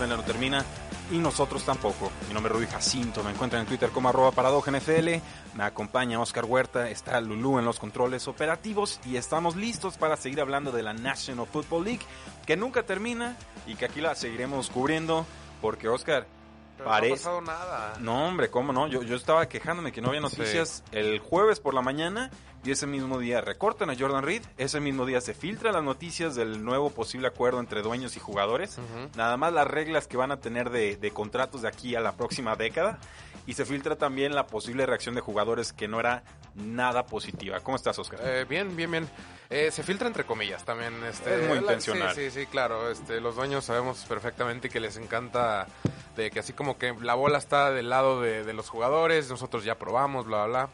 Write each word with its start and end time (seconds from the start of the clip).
Donde 0.00 0.16
la 0.16 0.16
NFL 0.16 0.16
no 0.16 0.22
termina 0.24 0.64
y 1.10 1.18
nosotros 1.18 1.64
tampoco. 1.64 2.10
Mi 2.28 2.34
nombre 2.34 2.52
es 2.52 2.58
Rudy 2.58 2.66
Jacinto, 2.70 3.22
me 3.22 3.30
encuentran 3.30 3.62
en 3.62 3.68
Twitter 3.68 3.90
como 3.90 4.08
arroba 4.08 4.30
NFL, 4.30 5.08
me 5.54 5.64
acompaña 5.64 6.20
Oscar 6.20 6.44
Huerta, 6.44 6.88
está 6.88 7.20
Lulú 7.20 7.58
en 7.58 7.64
los 7.64 7.78
controles 7.78 8.28
operativos 8.28 9.00
y 9.04 9.16
estamos 9.16 9.56
listos 9.56 9.96
para 9.96 10.16
seguir 10.16 10.40
hablando 10.40 10.72
de 10.72 10.82
la 10.82 10.92
National 10.92 11.46
Football 11.46 11.84
League, 11.84 12.06
que 12.46 12.56
nunca 12.56 12.84
termina 12.84 13.36
y 13.66 13.74
que 13.74 13.86
aquí 13.86 14.00
la 14.00 14.14
seguiremos 14.14 14.70
cubriendo 14.70 15.26
porque 15.60 15.88
Oscar... 15.88 16.26
Parece... 16.82 17.08
No 17.08 17.14
ha 17.14 17.18
pasado 17.18 17.40
nada. 17.42 17.92
No, 18.00 18.26
hombre, 18.26 18.48
¿cómo 18.48 18.72
no? 18.72 18.88
Yo, 18.88 19.02
yo 19.02 19.14
estaba 19.14 19.46
quejándome 19.46 19.92
que 19.92 20.00
no 20.00 20.08
había 20.08 20.22
noticias 20.22 20.82
el 20.92 21.18
jueves 21.18 21.60
por 21.60 21.74
la 21.74 21.82
mañana 21.82 22.30
y 22.62 22.70
ese 22.70 22.86
mismo 22.86 23.18
día 23.18 23.40
recortan 23.40 23.90
a 23.90 23.96
Jordan 23.98 24.22
Reed, 24.22 24.42
ese 24.58 24.80
mismo 24.80 25.06
día 25.06 25.20
se 25.20 25.34
filtran 25.34 25.74
las 25.74 25.82
noticias 25.82 26.34
del 26.34 26.62
nuevo 26.64 26.90
posible 26.90 27.28
acuerdo 27.28 27.60
entre 27.60 27.82
dueños 27.82 28.16
y 28.16 28.20
jugadores, 28.20 28.78
nada 29.16 29.36
más 29.36 29.52
las 29.52 29.66
reglas 29.66 30.06
que 30.06 30.16
van 30.16 30.30
a 30.30 30.40
tener 30.40 30.70
de, 30.70 31.10
contratos 31.12 31.62
de 31.62 31.68
aquí 31.68 31.94
a 31.94 32.00
la 32.00 32.12
próxima 32.12 32.56
década, 32.56 32.98
y 33.46 33.54
se 33.54 33.64
filtra 33.64 33.96
también 33.96 34.34
la 34.34 34.46
posible 34.46 34.84
reacción 34.84 35.14
de 35.14 35.22
jugadores 35.22 35.72
que 35.72 35.88
no 35.88 35.98
era 35.98 36.22
nada 36.54 37.06
positiva. 37.06 37.60
¿Cómo 37.60 37.76
estás, 37.76 37.98
Oscar? 37.98 38.20
Eh, 38.22 38.44
bien, 38.48 38.76
bien, 38.76 38.90
bien. 38.90 39.08
Eh, 39.48 39.70
se 39.72 39.82
filtra 39.82 40.06
entre 40.06 40.24
comillas 40.24 40.64
también. 40.64 41.02
Este, 41.04 41.42
es 41.42 41.48
muy 41.48 41.58
intencional. 41.58 42.14
Sí, 42.14 42.30
sí, 42.30 42.40
sí, 42.42 42.46
claro. 42.46 42.90
Este, 42.90 43.20
los 43.20 43.36
dueños 43.36 43.64
sabemos 43.64 44.04
perfectamente 44.04 44.68
que 44.68 44.78
les 44.78 44.96
encanta 44.98 45.66
de 46.16 46.30
que 46.30 46.40
así 46.40 46.52
como 46.52 46.76
que 46.76 46.94
la 47.00 47.14
bola 47.14 47.38
está 47.38 47.70
del 47.70 47.88
lado 47.88 48.20
de, 48.20 48.44
de 48.44 48.52
los 48.52 48.68
jugadores, 48.68 49.30
nosotros 49.30 49.64
ya 49.64 49.76
probamos, 49.76 50.26
bla, 50.26 50.46
bla, 50.46 50.66
bla. 50.66 50.70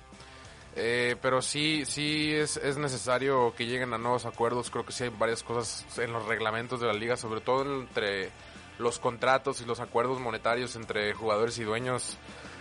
Eh, 0.79 1.17
pero 1.23 1.41
sí, 1.41 1.85
sí 1.87 2.35
es, 2.35 2.59
es, 2.59 2.77
necesario 2.77 3.55
que 3.57 3.65
lleguen 3.65 3.95
a 3.95 3.99
nuevos 3.99 4.27
acuerdos. 4.27 4.71
Creo 4.71 4.85
que 4.85 4.93
sí 4.93 5.05
hay 5.05 5.11
varias 5.11 5.43
cosas 5.43 5.87
en 5.99 6.13
los 6.13 6.27
reglamentos 6.27 6.81
de 6.81 6.87
la 6.87 6.93
liga, 6.93 7.17
sobre 7.17 7.41
todo 7.41 7.81
entre 7.81 8.31
los 8.79 8.99
contratos 8.99 9.63
y 9.63 9.65
los 9.65 9.81
acuerdos 9.81 10.21
monetarios 10.21 10.77
entre 10.77 11.15
jugadores 11.15 11.59
y 11.59 11.65
dueños. 11.65 12.19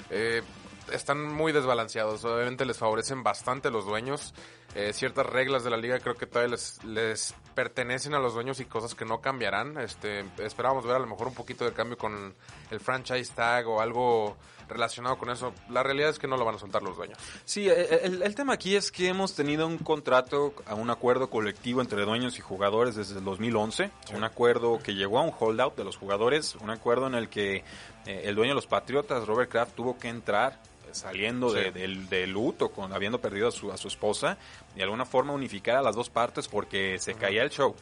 Eh, 0.09 0.43
están 0.91 1.23
muy 1.23 1.51
desbalanceados. 1.51 2.23
Obviamente 2.23 2.65
les 2.65 2.77
favorecen 2.77 3.21
bastante 3.21 3.69
los 3.69 3.85
dueños. 3.85 4.33
Eh, 4.75 4.93
ciertas 4.93 5.25
reglas 5.25 5.63
de 5.63 5.69
la 5.69 5.77
liga 5.77 5.99
creo 5.99 6.15
que 6.15 6.25
todavía 6.25 6.51
les, 6.51 6.83
les 6.83 7.33
pertenecen 7.53 8.13
a 8.13 8.19
los 8.19 8.33
dueños 8.33 8.59
y 8.59 8.65
cosas 8.65 8.95
que 8.95 9.05
no 9.05 9.19
cambiarán. 9.19 9.77
Este, 9.77 10.23
esperábamos 10.37 10.85
ver 10.85 10.95
a 10.95 10.99
lo 10.99 11.07
mejor 11.07 11.27
un 11.27 11.33
poquito 11.35 11.65
de 11.65 11.73
cambio 11.73 11.97
con 11.97 12.33
el 12.71 12.79
franchise 12.79 13.33
tag 13.33 13.67
o 13.67 13.81
algo 13.81 14.37
relacionado 14.67 15.17
con 15.17 15.29
eso. 15.29 15.53
La 15.69 15.83
realidad 15.83 16.09
es 16.09 16.19
que 16.19 16.27
no 16.27 16.37
lo 16.37 16.45
van 16.45 16.55
a 16.55 16.59
soltar 16.59 16.81
los 16.81 16.97
dueños. 16.97 17.17
Sí, 17.45 17.67
eh, 17.69 18.01
el, 18.03 18.35
tema 18.35 18.53
aquí 18.53 18.75
es 18.75 18.91
que 18.91 19.07
hemos 19.07 19.35
tenido 19.35 19.67
un 19.67 19.77
contrato, 19.77 20.53
un 20.75 20.89
acuerdo 20.89 21.29
colectivo 21.29 21.81
entre 21.81 22.03
dueños 22.03 22.37
y 22.37 22.41
jugadores 22.41 22.95
desde 22.95 23.17
el 23.17 23.23
2011, 23.23 23.91
un 24.13 24.23
acuerdo 24.23 24.79
que 24.79 24.93
llegó 24.93 25.19
a 25.19 25.23
un 25.23 25.31
holdout 25.37 25.75
de 25.75 25.83
los 25.83 25.97
jugadores, 25.97 26.55
un 26.55 26.69
acuerdo 26.69 27.07
en 27.07 27.15
el 27.15 27.29
que 27.29 27.63
eh, 28.05 28.21
el 28.25 28.35
dueño 28.35 28.51
de 28.51 28.55
los 28.55 28.67
Patriotas, 28.67 29.25
Robert 29.25 29.51
Kraft, 29.51 29.75
tuvo 29.75 29.97
que 29.97 30.09
entrar 30.09 30.53
eh, 30.53 30.89
saliendo 30.91 31.51
de, 31.51 32.27
luto, 32.27 32.69
con, 32.69 32.93
habiendo 32.93 33.19
perdido 33.19 33.47
a 33.47 33.51
su, 33.51 33.71
a 33.71 33.77
su 33.77 33.87
esposa, 33.87 34.37
de 34.75 34.83
alguna 34.83 35.05
forma 35.05 35.33
unificar 35.33 35.77
a 35.77 35.81
las 35.81 35.95
dos 35.95 36.09
partes 36.09 36.47
porque 36.47 36.99
se 36.99 37.15
caía 37.15 37.43
el 37.43 37.49
show 37.49 37.75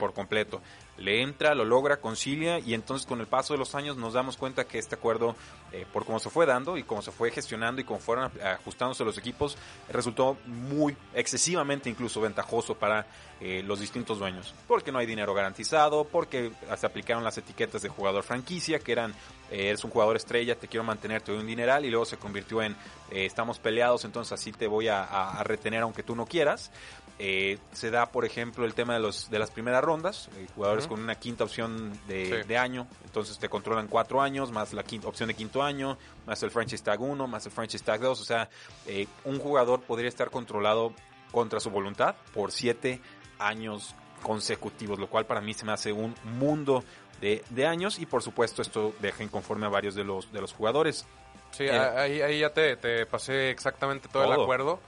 por 0.00 0.12
completo 0.12 0.60
le 0.98 1.22
entra, 1.22 1.54
lo 1.54 1.64
logra, 1.64 1.98
concilia 1.98 2.58
y 2.58 2.74
entonces 2.74 3.06
con 3.06 3.20
el 3.20 3.26
paso 3.26 3.54
de 3.54 3.58
los 3.58 3.74
años 3.74 3.96
nos 3.96 4.12
damos 4.12 4.36
cuenta 4.36 4.66
que 4.66 4.78
este 4.78 4.96
acuerdo, 4.96 5.36
eh, 5.72 5.86
por 5.92 6.04
cómo 6.04 6.18
se 6.18 6.28
fue 6.28 6.44
dando 6.44 6.76
y 6.76 6.82
cómo 6.82 7.02
se 7.02 7.12
fue 7.12 7.30
gestionando 7.30 7.80
y 7.80 7.84
cómo 7.84 8.00
fueron 8.00 8.30
ajustándose 8.42 9.04
los 9.04 9.16
equipos, 9.16 9.56
resultó 9.88 10.36
muy 10.46 10.96
excesivamente 11.14 11.88
incluso 11.88 12.20
ventajoso 12.20 12.74
para 12.74 13.06
eh, 13.40 13.62
los 13.64 13.78
distintos 13.78 14.18
dueños, 14.18 14.54
porque 14.66 14.90
no 14.90 14.98
hay 14.98 15.06
dinero 15.06 15.32
garantizado, 15.34 16.04
porque 16.04 16.50
se 16.76 16.86
aplicaron 16.86 17.22
las 17.22 17.38
etiquetas 17.38 17.82
de 17.82 17.88
jugador 17.88 18.24
franquicia, 18.24 18.80
que 18.80 18.90
eran, 18.90 19.12
eh, 19.50 19.68
eres 19.68 19.84
un 19.84 19.90
jugador 19.90 20.16
estrella, 20.16 20.56
te 20.56 20.66
quiero 20.66 20.82
mantener, 20.82 21.22
te 21.22 21.30
doy 21.30 21.40
un 21.40 21.46
dineral, 21.46 21.84
y 21.84 21.90
luego 21.90 22.04
se 22.04 22.16
convirtió 22.16 22.62
en, 22.62 22.76
estamos 23.12 23.60
peleados, 23.60 24.04
entonces 24.04 24.32
así 24.32 24.50
te 24.50 24.66
voy 24.66 24.88
a 24.88 25.40
retener 25.44 25.82
aunque 25.82 26.02
tú 26.02 26.16
no 26.16 26.26
quieras. 26.26 26.72
Eh, 27.20 27.58
se 27.72 27.90
da, 27.90 28.06
por 28.06 28.24
ejemplo, 28.24 28.64
el 28.64 28.74
tema 28.74 28.94
de, 28.94 29.00
los, 29.00 29.28
de 29.28 29.40
las 29.40 29.50
primeras 29.50 29.82
rondas, 29.82 30.28
eh, 30.36 30.46
jugadores 30.54 30.86
con 30.86 31.00
una 31.00 31.16
quinta 31.16 31.42
opción 31.42 31.98
de, 32.06 32.56
año, 32.56 32.86
entonces 33.04 33.38
te 33.40 33.48
controlan 33.48 33.88
cuatro 33.88 34.22
años, 34.22 34.52
más 34.52 34.72
la 34.72 34.84
quinta, 34.84 35.08
opción 35.08 35.26
de 35.26 35.34
quinto 35.34 35.62
año, 35.62 35.98
más 36.26 36.40
el 36.44 36.52
franchise 36.52 36.84
tag 36.84 37.00
1, 37.00 37.26
más 37.26 37.44
el 37.46 37.50
franchise 37.50 37.84
tag 37.84 38.00
2, 38.00 38.20
o 38.20 38.24
sea, 38.24 38.48
eh, 38.86 39.08
un 39.24 39.40
jugador 39.40 39.80
podría 39.80 40.08
estar 40.08 40.30
controlado 40.30 40.92
contra 41.32 41.58
su 41.58 41.70
voluntad 41.70 42.14
por 42.32 42.52
siete 42.52 43.00
años 43.40 43.96
consecutivos, 44.22 45.00
lo 45.00 45.08
cual 45.08 45.26
para 45.26 45.40
mí 45.40 45.54
se 45.54 45.64
me 45.64 45.72
hace 45.72 45.92
un 45.92 46.14
mundo 46.22 46.84
de, 47.20 47.66
años 47.66 47.98
y 47.98 48.06
por 48.06 48.22
supuesto 48.22 48.62
esto 48.62 48.94
deja 49.00 49.24
inconforme 49.24 49.66
a 49.66 49.70
varios 49.70 49.96
de 49.96 50.04
los, 50.04 50.32
de 50.32 50.40
los 50.40 50.52
jugadores. 50.52 51.04
Sí, 51.50 51.64
ahí, 51.68 52.20
ahí 52.20 52.40
ya 52.40 52.50
te, 52.50 52.76
te 52.76 53.06
pasé 53.06 53.50
exactamente 53.50 54.08
todo. 54.08 54.24
el 54.24 54.40
acuerdo. 54.40 54.78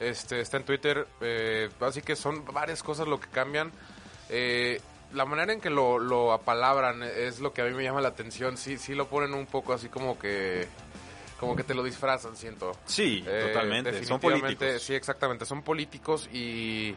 Este, 0.00 0.40
está 0.40 0.56
en 0.58 0.64
Twitter. 0.64 1.06
Eh, 1.20 1.70
así 1.80 2.02
que 2.02 2.16
son 2.16 2.44
varias 2.44 2.82
cosas 2.82 3.08
lo 3.08 3.20
que 3.20 3.28
cambian. 3.28 3.72
Eh, 4.28 4.80
la 5.12 5.24
manera 5.24 5.52
en 5.52 5.60
que 5.60 5.70
lo, 5.70 5.98
lo 5.98 6.32
apalabran 6.32 7.02
es 7.02 7.40
lo 7.40 7.52
que 7.52 7.62
a 7.62 7.64
mí 7.64 7.72
me 7.72 7.82
llama 7.82 8.00
la 8.00 8.08
atención. 8.08 8.56
Sí, 8.56 8.78
sí 8.78 8.94
lo 8.94 9.06
ponen 9.08 9.34
un 9.34 9.46
poco 9.46 9.72
así 9.72 9.88
como 9.88 10.18
que 10.18 10.66
como 11.38 11.54
que 11.54 11.64
te 11.64 11.74
lo 11.74 11.82
disfrazan, 11.82 12.36
siento. 12.36 12.72
Sí, 12.86 13.22
eh, 13.26 13.48
totalmente. 13.48 14.04
Son 14.04 14.18
políticos. 14.18 14.82
Sí, 14.82 14.94
exactamente. 14.94 15.44
Son 15.44 15.62
políticos 15.62 16.28
y, 16.32 16.94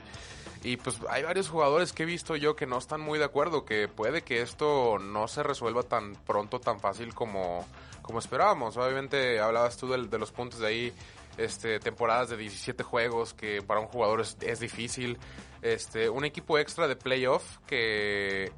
y 0.64 0.78
pues 0.78 0.98
hay 1.10 1.24
varios 1.24 1.50
jugadores 1.50 1.92
que 1.94 2.04
he 2.04 2.06
visto 2.06 2.36
yo 2.36 2.56
que 2.56 2.66
no 2.66 2.78
están 2.78 3.02
muy 3.02 3.20
de 3.20 3.26
acuerdo, 3.26 3.66
que 3.66 3.88
puede 3.88 4.22
que 4.22 4.42
esto 4.42 4.98
no 4.98 5.28
se 5.28 5.44
resuelva 5.44 5.84
tan 5.84 6.16
pronto, 6.16 6.60
tan 6.60 6.80
fácil 6.80 7.14
como, 7.14 7.68
como 8.02 8.20
esperábamos. 8.20 8.78
Obviamente 8.78 9.40
hablabas 9.40 9.76
tú 9.76 9.90
de, 9.90 10.08
de 10.08 10.18
los 10.18 10.32
puntos 10.32 10.62
de 10.62 10.68
ahí 10.68 10.94
este, 11.40 11.80
temporadas 11.80 12.30
de 12.30 12.38
17 12.38 12.84
juegos, 12.84 13.34
que 13.34 13.62
para 13.62 13.80
un 13.80 13.88
jugador 13.88 14.22
es, 14.22 14.60
difícil. 14.60 15.18
Este, 15.62 16.10
un 16.10 16.26
equipo 16.26 16.58
extra 16.58 16.88
de 16.88 16.96
playoff 16.96 17.58
que, 17.68 18.52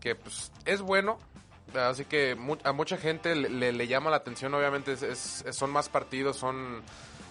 que 0.00 0.14
pues, 0.14 0.52
es 0.64 0.80
bueno. 0.80 1.18
Así 1.74 2.06
que 2.06 2.36
a 2.64 2.72
mucha 2.72 2.96
gente 2.96 3.34
le, 3.34 3.86
llama 3.86 4.10
la 4.10 4.16
atención, 4.16 4.54
obviamente 4.54 4.92
es, 4.92 5.44
son 5.50 5.70
más 5.70 5.90
partidos, 5.90 6.36
son, 6.38 6.82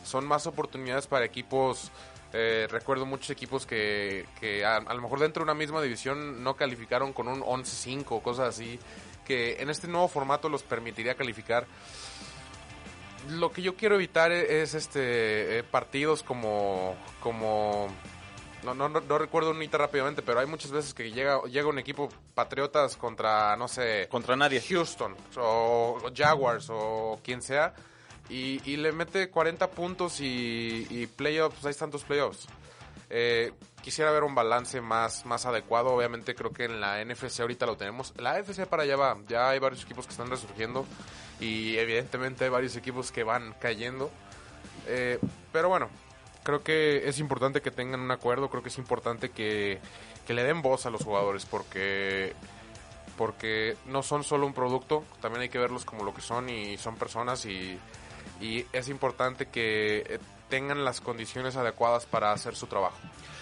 son 0.03 0.27
más 0.27 0.45
oportunidades 0.45 1.07
para 1.07 1.25
equipos 1.25 1.91
eh, 2.33 2.67
recuerdo 2.69 3.05
muchos 3.05 3.29
equipos 3.29 3.65
que, 3.65 4.25
que 4.39 4.65
a, 4.65 4.81
lo 4.81 5.01
mejor 5.01 5.19
dentro 5.19 5.41
de 5.41 5.45
una 5.45 5.53
misma 5.53 5.81
división 5.81 6.43
no 6.43 6.55
calificaron 6.55 7.13
con 7.13 7.27
un 7.27 7.41
11-5 7.41 8.05
o 8.09 8.19
cosas 8.21 8.49
así, 8.49 8.79
que 9.25 9.61
en 9.61 9.69
este 9.69 9.87
nuevo 9.87 10.07
formato 10.07 10.49
los 10.49 10.63
permitiría 10.63 11.15
calificar 11.15 11.65
lo 13.29 13.51
que 13.51 13.61
yo 13.61 13.75
quiero 13.75 13.95
evitar 13.95 14.31
e-, 14.31 14.61
es, 14.61 14.73
este 14.73 15.59
eh, 15.59 15.63
partidos 15.63 16.23
como 16.23 16.95
como 17.21 17.87
no, 18.63 18.73
no, 18.73 18.89
no, 18.89 19.17
recuerdo 19.17 19.51
ahorita 19.51 19.77
rápidamente, 19.77 20.21
pero 20.21 20.39
hay 20.39 20.47
muchas 20.47 20.71
veces 20.71 20.93
que 20.93 21.11
llega, 21.11 21.41
llega 21.43 21.69
un 21.69 21.79
equipo 21.79 22.09
Patriotas 22.33 22.97
contra, 22.97 23.55
no 23.55 23.67
sé... 23.67 24.07
Contra 24.09 24.35
nadie. 24.35 24.61
Houston, 24.61 25.15
o, 25.37 25.99
Jaguars, 26.13 26.67
o 26.69 27.19
quien 27.23 27.41
sea, 27.41 27.73
y, 28.29 28.59
y, 28.69 28.75
le 28.75 28.91
mete 28.91 29.29
40 29.29 29.69
puntos 29.71 30.19
y, 30.19 30.85
y 30.89 31.07
playoffs, 31.07 31.65
hay 31.65 31.73
tantos 31.75 32.03
playoffs. 32.03 32.47
Eh, 33.09 33.53
quisiera 33.81 34.11
ver 34.11 34.23
un 34.23 34.35
balance 34.35 34.81
más, 34.81 35.25
más 35.25 35.45
adecuado. 35.45 35.93
Obviamente 35.93 36.35
creo 36.35 36.51
que 36.51 36.65
en 36.65 36.81
la 36.81 37.03
NFC 37.03 37.39
ahorita 37.39 37.65
lo 37.65 37.77
tenemos. 37.77 38.13
La 38.17 38.31
AFC 38.31 38.65
para 38.65 38.83
allá 38.83 38.97
va. 38.97 39.17
Ya 39.27 39.49
hay 39.49 39.59
varios 39.59 39.83
equipos 39.83 40.05
que 40.05 40.11
están 40.11 40.29
resurgiendo 40.29 40.85
y 41.39 41.77
evidentemente 41.77 42.43
hay 42.45 42.49
varios 42.49 42.75
equipos 42.75 43.11
que 43.11 43.23
van 43.23 43.53
cayendo. 43.59 44.09
Eh, 44.87 45.19
pero 45.51 45.69
bueno, 45.69 45.89
creo 46.43 46.63
que 46.63 47.07
es 47.07 47.19
importante 47.19 47.61
que 47.61 47.71
tengan 47.71 47.99
un 48.01 48.11
acuerdo. 48.11 48.49
Creo 48.49 48.63
que 48.63 48.69
es 48.69 48.77
importante 48.77 49.29
que, 49.29 49.79
que 50.25 50.33
le 50.33 50.43
den 50.43 50.61
voz 50.61 50.85
a 50.85 50.89
los 50.89 51.03
jugadores 51.03 51.45
porque 51.45 52.33
porque 53.17 53.75
no 53.87 54.03
son 54.03 54.23
solo 54.23 54.45
un 54.45 54.53
producto, 54.53 55.03
también 55.21 55.41
hay 55.41 55.49
que 55.49 55.57
verlos 55.57 55.85
como 55.85 56.03
lo 56.03 56.13
que 56.13 56.21
son 56.21 56.49
y 56.49 56.77
son 56.77 56.97
personas 56.97 57.45
y, 57.47 57.79
y 58.39 58.63
es 58.73 58.89
importante 58.89 59.47
que 59.47 60.19
tengan 60.49 60.85
las 60.85 61.01
condiciones 61.01 61.55
adecuadas 61.55 62.05
para 62.05 62.31
hacer 62.31 62.55
su 62.55 62.67
trabajo. 62.67 62.95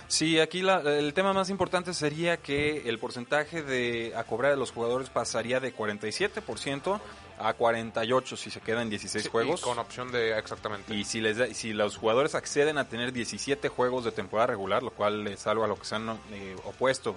Sí, 0.08 0.40
aquí 0.40 0.62
la- 0.62 0.80
el 0.80 1.14
tema 1.14 1.34
más 1.34 1.50
importante 1.50 1.94
sería 1.94 2.38
que 2.38 2.88
el 2.88 3.00
porcentaje 3.00 3.64
de 3.64 4.14
a 4.16 4.24
cobrar 4.24 4.52
de 4.52 4.58
los 4.58 4.72
jugadores 4.72 5.10
pasaría 5.10 5.60
de 5.60 5.76
47% 5.76 7.02
a 7.40 7.54
48 7.54 8.38
si 8.38 8.50
se 8.50 8.62
quedan 8.62 8.90
16 8.90 9.24
Sí, 9.26 9.30
juegos. 9.30 9.60
y 9.60 9.64
con 9.64 9.78
opción 9.80 10.12
de 10.12 10.38
exactamente. 10.38 10.94
Y 10.96 11.04
si, 11.04 11.20
les 11.22 11.38
da- 11.38 11.54
si 11.54 11.74
los 11.74 11.98
jugadores 11.98 12.34
acceden 12.36 12.78
a 12.78 12.88
tener 12.88 13.12
17 13.12 13.68
juegos 13.70 14.06
de 14.06 14.12
temporada 14.12 14.48
regular, 14.48 14.84
lo 14.84 14.92
cual 14.92 15.28
es 15.28 15.46
algo 15.48 15.64
a 15.64 15.68
lo 15.68 15.76
que 15.76 15.86
se 15.86 15.96
han 15.96 16.18
eh, 16.32 16.56
opuesto 16.64 17.16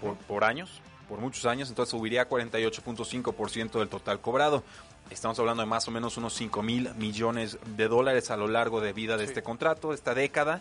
por, 0.00 0.16
por 0.16 0.44
años, 0.44 0.80
por 1.08 1.18
muchos 1.20 1.44
años, 1.46 1.68
entonces 1.68 1.90
subiría 1.90 2.22
a 2.22 2.28
48.5% 2.28 3.78
del 3.78 3.88
total 3.88 4.20
cobrado. 4.20 4.62
Estamos 5.10 5.38
hablando 5.38 5.62
de 5.62 5.66
más 5.66 5.88
o 5.88 5.90
menos 5.90 6.16
unos 6.18 6.34
5 6.34 6.62
mil 6.62 6.94
millones 6.96 7.58
de 7.76 7.88
dólares 7.88 8.30
a 8.30 8.36
lo 8.36 8.46
largo 8.48 8.80
de 8.80 8.92
vida 8.92 9.16
de 9.16 9.24
Sí. 9.24 9.30
este 9.30 9.42
contrato, 9.42 9.88
de 9.90 9.94
esta 9.94 10.14
década, 10.14 10.60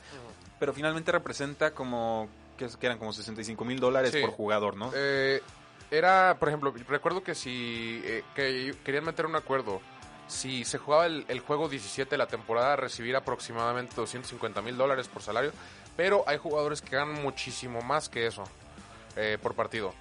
pero 0.60 0.74
finalmente 0.74 1.12
representa 1.12 1.72
como 1.72 2.30
que, 2.58 2.68
eran 2.82 2.98
como 2.98 3.12
65 3.14 3.66
mil 3.66 3.80
dólares 3.80 4.12
Sí. 4.12 4.22
por 4.22 4.32
jugador, 4.32 4.78
¿no? 4.78 4.92
Eh, 4.96 5.42
era, 5.92 6.38
por 6.40 6.50
ejemplo, 6.50 6.74
recuerdo 6.88 7.24
que 7.24 7.36
si 7.36 8.02
eh, 8.04 8.24
que 8.36 8.76
querían 8.84 9.06
meter 9.06 9.26
un 9.26 9.36
acuerdo, 9.36 9.82
si 10.28 10.66
se 10.66 10.78
jugaba 10.78 11.06
el, 11.06 11.26
el 11.28 11.40
juego 11.40 11.70
17 11.70 12.10
de 12.10 12.18
la 12.18 12.28
temporada, 12.28 12.76
recibir 12.76 13.16
aproximadamente 13.16 13.96
250 13.96 14.62
mil 14.62 14.76
dólares 14.78 15.08
por 15.08 15.22
salario, 15.22 15.52
pero 15.96 16.24
hay 16.28 16.38
jugadores 16.38 16.82
que 16.82 16.96
ganan 16.96 17.22
muchísimo 17.22 17.82
más 17.82 18.10
que 18.10 18.28
eso 18.28 18.44
eh, 19.16 19.38
por 19.42 19.56
partido. 19.56 19.94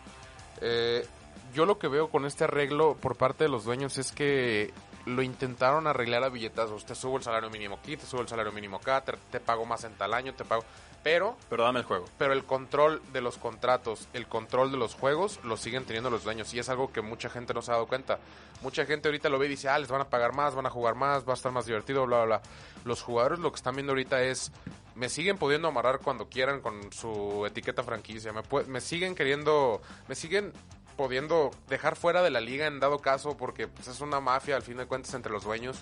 Eh, 0.61 1.06
yo 1.55 1.65
lo 1.65 1.79
que 1.79 1.88
veo 1.88 2.11
con 2.11 2.27
este 2.27 2.44
arreglo 2.44 2.97
por 2.97 3.17
parte 3.17 3.44
de 3.44 3.50
los 3.50 3.65
dueños 3.65 3.97
es 3.99 4.12
que 4.12 4.73
lo 5.06 5.23
intentaron 5.23 5.87
arreglar 5.87 6.25
a 6.25 6.29
billetazos. 6.29 6.85
Te 6.85 6.94
subo 6.94 7.17
el 7.17 7.23
salario 7.23 7.49
mínimo 7.49 7.77
aquí, 7.77 7.97
te 7.97 8.05
subo 8.05 8.21
el 8.21 8.29
salario 8.29 8.53
mínimo 8.53 8.77
acá, 8.77 9.03
te, 9.03 9.12
te 9.31 9.41
pago 9.41 9.65
más 9.65 9.85
en 9.85 9.94
tal 9.94 10.12
año, 10.12 10.35
te 10.35 10.44
pago... 10.44 10.65
Pero 11.03 11.37
Pero 11.49 11.63
dame 11.65 11.79
el 11.81 11.85
juego. 11.85 12.05
pero 12.19 12.33
el 12.33 12.45
control 12.45 13.01
de 13.13 13.21
los 13.21 13.39
contratos, 13.39 14.09
el 14.13 14.27
control 14.27 14.73
de 14.73 14.77
los 14.79 14.95
juegos, 14.95 15.39
lo 15.45 15.57
siguen 15.57 15.85
teniendo 15.85 16.11
los 16.11 16.25
dueños. 16.25 16.53
Y 16.53 16.59
es 16.59 16.69
algo 16.69 16.93
que 16.93 17.01
mucha 17.01 17.29
gente 17.29 17.55
no 17.55 17.63
se 17.63 17.71
ha 17.71 17.75
dado 17.75 17.87
cuenta. 17.87 18.19
Mucha 18.63 18.85
gente 18.87 19.09
ahorita 19.09 19.29
lo 19.29 19.39
ve 19.39 19.47
y 19.47 19.51
dice, 19.51 19.69
ah, 19.69 19.79
les 19.79 19.89
van 19.89 20.01
a 20.01 20.09
pagar 20.09 20.35
más, 20.35 20.55
van 20.57 20.67
a 20.67 20.71
jugar 20.71 20.95
más, 20.97 21.25
va 21.27 21.33
a 21.33 21.35
estar 21.35 21.53
más 21.53 21.67
divertido, 21.67 22.07
bla, 22.07 22.25
bla, 22.25 22.39
bla. 22.39 22.43
Los 22.85 23.03
jugadores 23.03 23.39
lo 23.39 23.51
que 23.53 23.57
están 23.57 23.75
viendo 23.77 23.93
ahorita 23.93 24.21
es, 24.23 24.51
me 24.97 25.09
siguen 25.09 25.39
pudiendo 25.39 25.69
amarrar 25.69 26.01
cuando 26.01 26.29
quieran 26.29 26.61
con 26.61 26.93
su 26.93 27.45
etiqueta 27.47 27.83
franquicia. 27.85 28.33
Me, 28.33 28.43
pue- 28.43 28.67
me 28.67 28.81
siguen 28.81 29.15
queriendo, 29.15 29.81
me 30.09 30.15
siguen 30.17 30.53
pudiendo 30.97 31.51
dejar 31.69 31.95
fuera 31.95 32.23
de 32.23 32.31
la 32.31 32.41
liga 32.41 32.67
en 32.67 32.81
dado 32.81 32.99
caso 32.99 33.37
porque 33.37 33.69
pues, 33.69 33.87
es 33.89 34.01
una 34.01 34.19
mafia 34.19 34.57
al 34.57 34.63
fin 34.63 34.79
de 34.79 34.87
cuentas 34.87 35.13
entre 35.15 35.31
los 35.31 35.45
dueños. 35.45 35.79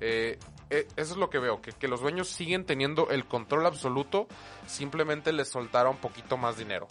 Eh, 0.00 0.38
eh, 0.70 0.86
eso 0.96 1.12
es 1.12 1.16
lo 1.18 1.30
que 1.30 1.38
veo, 1.38 1.60
que, 1.62 1.72
que 1.72 1.88
los 1.88 2.00
dueños 2.00 2.28
siguen 2.28 2.64
teniendo 2.64 3.10
el 3.10 3.24
control 3.26 3.66
absoluto, 3.66 4.26
simplemente 4.66 5.32
les 5.32 5.48
soltaron 5.48 5.92
un 5.94 6.00
poquito 6.00 6.36
más 6.36 6.56
dinero. 6.58 6.86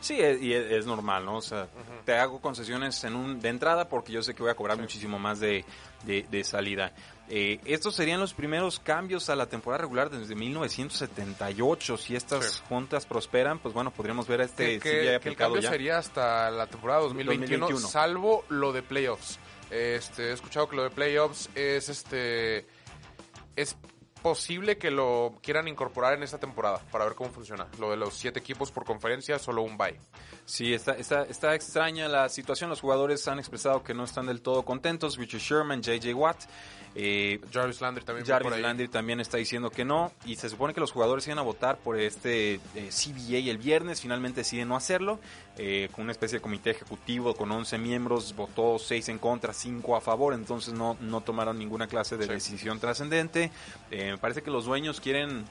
Sí, 0.00 0.20
es, 0.20 0.40
y 0.40 0.54
es, 0.54 0.70
es 0.70 0.86
normal, 0.86 1.24
¿no? 1.24 1.38
O 1.38 1.40
sea, 1.42 1.66
te 2.04 2.14
hago 2.16 2.40
concesiones 2.40 3.02
en 3.02 3.16
un, 3.16 3.40
de 3.40 3.48
entrada 3.48 3.88
porque 3.88 4.12
yo 4.12 4.22
sé 4.22 4.32
que 4.32 4.42
voy 4.44 4.52
a 4.52 4.54
cobrar 4.54 4.78
muchísimo 4.78 5.18
más 5.18 5.40
de, 5.40 5.64
de, 6.04 6.24
de 6.30 6.44
salida. 6.44 6.92
Eh, 7.28 7.58
estos 7.64 7.96
serían 7.96 8.20
los 8.20 8.32
primeros 8.32 8.78
cambios 8.78 9.28
a 9.28 9.34
la 9.34 9.46
temporada 9.46 9.82
regular 9.82 10.08
desde 10.08 10.36
1978. 10.36 11.96
Si 11.96 12.14
estas 12.16 12.44
Sí. 12.44 12.62
juntas 12.68 13.06
prosperan, 13.06 13.58
pues 13.58 13.74
bueno, 13.74 13.90
podríamos 13.90 14.26
ver 14.28 14.40
a 14.40 14.44
este 14.44 14.78
que, 14.78 15.18
que 15.20 15.28
el 15.28 15.36
cambio 15.36 15.60
ya. 15.60 15.70
sería 15.70 15.98
hasta 15.98 16.50
la 16.50 16.66
temporada 16.68 17.00
2021, 17.00 17.58
2021. 17.66 17.88
salvo 17.88 18.44
lo 18.48 18.72
de 18.72 18.82
playoffs. 18.82 19.38
Este, 19.70 20.30
he 20.30 20.32
escuchado 20.32 20.68
que 20.68 20.76
lo 20.76 20.82
de 20.82 20.90
playoffs 20.90 21.50
es 21.54 21.88
este 21.88 22.66
es 23.56 23.76
posible 24.22 24.78
que 24.78 24.90
lo 24.90 25.34
quieran 25.42 25.68
incorporar 25.68 26.14
en 26.14 26.22
esta 26.22 26.38
temporada 26.38 26.80
para 26.90 27.04
ver 27.04 27.14
cómo 27.14 27.30
funciona. 27.30 27.68
Lo 27.78 27.90
de 27.90 27.96
los 27.96 28.14
siete 28.14 28.40
equipos 28.40 28.70
por 28.70 28.84
conferencia, 28.84 29.38
solo 29.38 29.62
un 29.62 29.76
bye. 29.76 29.98
Sí, 30.48 30.72
está, 30.72 30.92
está, 30.92 31.24
está 31.24 31.54
extraña 31.54 32.08
la 32.08 32.26
situación. 32.30 32.70
Los 32.70 32.80
jugadores 32.80 33.28
han 33.28 33.38
expresado 33.38 33.82
que 33.84 33.92
no 33.92 34.04
están 34.04 34.24
del 34.26 34.40
todo 34.40 34.62
contentos. 34.64 35.18
Richard 35.18 35.40
Sherman, 35.40 35.82
J.J. 35.82 36.14
Watt. 36.14 36.38
Eh, 36.94 37.38
Jarvis 37.52 37.82
Landry 37.82 38.02
también 38.02 38.24
por 38.26 38.32
Jarvis. 38.34 38.58
Landry 38.62 38.88
también 38.88 39.20
está 39.20 39.36
diciendo 39.36 39.68
que 39.70 39.84
no 39.84 40.10
y 40.24 40.36
se 40.36 40.48
supone 40.48 40.72
que 40.72 40.80
los 40.80 40.90
jugadores 40.90 41.26
iban 41.26 41.38
a 41.38 41.42
votar 41.42 41.76
por 41.76 42.00
este 42.00 42.54
eh, 42.74 42.88
CBA 42.90 43.50
el 43.50 43.58
viernes, 43.58 44.00
finalmente 44.00 44.40
deciden 44.40 44.68
no 44.68 44.74
hacerlo, 44.74 45.20
eh, 45.58 45.90
con 45.92 46.04
una 46.04 46.12
especie 46.12 46.38
de 46.38 46.42
comité 46.42 46.70
ejecutivo 46.70 47.34
con 47.36 47.52
11 47.52 47.76
miembros, 47.76 48.34
votó 48.34 48.78
6 48.78 49.10
en 49.10 49.18
contra, 49.18 49.52
5 49.52 49.96
a 49.96 50.00
favor, 50.00 50.32
entonces 50.32 50.72
no, 50.72 50.96
no 51.00 51.20
tomaron 51.20 51.58
ninguna 51.58 51.86
clase 51.88 52.16
de 52.16 52.24
Sí. 52.24 52.30
decisión 52.32 52.80
trascendente. 52.80 53.52
Eh, 53.90 54.12
me 54.12 54.18
parece 54.18 54.42
que 54.42 54.50
los 54.50 54.64
dueños 54.64 54.98
quieren 54.98 55.44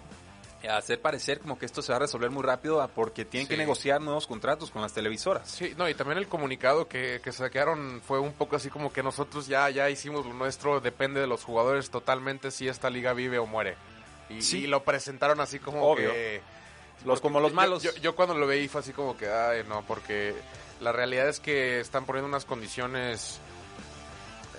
hacer 0.69 1.01
parecer 1.01 1.39
como 1.39 1.57
que 1.59 1.65
esto 1.65 1.81
se 1.81 1.91
va 1.91 1.97
a 1.97 1.99
resolver 1.99 2.29
muy 2.31 2.43
rápido 2.43 2.81
ah, 2.81 2.87
porque 2.87 3.25
tienen 3.25 3.47
que 3.47 3.57
negociar 3.57 4.01
nuevos 4.01 4.25
contratos 4.27 4.71
con 4.71 4.81
las 4.81 4.93
televisoras. 4.93 5.49
Sí, 5.49 5.73
no, 5.77 5.87
y 5.87 5.93
también 5.93 6.17
el 6.17 6.27
comunicado 6.27 6.87
que, 6.87 7.21
que 7.23 7.31
saquearon 7.31 8.01
fue 8.05 8.19
un 8.19 8.33
poco 8.33 8.55
así 8.55 8.69
como 8.69 8.91
que 8.91 9.03
nosotros 9.03 9.47
ya, 9.47 9.69
ya 9.69 9.89
hicimos 9.89 10.25
lo 10.25 10.33
nuestro, 10.33 10.79
depende 10.79 11.19
de 11.21 11.27
los 11.27 11.43
jugadores 11.43 11.89
totalmente 11.89 12.51
si 12.51 12.67
esta 12.67 12.89
liga 12.89 13.13
vive 13.13 13.37
o 13.39 13.45
muere. 13.45 13.75
Y, 14.29 14.41
Sí. 14.41 14.63
y 14.63 14.67
lo 14.67 14.83
presentaron 14.83 15.39
así 15.39 15.59
como 15.59 15.83
Obvio. 15.89 16.11
que... 16.11 16.41
Los 17.05 17.21
como 17.21 17.39
los 17.39 17.51
Yo- 17.51 17.55
malos. 17.55 17.83
Yo, 17.83 17.93
yo 18.01 18.15
cuando 18.15 18.33
lo 18.33 18.47
veí 18.47 18.67
fue 18.67 18.81
así 18.81 18.91
como 18.91 19.15
que, 19.15 19.29
ay, 19.29 19.63
no, 19.69 19.83
porque 19.87 20.33
la 20.81 20.91
realidad 20.91 21.29
es 21.29 21.39
que 21.39 21.79
están 21.79 22.05
poniendo 22.05 22.27
unas 22.27 22.43
condiciones... 22.45 23.39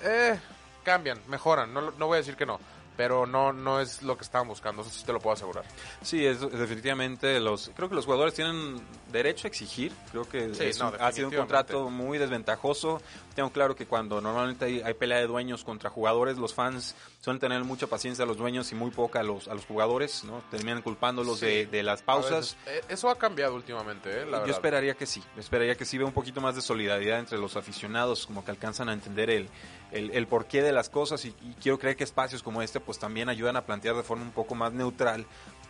Eh, 0.03 0.39
cambian, 0.83 1.21
mejoran, 1.27 1.73
no, 1.73 1.91
no 1.91 2.07
voy 2.07 2.15
a 2.15 2.17
decir 2.19 2.35
que 2.37 2.45
no, 2.45 2.59
pero 2.99 3.25
no, 3.25 3.53
no 3.53 3.79
es 3.79 4.03
lo 4.03 4.17
que 4.17 4.25
estaban 4.25 4.45
buscando, 4.49 4.81
eso 4.81 4.91
sí 4.91 5.05
te 5.05 5.13
lo 5.13 5.21
puedo 5.21 5.33
asegurar. 5.33 5.63
Sí, 6.01 6.25
es, 6.25 6.41
definitivamente 6.41 7.39
los 7.39 7.71
creo 7.73 7.87
que 7.87 7.95
los 7.95 8.03
jugadores 8.03 8.33
tienen 8.33 8.75
derecho 9.09 9.47
a 9.47 9.49
exigir. 9.49 9.93
Creo 10.11 10.27
que 10.27 10.53
Sí, 10.53 10.65
es 10.65 10.79
no, 10.79 10.89
un- 10.89 10.95
ha 11.01 11.09
sido 11.13 11.29
un 11.29 11.33
contrato 11.35 11.89
muy 11.89 12.17
desventajoso. 12.17 13.01
Tengo 13.35 13.51
claro 13.51 13.73
que 13.73 13.85
cuando 13.85 14.19
normalmente 14.19 14.65
hay, 14.65 14.81
hay 14.81 14.93
pelea 14.95 15.19
de 15.19 15.27
dueños 15.27 15.63
contra 15.63 15.89
jugadores, 15.89 16.37
los 16.37 16.53
fans 16.53 16.93
suelen 17.21 17.39
tener 17.39 17.63
mucha 17.63 17.87
paciencia 17.87 18.25
a 18.25 18.27
los 18.27 18.35
dueños 18.35 18.69
y 18.73 18.75
muy 18.75 18.91
poca 18.91 19.21
a 19.21 19.23
los 19.23 19.47
a 19.47 19.53
los 19.53 19.65
jugadores, 19.65 20.25
¿no? 20.25 20.41
Terminan 20.51 20.81
culpándolos 20.81 21.39
Sí. 21.39 21.45
de, 21.45 21.65
de 21.67 21.83
las 21.83 22.01
pausas. 22.01 22.57
veces, 22.65 22.79
eh, 22.81 22.81
eso 22.89 23.09
ha 23.09 23.17
cambiado 23.17 23.55
últimamente, 23.55 24.09
eh, 24.11 24.25
la 24.25 24.25
Yo 24.25 24.31
verdad. 24.41 24.49
esperaría 24.49 24.93
que 24.95 25.05
sí, 25.05 25.23
esperaría 25.37 25.75
que 25.75 25.85
sí 25.85 25.97
vea 25.97 26.05
un 26.07 26.11
poquito 26.13 26.41
más 26.41 26.55
de 26.55 26.61
solidaridad 26.61 27.19
entre 27.19 27.37
los 27.37 27.55
aficionados, 27.55 28.25
como 28.25 28.43
que 28.43 28.51
alcanzan 28.51 28.89
a 28.89 28.93
entender 28.93 29.29
el, 29.29 29.47
el, 29.91 30.11
el 30.11 30.27
porqué 30.27 30.61
de 30.61 30.71
las 30.71 30.89
cosas 30.89 31.23
y, 31.25 31.29
y 31.41 31.55
quiero 31.61 31.79
creer 31.79 31.95
que 31.95 32.03
espacios 32.03 32.43
como 32.43 32.61
este 32.61 32.79
pues 32.79 32.99
también 32.99 33.29
ayudan 33.29 33.55
a 33.55 33.65
plantear 33.65 33.95
de 33.95 34.03
forma 34.03 34.23
un 34.23 34.31
poco 34.31 34.55
más 34.55 34.71
neutral 34.73 35.25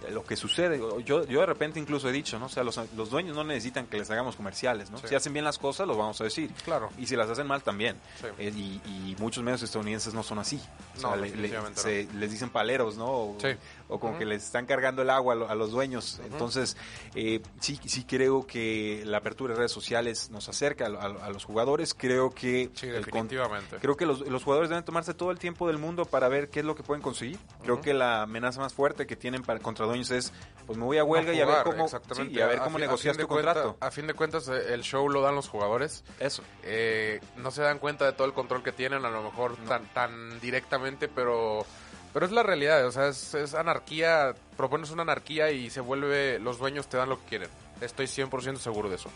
eh, 0.07 0.11
lo 0.11 0.23
que 0.23 0.35
sucede. 0.35 0.79
Yo, 1.05 1.25
yo 1.25 1.39
de 1.41 1.45
repente 1.45 1.79
incluso 1.79 2.07
he 2.09 2.11
dicho, 2.11 2.39
¿no? 2.39 2.45
O 2.45 2.49
sea, 2.49 2.63
los, 2.63 2.79
los 2.95 3.09
dueños 3.09 3.35
no 3.35 3.43
necesitan 3.43 3.85
que 3.87 3.97
les 3.97 4.09
hagamos 4.11 4.35
comerciales, 4.37 4.89
¿no? 4.91 4.97
Sí. 4.97 5.07
Si 5.09 5.15
hacen 5.15 5.33
bien 5.33 5.43
las 5.45 5.57
cosas, 5.57 5.87
los 5.87 5.97
vamos 5.97 6.19
a 6.21 6.23
decir. 6.23 6.51
Claro. 6.63 6.89
Y 6.97 7.05
si 7.07 7.15
las 7.17 7.29
hacen 7.29 7.47
mal, 7.47 7.63
también. 7.63 7.97
Sí. 8.21 8.27
Eh, 8.37 8.53
y, 8.55 8.81
y 8.85 9.15
muchos 9.19 9.43
medios 9.43 9.61
estadounidenses 9.61 10.13
no 10.13 10.23
son 10.23 10.39
así. 10.39 10.61
O 10.95 10.99
sea, 10.99 11.09
No, 11.09 11.15
le- 11.17 11.21
le- 11.23 11.27
definitivamente 11.33 11.81
se- 11.81 12.07
les 12.13 12.31
dicen 12.31 12.49
paleros, 12.49 12.95
¿no? 12.97 13.05
O, 13.07 13.37
Sí. 13.41 13.49
O 13.89 13.99
como 13.99 14.17
que 14.17 14.25
les 14.25 14.43
están 14.45 14.65
cargando 14.65 15.01
el 15.01 15.09
agua 15.09 15.33
a, 15.33 15.35
lo- 15.35 15.49
a 15.49 15.55
los 15.55 15.71
dueños. 15.71 16.21
Entonces, 16.31 16.77
eh, 17.15 17.41
sí, 17.59 17.77
sí 17.85 18.05
creo 18.05 18.47
que 18.47 19.03
la 19.05 19.17
apertura 19.17 19.53
de 19.53 19.57
redes 19.57 19.71
sociales 19.71 20.29
nos 20.29 20.47
acerca 20.47 20.85
a, 20.85 20.89
a- 20.89 21.25
a 21.25 21.29
los 21.31 21.43
jugadores. 21.43 21.93
Creo 21.93 22.29
que 22.29 22.69
Sí, 22.75 22.87
el 22.87 23.03
definitivamente. 23.03 23.77
Creo 23.81 23.97
que 23.97 24.05
los, 24.05 24.21
los 24.21 24.43
jugadores 24.43 24.69
deben 24.69 24.85
tomarse 24.85 25.13
todo 25.13 25.31
el 25.31 25.39
tiempo 25.39 25.67
del 25.67 25.77
mundo 25.79 26.05
para 26.05 26.27
ver 26.29 26.49
qué 26.49 26.59
es 26.61 26.65
lo 26.65 26.75
que 26.75 26.83
pueden 26.83 27.01
conseguir. 27.01 27.37
Creo 27.63 27.81
que 27.81 27.93
la 27.93 28.21
amenaza 28.21 28.59
más 28.61 28.73
fuerte 28.73 29.07
que 29.07 29.15
tienen 29.15 29.41
para 29.43 29.59
contra 29.59 29.85
dueños 29.85 30.11
es, 30.11 30.31
pues 30.67 30.77
me 30.77 30.85
voy 30.85 30.97
a 30.99 31.03
huelga 31.03 31.33
y 31.33 31.41
a 31.41 31.45
ver 31.45 31.63
cómo, 31.63 31.87
sí, 31.87 31.97
y 32.29 32.39
a 32.41 32.47
ver 32.47 32.59
cómo 32.59 32.77
fin- 32.77 32.81
negocias 32.85 33.17
tu 33.17 33.27
cuenta- 33.27 33.53
contrato. 33.55 33.77
a 33.79 33.91
fin 33.91 34.05
de 34.07 34.13
cuentas, 34.13 34.47
eh, 34.49 34.73
el 34.73 34.83
show 34.83 35.09
lo 35.09 35.21
dan 35.21 35.33
los 35.35 35.49
jugadores. 35.49 36.03
Eso. 36.19 36.43
Eh, 36.63 37.19
no 37.37 37.49
se 37.51 37.63
dan 37.63 37.79
cuenta 37.79 38.05
de 38.05 38.13
todo 38.13 38.27
el 38.27 38.33
control 38.33 38.61
que 38.61 38.71
tienen, 38.71 39.03
a 39.05 39.09
lo 39.09 39.23
mejor 39.23 39.55
tan, 39.67 39.85
tan 39.93 40.39
directamente, 40.39 41.07
pero, 41.07 41.65
pero 42.13 42.25
es 42.25 42.31
la 42.31 42.43
realidad. 42.43 42.85
O 42.85 42.91
sea, 42.91 43.07
es, 43.09 43.33
es 43.33 43.53
anarquía. 43.53 44.33
Propones 44.57 44.91
una 44.91 45.03
anarquía 45.03 45.51
y 45.51 45.69
se 45.69 45.81
vuelve. 45.81 46.39
Los 46.39 46.57
dueños 46.59 46.87
te 46.87 46.97
dan 46.97 47.09
lo 47.09 47.19
que 47.21 47.25
quieren. 47.29 47.49
Estoy 47.81 48.05
100% 48.07 48.57
seguro 48.57 48.89
de 48.89 48.95
eso. 48.95 49.09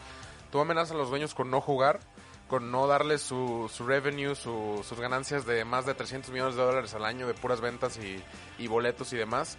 Tú 0.52 0.60
amenazas 0.60 0.92
a 0.92 0.98
los 0.98 1.10
dueños 1.10 1.34
con 1.34 1.50
no 1.50 1.60
jugar, 1.62 2.00
con 2.48 2.72
no 2.72 2.86
darles 2.88 3.22
su, 3.22 3.70
su 3.74 3.86
revenue, 3.86 4.36
su- 4.36 4.84
sus 4.88 5.00
ganancias 5.00 5.46
de 5.46 5.66
más 5.66 5.86
de 5.86 5.94
300 5.96 6.32
millones 6.32 6.56
de 6.56 6.62
dólares 6.62 6.94
al 6.94 7.06
año 7.06 7.28
de 7.28 7.34
puras 7.34 7.60
ventas 7.60 7.98
y, 7.98 8.24
y 8.58 8.68
boletos 8.68 9.12
y 9.14 9.18
demás. 9.18 9.58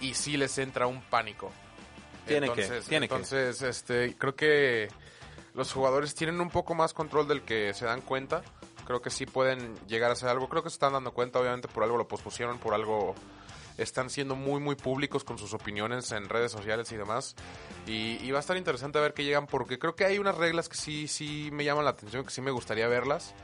Y 0.00 0.14
sí 0.14 0.36
les 0.36 0.58
entra 0.58 0.86
un 0.86 1.02
pánico. 1.02 1.50
Tiene 2.26 2.46
que, 2.52 2.62
entonces, 2.62 2.86
tiene 2.88 3.08
que. 3.08 3.14
entonces, 3.14 3.62
este, 3.62 4.16
creo 4.16 4.34
que 4.34 4.88
los 5.54 5.72
jugadores 5.72 6.14
tienen 6.14 6.40
un 6.40 6.50
poco 6.50 6.74
más 6.74 6.92
control 6.94 7.28
del 7.28 7.42
que 7.42 7.72
se 7.74 7.84
dan 7.86 8.00
cuenta. 8.02 8.42
Creo 8.86 9.00
que 9.00 9.10
sí 9.10 9.26
pueden 9.26 9.74
llegar 9.86 10.10
a 10.10 10.12
hacer 10.14 10.28
algo. 10.28 10.48
Creo 10.48 10.62
que 10.62 10.70
se 10.70 10.74
están 10.74 10.92
dando 10.92 11.12
cuenta, 11.12 11.38
obviamente, 11.40 11.68
por 11.68 11.82
algo 11.84 11.96
lo 11.96 12.06
pospusieron, 12.08 12.58
por 12.58 12.74
algo 12.74 13.14
están 13.78 14.08
siendo 14.08 14.36
muy, 14.36 14.60
muy 14.60 14.76
públicos 14.76 15.24
con 15.24 15.36
sus 15.36 15.52
opiniones 15.52 16.12
en 16.12 16.28
redes 16.28 16.52
sociales 16.52 16.92
y 16.92 16.96
demás. 16.96 17.34
Y, 17.86 18.30
va 18.30 18.38
a 18.38 18.40
estar 18.40 18.56
interesante 18.56 19.00
ver 19.00 19.14
qué 19.14 19.24
llegan, 19.24 19.46
porque 19.46 19.78
creo 19.78 19.94
que 19.96 20.04
hay 20.04 20.18
unas 20.18 20.36
reglas 20.36 20.68
que 20.68 20.76
sí, 20.76 21.08
sí 21.08 21.48
me 21.52 21.64
llaman 21.64 21.84
la 21.84 21.90
atención, 21.90 22.24
que 22.24 22.30
sí 22.30 22.40
me 22.40 22.50
gustaría 22.50 22.86
verlas. 22.88 23.34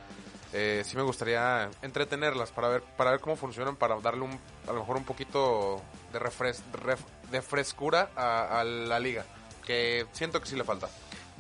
Eh, 0.52 0.82
sí 0.84 0.96
me 0.96 1.02
gustaría 1.02 1.70
entretenerlas 1.80 2.50
para 2.50 2.68
ver, 2.68 2.82
para 2.96 3.12
ver 3.12 3.20
cómo 3.20 3.36
funcionan, 3.36 3.76
para 3.76 3.98
darle 4.00 4.22
un, 4.22 4.38
a 4.68 4.72
lo 4.72 4.80
mejor 4.80 4.96
un 4.96 5.04
poquito 5.04 5.80
de, 6.12 6.18
refres, 6.18 6.62
ref- 6.72 7.06
de 7.30 7.40
frescura 7.40 8.10
a, 8.16 8.60
a 8.60 8.64
la 8.64 8.98
liga, 8.98 9.24
que 9.64 10.06
siento 10.12 10.40
que 10.40 10.46
sí 10.48 10.56
le 10.56 10.64
falta. 10.64 10.88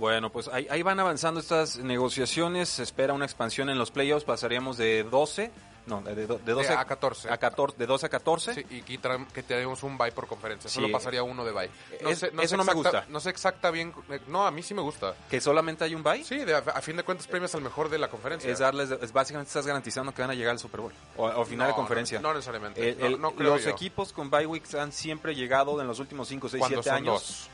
Bueno, 0.00 0.30
pues 0.32 0.48
ahí, 0.48 0.66
ahí 0.70 0.82
van 0.82 0.98
avanzando 0.98 1.38
estas 1.40 1.76
negociaciones. 1.76 2.70
Se 2.70 2.82
espera 2.82 3.12
una 3.12 3.26
expansión 3.26 3.68
en 3.68 3.78
los 3.78 3.90
playoffs. 3.90 4.24
Pasaríamos 4.24 4.78
de 4.78 5.04
12, 5.04 5.50
no, 5.86 6.00
de, 6.00 6.14
de 6.14 6.26
12 6.26 6.68
De 6.68 6.74
a 6.74 6.84
14. 6.86 7.28
a 7.30 7.36
14, 7.36 7.76
de 7.76 7.86
12 7.86 8.06
a 8.06 8.08
14. 8.08 8.54
Sí, 8.54 8.64
y 8.70 8.80
quitar- 8.82 9.26
que 9.28 9.42
tenemos 9.42 9.82
un 9.82 9.98
bye 9.98 10.10
por 10.12 10.26
conferencia. 10.26 10.70
Sí. 10.70 10.76
Solo 10.76 10.90
pasaría 10.90 11.22
uno 11.22 11.44
de 11.44 11.52
bye. 11.52 11.70
Es- 12.00 12.22
eso 12.22 12.56
no 12.56 12.64
me 12.64 12.72
gusta. 12.72 13.04
No 13.10 13.20
sé 13.20 13.28
exacta 13.28 13.70
bien. 13.70 13.92
eh, 14.08 14.20
No, 14.26 14.46
a 14.46 14.50
mí 14.50 14.62
sí 14.62 14.72
me 14.72 14.80
gusta. 14.80 15.14
Que 15.28 15.38
solamente 15.38 15.84
hay 15.84 15.94
un 15.94 16.02
bye. 16.02 16.24
Sí, 16.24 16.38
de- 16.38 16.54
a, 16.54 16.62
fin 16.80 16.96
de 16.96 17.02
cuentas 17.02 17.26
premias 17.26 17.54
al 17.54 17.60
mejor 17.60 17.90
de 17.90 17.98
la 17.98 18.08
conferencia. 18.08 18.50
Es 18.50 18.58
darles, 18.58 18.90
es 18.90 19.12
básicamente 19.12 19.48
estás 19.48 19.66
garantizando 19.66 20.14
que 20.14 20.22
van 20.22 20.30
a 20.30 20.34
llegar 20.34 20.52
al 20.52 20.58
Super 20.58 20.80
Bowl 20.80 20.94
o, 21.18 21.26
o 21.26 21.44
final 21.44 21.66
No, 21.68 21.72
de 21.74 21.76
conferencia. 21.76 22.20
No, 22.20 22.28
no 22.28 22.34
necesariamente. 22.36 22.88
El- 22.88 22.98
No- 22.98 23.06
el- 23.06 23.20
no 23.20 23.30
creo 23.32 23.50
los 23.54 23.64
yo. 23.64 23.70
equipos 23.70 24.14
con 24.14 24.30
bye 24.30 24.46
weeks 24.46 24.74
han 24.76 24.92
siempre 24.92 25.34
llegado 25.34 25.78
en 25.78 25.86
los 25.86 25.98
últimos 25.98 26.26
5, 26.26 26.48
6, 26.48 26.58
Cuando 26.58 26.82
7 26.82 26.88
son 26.88 26.96
años. 26.96 27.12
dos. 27.22 27.50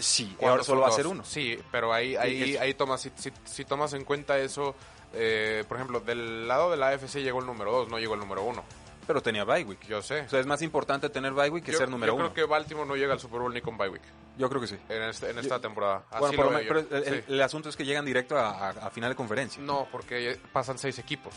Sí, 0.00 0.36
ahora 0.42 0.62
solo 0.64 0.82
va 0.82 0.88
a 0.88 0.92
ser 0.92 1.06
uno. 1.06 1.24
Sí, 1.24 1.58
pero 1.70 1.92
ahí, 1.92 2.16
ahí, 2.16 2.56
ahí 2.56 2.74
tomas, 2.74 3.00
si, 3.00 3.10
si- 3.16 3.32
si 3.44 3.64
tomas 3.64 3.92
en 3.94 4.04
cuenta 4.04 4.38
eso, 4.38 4.74
eh, 5.12 5.64
por 5.68 5.76
ejemplo, 5.76 6.00
del 6.00 6.46
lado 6.48 6.70
de 6.70 6.76
la 6.76 6.88
AFC 6.88 7.16
llegó 7.22 7.40
el 7.40 7.46
número 7.46 7.72
2, 7.72 7.88
no 7.88 7.98
llegó 7.98 8.14
el 8.14 8.20
número 8.20 8.42
1. 8.44 8.64
Pero 9.06 9.22
tenía 9.22 9.44
bye 9.44 9.64
week. 9.64 9.86
Yo 9.86 10.02
sé. 10.02 10.20
O 10.20 10.28
sea, 10.28 10.38
es 10.38 10.44
más 10.46 10.60
importante 10.60 11.08
tener 11.08 11.32
bye 11.32 11.48
week 11.48 11.64
que 11.64 11.72
yo, 11.72 11.78
ser 11.78 11.88
número 11.88 12.12
yo 12.12 12.16
uno. 12.16 12.32
creo 12.32 12.46
que 12.46 12.50
Baltimore 12.50 12.86
no 12.86 12.94
llega 12.94 13.14
al 13.14 13.20
Super 13.20 13.40
Bowl 13.40 13.54
ni 13.54 13.62
con 13.62 13.78
bye 13.78 13.88
week 13.88 14.02
Yo 14.36 14.50
creo 14.50 14.60
que 14.60 14.66
sí. 14.66 14.76
en, 14.90 15.02
este- 15.04 15.30
en 15.30 15.38
esta 15.38 15.58
temporada. 15.58 16.04
Así 16.10 16.20
bueno, 16.36 16.42
lo 16.44 16.50
veo 16.50 16.60
yo. 16.60 16.68
pero 16.68 16.80
el, 16.80 17.04
el- 17.08 17.14
Sí. 17.24 17.24
el 17.32 17.40
asunto 17.40 17.70
es 17.70 17.76
que 17.76 17.86
llegan 17.86 18.04
directo 18.04 18.36
a, 18.36 18.50
a- 18.50 18.68
a 18.68 18.90
final 18.90 19.08
de 19.10 19.16
conferencia. 19.16 19.62
No, 19.62 19.88
porque 19.90 20.38
pasan 20.52 20.76
seis 20.76 20.98
equipos. 20.98 21.32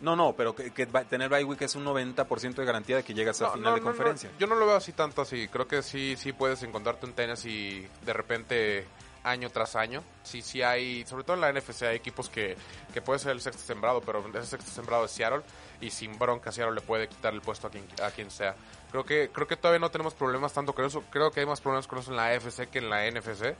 No, 0.00 0.16
no, 0.16 0.34
pero 0.36 0.54
que, 0.54 0.70
que 0.72 0.86
tener 0.86 1.28
bye 1.28 1.44
week 1.44 1.62
es 1.62 1.74
un 1.74 1.84
90% 1.84 2.54
de 2.54 2.64
garantía 2.64 2.96
de 2.96 3.02
que 3.04 3.14
llegas 3.14 3.40
a 3.42 3.46
No, 3.46 3.52
final 3.52 3.70
no, 3.70 3.74
de 3.74 3.80
no, 3.80 3.86
conferencia. 3.86 4.30
yo 4.38 4.46
no 4.46 4.54
lo 4.54 4.66
veo 4.66 4.76
así 4.76 4.92
tanto 4.92 5.22
así. 5.22 5.48
Creo 5.48 5.66
que 5.66 5.82
sí, 5.82 6.16
sí 6.18 6.32
puedes 6.32 6.62
encontrarte 6.62 7.06
un 7.06 7.12
tenis 7.12 7.44
y 7.46 7.88
de 8.04 8.12
repente 8.12 8.86
año 9.22 9.48
tras 9.50 9.74
año. 9.76 10.02
Sí, 10.22 10.42
sí 10.42 10.60
hay, 10.62 11.06
sobre 11.06 11.24
todo 11.24 11.34
en 11.36 11.40
la 11.40 11.52
NFC 11.52 11.82
hay 11.84 11.96
equipos 11.96 12.28
que, 12.28 12.56
que 12.92 13.00
puede 13.00 13.18
ser 13.18 13.32
el 13.32 13.40
sexto 13.40 13.62
sembrado, 13.62 14.02
pero 14.02 14.22
ese 14.34 14.46
sexto 14.46 14.70
sembrado 14.70 15.06
es 15.06 15.12
Seattle 15.12 15.42
y 15.80 15.90
sin 15.90 16.18
bronca 16.18 16.52
Seattle 16.52 16.74
le 16.74 16.82
puede 16.82 17.08
quitar 17.08 17.32
el 17.32 17.40
puesto 17.40 17.66
a 17.66 17.70
quien, 17.70 17.86
a 18.02 18.10
quien 18.10 18.30
sea. 18.30 18.54
Creo 18.90 19.04
que, 19.04 19.30
creo 19.32 19.46
que 19.46 19.56
todavía 19.56 19.80
no 19.80 19.90
tenemos 19.90 20.14
problemas 20.14 20.52
tanto 20.52 20.74
con 20.74 20.84
eso. 20.84 21.02
Creo 21.10 21.30
que 21.30 21.40
hay 21.40 21.46
más 21.46 21.60
problemas 21.60 21.86
con 21.86 21.98
eso 21.98 22.10
en 22.10 22.16
la 22.18 22.26
AFC 22.28 22.68
que 22.70 22.78
en 22.78 22.90
la 22.90 23.10
NFC. 23.10 23.54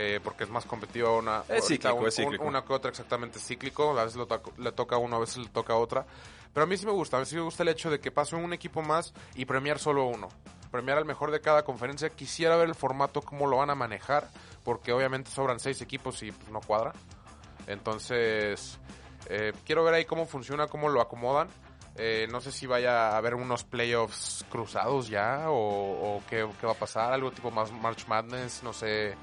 Eh, 0.00 0.20
porque 0.22 0.44
es 0.44 0.50
más 0.50 0.64
competitiva 0.64 1.10
una, 1.16 1.42
Es 1.48 1.66
cíclico, 1.66 1.96
un- 1.96 2.06
es 2.06 2.14
cíclico. 2.14 2.44
un- 2.44 2.50
una 2.50 2.64
que 2.64 2.72
otra 2.72 2.88
exactamente 2.90 3.40
cíclico. 3.40 3.98
A 3.98 4.04
veces 4.04 4.16
lo 4.16 4.28
le 4.58 4.70
toca 4.72 4.94
a 4.94 4.98
uno, 4.98 5.16
a 5.16 5.18
veces 5.18 5.38
le 5.38 5.48
toca 5.48 5.72
a 5.72 5.76
otra. 5.76 6.06
Pero 6.54 6.64
a 6.64 6.66
mí 6.68 6.76
sí 6.76 6.86
me 6.86 6.92
gusta. 6.92 7.16
A 7.16 7.20
mí 7.20 7.26
sí 7.26 7.34
me 7.34 7.42
gusta 7.42 7.64
el 7.64 7.68
hecho 7.70 7.90
de 7.90 7.98
que 7.98 8.10
pase 8.12 8.36
un 8.36 8.52
equipo 8.52 8.80
más 8.80 9.12
y 9.34 9.44
premiar 9.44 9.78
solo 9.80 10.04
uno. 10.06 10.28
Premiar 10.70 10.98
al 10.98 11.04
mejor 11.04 11.30
de 11.32 11.40
cada 11.40 11.64
conferencia. 11.64 12.10
Quisiera 12.10 12.56
ver 12.56 12.68
el 12.68 12.74
formato, 12.76 13.22
cómo 13.22 13.46
lo 13.48 13.56
van 13.56 13.70
a 13.70 13.74
manejar. 13.74 14.28
Porque 14.62 14.92
obviamente 14.92 15.30
sobran 15.32 15.58
seis 15.58 15.80
equipos 15.82 16.22
y 16.22 16.30
pues, 16.30 16.48
no 16.50 16.60
cuadra. 16.60 16.92
Entonces, 17.66 18.78
eh, 19.28 19.52
quiero 19.64 19.84
ver 19.84 19.94
ahí 19.94 20.04
cómo 20.04 20.26
funciona, 20.26 20.66
cómo 20.66 20.88
lo 20.88 21.00
acomodan. 21.00 21.48
Eh, 21.96 22.28
no 22.30 22.40
sé 22.40 22.52
si 22.52 22.66
vaya 22.66 23.10
a 23.10 23.16
haber 23.16 23.34
unos 23.34 23.64
playoffs 23.64 24.44
cruzados 24.50 25.08
ya 25.08 25.50
o, 25.50 26.16
o 26.18 26.22
qué, 26.30 26.48
qué 26.60 26.66
va 26.66 26.72
a 26.72 26.76
pasar, 26.76 27.12
algo 27.12 27.32
tipo 27.32 27.50
más 27.50 27.72
March 27.72 28.06
Madness, 28.06 28.62
no 28.62 28.72
sé 28.72 29.16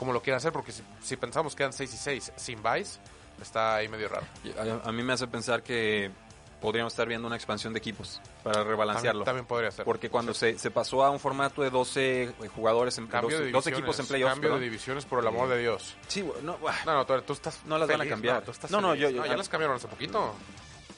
cómo 0.00 0.14
lo 0.14 0.22
quieren 0.22 0.38
hacer, 0.38 0.50
porque 0.50 0.72
si, 0.72 0.82
si 1.02 1.16
pensamos 1.18 1.54
que 1.54 1.62
eran 1.62 1.74
6 1.74 1.92
y 1.92 1.96
6 1.98 2.32
sin 2.34 2.62
buys, 2.62 2.98
está 3.40 3.74
ahí 3.76 3.86
medio 3.86 4.08
raro. 4.08 4.24
A, 4.58 4.88
a 4.88 4.92
mí 4.92 5.02
me 5.02 5.12
hace 5.12 5.26
pensar 5.26 5.62
que 5.62 6.10
podríamos 6.58 6.94
estar 6.94 7.06
viendo 7.06 7.26
una 7.26 7.36
expansión 7.36 7.74
de 7.74 7.78
equipos 7.80 8.18
para 8.42 8.64
rebalancearlo. 8.64 9.24
También, 9.24 9.44
también 9.44 9.46
podría 9.46 9.70
ser. 9.70 9.84
Porque 9.84 10.08
cuando 10.08 10.32
se, 10.32 10.58
se 10.58 10.70
pasó 10.70 11.04
a 11.04 11.10
un 11.10 11.20
formato 11.20 11.60
de 11.60 11.68
12 11.68 12.32
jugadores, 12.56 12.96
en, 12.96 13.08
cambio 13.08 13.36
12, 13.36 13.44
de 13.44 13.52
12 13.52 13.70
divisiones, 13.70 13.78
equipos 13.78 14.00
en 14.00 14.06
playoffs, 14.06 14.32
Cambio 14.32 14.48
perdón. 14.48 14.60
de 14.60 14.64
divisiones, 14.64 15.04
por 15.04 15.18
el 15.20 15.26
amor 15.26 15.48
de 15.50 15.58
Dios. 15.58 15.96
Sí, 16.08 16.22
bueno, 16.22 16.56
no, 16.62 16.68
ah, 16.68 16.74
No, 16.86 16.94
no, 16.94 17.04
tú, 17.06 17.20
tú 17.20 17.32
estás 17.34 17.60
No 17.66 17.76
las 17.76 17.86
van 17.86 17.96
a 17.96 17.98
feliz, 17.98 18.10
cambiar. 18.10 18.42
No, 18.46 18.52
No, 18.70 18.80
no, 18.80 18.88
feliz. 18.94 19.02
yo- 19.02 19.10
yo- 19.10 19.26
ya 19.26 19.36
las 19.36 19.48
cambiaron 19.50 19.76
hace 19.76 19.86
poquito. 19.86 20.34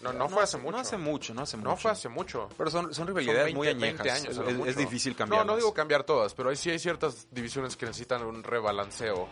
No, 0.02 0.12
no, 0.12 0.28
fue 0.28 0.42
hace 0.42 0.56
mucho. 0.58 0.72
No 0.72 0.78
hace 0.80 0.96
mucho, 0.96 1.34
no 1.34 1.42
hace 1.42 1.56
mucho. 1.56 1.68
No 1.68 1.76
fue 1.76 1.90
hace 1.90 2.08
mucho. 2.08 2.48
Pero 2.58 2.70
son, 2.70 2.84
son 2.86 2.94
Son 2.94 3.06
rivalidades 3.06 3.44
20, 3.44 3.56
muy 3.56 3.66
20 3.68 3.86
añejas. 4.02 4.24
años, 4.24 4.66
es, 4.66 4.76
difícil 4.76 5.14
cambiar. 5.14 5.46
No, 5.46 5.52
no 5.52 5.56
digo 5.56 5.72
cambiar 5.72 6.04
todas, 6.04 6.34
pero 6.34 6.50
hay, 6.50 6.56
sí 6.56 6.70
hay 6.70 6.78
ciertas 6.78 7.28
divisiones 7.30 7.76
que 7.76 7.86
necesitan 7.86 8.22
un 8.24 8.42
rebalanceo. 8.42 9.28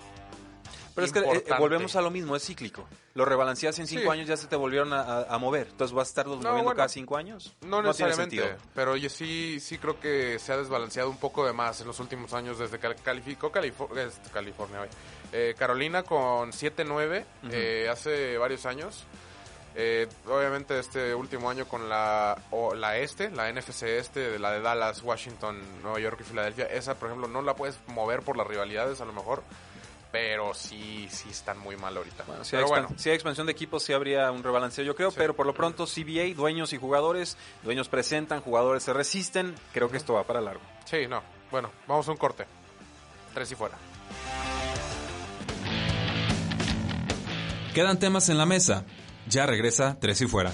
Pero 0.95 1.07
es 1.07 1.13
que 1.13 1.21
eh, 1.21 1.23
importante. 1.23 1.55
volvemos 1.61 1.95
a 1.97 2.03
lo 2.03 2.11
mismo, 2.11 2.35
es 2.35 2.45
cíclico. 2.45 2.85
Lo 3.15 3.25
rebalanceas 3.25 3.79
en 3.79 3.87
cinco 3.87 4.03
Sí. 4.03 4.09
años, 4.09 4.27
ya 4.29 4.37
se 4.37 4.49
te 4.49 4.57
volvieron 4.57 4.93
a, 4.93 5.01
a- 5.03 5.23
a 5.35 5.39
mover. 5.39 5.69
Entonces 5.71 5.95
vas 5.95 6.09
a 6.09 6.11
estar 6.11 6.27
moviendo 6.27 6.51
bueno. 6.53 6.75
cada 6.75 6.89
cinco 6.89 7.17
años. 7.17 7.57
No, 7.63 7.77
tiene 7.77 7.89
necesariamente, 7.89 8.57
pero 8.75 8.97
yo 8.97 9.09
sí, 9.09 9.61
sí 9.61 9.79
creo 9.79 9.99
que 10.01 10.39
se 10.41 10.53
ha 10.53 10.57
desbalanceado 10.57 11.09
un 11.09 11.17
poco 11.19 11.47
de 11.47 11.53
más 11.53 11.81
en 11.81 11.87
los 11.87 12.01
últimos 12.01 12.33
años 12.35 12.59
desde 12.59 12.79
que 12.81 12.93
calificó 12.97 13.53
Califor- 13.53 14.11
California. 14.33 14.81
Eh, 15.33 15.55
Carolina 15.57 16.03
con 16.03 16.51
7-9 16.53 17.25
eh, 17.51 17.89
hace 17.91 18.37
varios 18.37 18.67
años. 18.67 19.05
Eh, 19.77 20.09
obviamente 20.27 20.79
este 20.79 21.15
último 21.15 21.49
año 21.49 21.67
con 21.67 21.89
la, 21.89 22.37
o 22.51 22.75
la 22.75 22.97
este, 22.99 23.31
la 23.31 23.51
NFC 23.53 23.85
este, 23.85 24.21
de 24.31 24.39
la 24.39 24.51
de 24.51 24.61
Dallas, 24.61 25.03
Washington, 25.03 25.59
Nueva 25.83 26.01
York 26.01 26.19
y 26.21 26.25
Filadelfia, 26.25 26.67
esa 26.67 26.95
por 26.97 27.09
ejemplo 27.09 27.29
no 27.29 27.41
la 27.43 27.55
puedes 27.55 27.79
mover 27.87 28.23
por 28.23 28.37
las 28.37 28.47
rivalidades 28.47 29.01
a 29.01 29.05
lo 29.05 29.13
mejor, 29.13 29.45
pero 30.11 30.55
sí, 30.55 31.07
sí 31.11 31.29
están 31.31 31.57
muy 31.61 31.77
mal 31.77 31.97
ahorita. 31.97 32.25
Bueno, 32.27 32.45
si, 32.45 32.57
hay 32.57 32.63
pero 32.65 32.75
expan- 32.75 32.83
bueno, 32.87 32.99
si 32.99 33.09
hay 33.11 33.15
expansión 33.15 33.47
de 33.47 33.53
equipos, 33.53 33.85
sí 33.85 33.93
habría 33.93 34.31
un 34.33 34.43
rebalanceo, 34.43 34.85
yo 34.85 34.97
creo. 34.97 35.13
Sí. 35.13 35.17
Pero 35.19 35.35
por 35.37 35.47
lo 35.47 35.55
pronto, 35.55 35.87
CBA, 35.87 36.35
dueños 36.35 36.73
y 36.73 36.77
jugadores. 36.79 37.37
Dueños 37.63 37.89
presentan, 37.89 38.41
jugadores 38.41 38.83
se 38.83 38.93
resisten. 38.93 39.55
Creo 39.73 39.89
que 39.89 39.99
esto 39.99 40.15
va 40.15 40.25
para 40.25 40.41
largo. 40.41 40.63
sí, 40.85 41.07
no. 41.09 41.23
Bueno, 41.53 41.71
vamos 41.87 42.07
a 42.09 42.11
un 42.11 42.17
corte. 42.17 42.45
Tres 43.35 43.51
y 43.53 43.55
fuera. 43.55 43.77
Quedan 47.75 47.99
temas 48.01 48.29
en 48.29 48.39
la 48.39 48.47
mesa. 48.47 48.85
Ya 49.29 49.47
regresa 49.47 49.99
Tres 50.01 50.21
y 50.23 50.27
Fuera. 50.27 50.53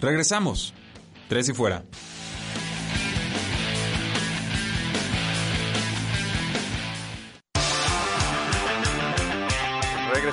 Regresamos. 0.00 0.74
Tres 1.28 1.48
y 1.48 1.52
Fuera. 1.52 1.84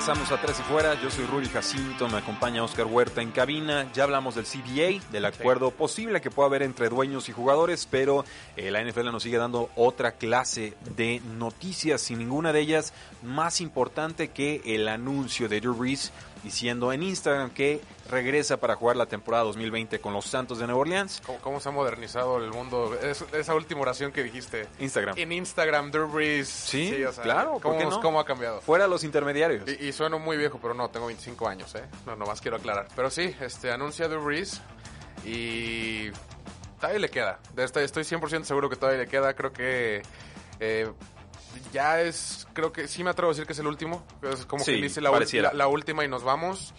Regresamos 0.00 0.32
a 0.32 0.40
Tres 0.40 0.58
y 0.58 0.62
Fuera. 0.62 0.98
Yo 1.02 1.10
soy 1.10 1.26
Rudy 1.26 1.46
Jacinto, 1.46 2.08
me 2.08 2.16
acompaña 2.16 2.64
Oscar 2.64 2.86
Huerta 2.86 3.20
en 3.20 3.32
cabina. 3.32 3.86
Ya 3.92 4.04
hablamos 4.04 4.34
del 4.34 4.46
CBA, 4.46 5.06
del 5.12 5.26
acuerdo 5.26 5.72
posible 5.72 6.22
que 6.22 6.30
pueda 6.30 6.46
haber 6.46 6.62
entre 6.62 6.88
dueños 6.88 7.28
y 7.28 7.32
jugadores, 7.32 7.86
pero 7.90 8.24
eh, 8.56 8.70
la 8.70 8.82
NFL 8.82 9.12
nos 9.12 9.24
sigue 9.24 9.36
dando 9.36 9.68
otra 9.76 10.12
clase 10.12 10.72
de 10.96 11.20
noticias, 11.36 12.00
sin 12.00 12.18
ninguna 12.20 12.54
de 12.54 12.60
ellas 12.60 12.94
más 13.22 13.60
importante 13.60 14.28
que 14.28 14.62
el 14.64 14.88
anuncio 14.88 15.50
de 15.50 15.60
Drew 15.60 15.74
Brees 15.74 16.12
diciendo 16.42 16.92
en 16.92 17.02
Instagram 17.02 17.50
que 17.50 17.80
regresa 18.10 18.56
para 18.56 18.74
jugar 18.76 18.96
la 18.96 19.06
temporada 19.06 19.44
2020 19.44 20.00
con 20.00 20.12
los 20.12 20.24
Santos 20.24 20.58
de 20.58 20.66
Nueva 20.66 20.80
Orleans. 20.80 21.22
¿Cómo, 21.26 21.38
cómo 21.40 21.60
se 21.60 21.68
ha 21.68 21.72
modernizado 21.72 22.38
el 22.38 22.50
mundo? 22.50 22.98
Es- 23.00 23.24
esa 23.32 23.54
última 23.54 23.82
oración 23.82 24.10
que 24.12 24.22
dijiste. 24.22 24.66
Instagram. 24.78 25.16
En 25.18 25.32
Instagram, 25.32 25.90
Drew 25.90 26.08
Brees. 26.08 26.48
Sí, 26.48 26.94
claro, 27.22 27.52
¿por 27.54 27.62
¿cómo, 27.62 27.78
qué 27.78 27.84
no? 27.84 28.00
cómo 28.00 28.20
ha 28.20 28.24
cambiado? 28.24 28.60
Fuera 28.62 28.86
los 28.86 29.04
intermediarios. 29.04 29.68
Y, 29.68 29.86
y 29.88 29.92
sueno 29.92 30.18
muy 30.18 30.36
viejo, 30.36 30.58
pero 30.60 30.74
no, 30.74 30.88
tengo 30.90 31.06
25 31.06 31.46
años, 31.48 31.74
¿eh? 31.74 31.84
No, 32.06 32.16
nomás 32.16 32.40
quiero 32.40 32.56
aclarar. 32.56 32.88
Pero 32.96 33.10
sí, 33.10 33.34
este, 33.40 33.70
anuncia 33.70 34.08
Drew 34.08 34.22
Brees 34.24 34.60
y 35.24 36.10
todavía 36.80 37.00
le 37.00 37.08
queda. 37.10 37.38
De 37.54 37.64
esta- 37.64 37.82
estoy 37.82 38.04
100% 38.04 38.44
seguro 38.44 38.68
que 38.70 38.76
todavía 38.76 39.02
le 39.02 39.08
queda. 39.08 39.34
Creo 39.34 39.52
que 39.52 40.02
eh, 40.58 40.90
ya 41.72 42.00
es, 42.00 42.46
creo 42.52 42.72
que 42.72 42.88
sí 42.88 43.02
me 43.04 43.10
atrevo 43.10 43.30
a 43.30 43.32
decir 43.34 43.46
que 43.46 43.52
es 43.52 43.58
el 43.58 43.66
último. 43.66 44.02
Es 44.22 44.44
como 44.46 44.64
Sí, 44.64 44.72
que 44.76 44.82
dice 44.82 45.00
la, 45.00 45.10
última 45.68 46.04
y 46.04 46.08
nos 46.08 46.22
vamos. 46.22 46.72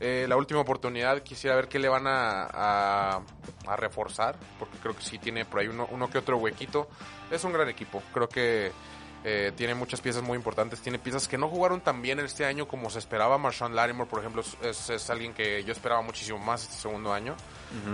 Eh, 0.00 0.24
la 0.28 0.36
última 0.36 0.60
oportunidad, 0.60 1.22
quisiera 1.22 1.56
ver 1.56 1.68
qué 1.68 1.78
le 1.78 1.88
van 1.88 2.06
a, 2.06 2.44
a- 2.50 3.20
a 3.66 3.76
reforzar, 3.76 4.36
porque 4.58 4.78
creo 4.78 4.96
que 4.96 5.02
sí 5.02 5.18
tiene 5.18 5.44
por 5.44 5.60
ahí 5.60 5.68
uno, 5.68 5.86
uno 5.90 6.08
que 6.08 6.16
otro 6.18 6.38
huequito. 6.38 6.88
Es 7.30 7.44
un 7.44 7.52
gran 7.52 7.68
equipo, 7.68 8.02
creo 8.12 8.28
que 8.28 8.72
Eh, 9.22 9.52
tiene 9.54 9.74
muchas 9.74 10.00
piezas 10.00 10.22
muy 10.22 10.34
importantes. 10.34 10.80
Tiene 10.80 10.98
piezas 10.98 11.28
que 11.28 11.36
no 11.36 11.46
jugaron 11.50 11.82
tan 11.82 12.00
bien 12.00 12.18
este 12.20 12.46
año 12.46 12.66
como 12.66 12.88
se 12.88 12.98
esperaba. 12.98 13.36
Marshawn 13.36 13.76
Lattimore, 13.76 14.08
por 14.08 14.20
ejemplo, 14.20 14.40
es, 14.62 14.88
es 14.88 15.10
alguien 15.10 15.34
que 15.34 15.62
yo 15.62 15.72
esperaba 15.72 16.00
muchísimo 16.00 16.38
más 16.38 16.62
este 16.62 16.76
segundo 16.76 17.12
año, 17.12 17.36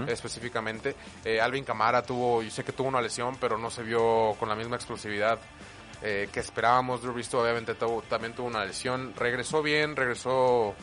específicamente. 0.07 0.95
Eh, 1.25 1.41
Alvin 1.41 1.65
Camara 1.65 2.03
tuvo, 2.03 2.43
yo 2.43 2.51
sé 2.53 2.63
que 2.65 2.71
tuvo 2.73 2.87
una 2.89 3.01
lesión, 3.01 3.37
pero 3.41 3.59
no 3.59 3.71
se 3.71 3.83
vio 3.83 4.35
con 4.39 4.49
la 4.49 4.55
misma 4.55 4.77
explosividad 4.77 5.39
eh, 6.03 6.29
que 6.33 6.41
esperábamos. 6.41 7.03
Drew 7.03 7.13
Brees 7.13 7.33
obviamente 7.35 7.75
también 8.09 8.35
tuvo 8.35 8.47
una 8.49 8.65
lesión. 8.65 9.15
Regresó 9.17 9.63
bien, 9.63 9.97
regresó 9.97 10.75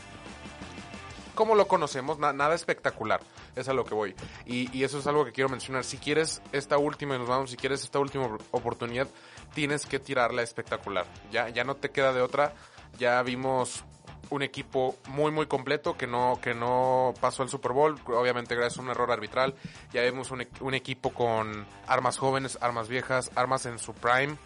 como 1.36 1.56
lo 1.56 1.68
conocemos, 1.68 2.20
na- 2.20 2.34
nada 2.34 2.54
espectacular. 2.54 3.20
Es 3.56 3.68
a 3.68 3.74
lo 3.74 3.86
que 3.86 3.96
voy. 3.96 4.16
Y, 4.46 4.84
eso 4.84 5.00
es 5.00 5.08
algo 5.08 5.26
que 5.26 5.32
quiero 5.32 5.50
mencionar. 5.50 5.84
Si 5.84 5.98
quieres 5.98 6.42
esta 6.52 6.78
última, 6.78 7.16
y 7.16 7.20
nos 7.20 7.28
vamos, 7.28 7.50
si 7.52 7.58
quieres 7.58 7.84
esta 7.84 8.00
última 8.00 8.26
op- 8.26 8.42
oportunidad, 8.52 9.08
tienes 9.54 9.86
que 9.86 10.00
tirarla 10.00 10.42
espectacular. 10.44 11.06
Ya, 11.32 11.50
ya 11.50 11.64
no 11.64 11.76
te 11.76 11.90
queda 11.90 12.14
de 12.14 12.22
otra. 12.22 12.54
Ya 13.00 13.22
vimos 13.24 13.84
un 14.30 14.42
equipo 14.42 14.96
muy 15.10 15.32
muy 15.32 15.46
completo 15.48 15.96
que 15.98 16.08
no 16.08 16.40
que 16.42 16.56
no 16.56 17.14
pasó 17.20 17.44
el 17.44 17.50
Super 17.50 17.74
Bowl 17.74 18.00
obviamente 18.08 18.56
gracias 18.56 18.80
a 18.80 18.82
un 18.82 18.90
error 18.90 19.12
arbitral 19.12 19.54
ya 19.92 20.02
vemos 20.02 20.32
un, 20.32 20.48
un 20.62 20.74
equipo 20.74 21.14
con 21.14 21.68
armas 21.88 22.18
jóvenes 22.18 22.58
armas 22.62 22.88
viejas 22.88 23.30
armas 23.36 23.66
en 23.68 23.78
su 23.78 23.94
prime 23.94 24.38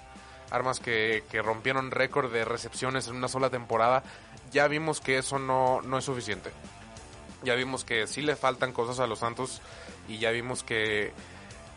armas 0.51 0.79
que, 0.79 1.23
rompieron 1.43 1.91
récord 1.91 2.31
de 2.31 2.45
recepciones 2.45 3.07
en 3.07 3.15
una 3.15 3.27
sola 3.27 3.49
temporada 3.49 4.03
ya 4.51 4.67
vimos 4.67 5.01
que 5.01 5.17
eso 5.17 5.39
no, 5.39 5.81
no 5.81 5.97
es 5.97 6.05
suficiente 6.05 6.51
ya 7.43 7.55
vimos 7.55 7.83
que 7.83 8.07
sí 8.07 8.21
le 8.21 8.35
faltan 8.35 8.73
cosas 8.73 8.99
a 8.99 9.07
los 9.07 9.19
Santos 9.19 9.61
y 10.07 10.19
ya 10.19 10.31
vimos 10.31 10.63
que, 10.63 11.11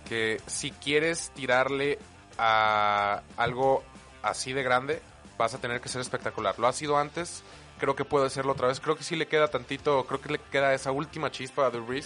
que 0.09 0.41
si 0.47 0.71
quieres 0.71 1.31
tirarle 1.35 1.99
a 2.39 3.23
algo 3.37 3.85
así 4.23 4.53
de 4.53 4.63
grande, 4.63 5.03
vas 5.39 5.55
a 5.55 5.59
tener 5.59 5.81
que 5.81 5.89
ser 5.89 6.01
espectacular. 6.01 6.59
Lo 6.59 6.67
ha 6.67 6.73
sido 6.73 6.99
antes, 6.99 7.43
creo 7.79 7.95
que 7.95 8.05
puede 8.05 8.31
serlo 8.31 8.53
otra 8.53 8.69
vez. 8.69 8.81
Creo 8.81 8.97
que 8.97 9.05
sí 9.05 9.17
le 9.17 9.27
queda 9.27 9.49
tantito, 9.49 10.05
creo 10.07 10.21
que 10.21 10.33
le 10.33 10.39
queda 10.39 10.75
esa 10.75 10.91
última 10.93 11.31
chispa 11.31 11.67
a 11.67 11.71
Drew 11.71 12.01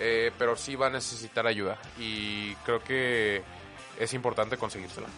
eh, 0.00 0.30
pero 0.38 0.54
sí 0.54 0.76
va 0.76 0.86
a 0.86 0.90
necesitar 0.90 1.44
ayuda 1.46 1.76
y 1.98 2.54
creo 2.64 2.80
que 2.80 3.42
es 3.98 4.14
importante 4.14 4.56
conseguírsela. 4.56 5.08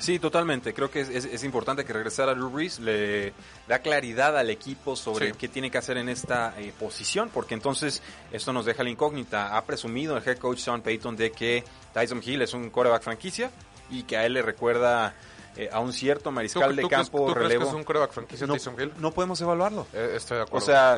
Sí, 0.00 0.18
totalmente. 0.18 0.74
Creo 0.74 0.90
que 0.90 1.00
es, 1.02 1.08
es- 1.10 1.24
es 1.26 1.44
importante 1.44 1.84
que 1.84 1.92
regresara 1.92 2.34
Drew 2.34 2.50
Brees, 2.50 2.80
le 2.80 3.32
da 3.68 3.78
claridad 3.80 4.36
al 4.36 4.50
equipo 4.50 4.96
sobre 4.96 5.28
Sí. 5.28 5.32
qué 5.38 5.46
tiene 5.48 5.70
que 5.70 5.78
hacer 5.78 5.96
en 5.98 6.08
esta 6.08 6.54
eh, 6.58 6.72
posición, 6.78 7.28
porque 7.32 7.54
entonces 7.54 8.02
esto 8.32 8.52
nos 8.52 8.64
deja 8.64 8.82
la 8.82 8.90
incógnita. 8.90 9.56
Ha 9.56 9.64
presumido 9.64 10.16
el 10.16 10.26
head 10.26 10.38
coach 10.38 10.58
Sean 10.58 10.80
Payton 10.82 11.16
de 11.16 11.30
que 11.32 11.62
Tyson 11.92 12.20
Hill 12.24 12.42
es 12.42 12.54
un 12.54 12.70
quarterback 12.70 13.02
franquicia 13.02 13.50
y 13.90 14.02
que 14.04 14.16
a 14.16 14.24
él 14.26 14.32
le 14.32 14.42
recuerda 14.42 15.14
eh, 15.56 15.68
a 15.72 15.80
un 15.80 15.92
cierto 15.92 16.30
mariscal 16.30 16.74
de 16.76 16.82
¿Tú 16.82 16.88
crees- 16.88 17.02
campo 17.10 17.26
crees 17.26 17.38
relevo. 17.48 17.62
que 17.64 17.68
es 17.68 17.74
un 17.74 17.84
quarterback 17.84 18.12
franquicia 18.12 18.46
no, 18.46 18.52
Taysom 18.54 18.80
Hill? 18.80 18.92
no 18.98 19.10
podemos 19.10 19.40
evaluarlo. 19.40 19.86
Eh, 19.92 20.12
estoy 20.16 20.36
de 20.38 20.42
acuerdo. 20.44 20.64
O 20.64 20.66
sea. 20.66 20.96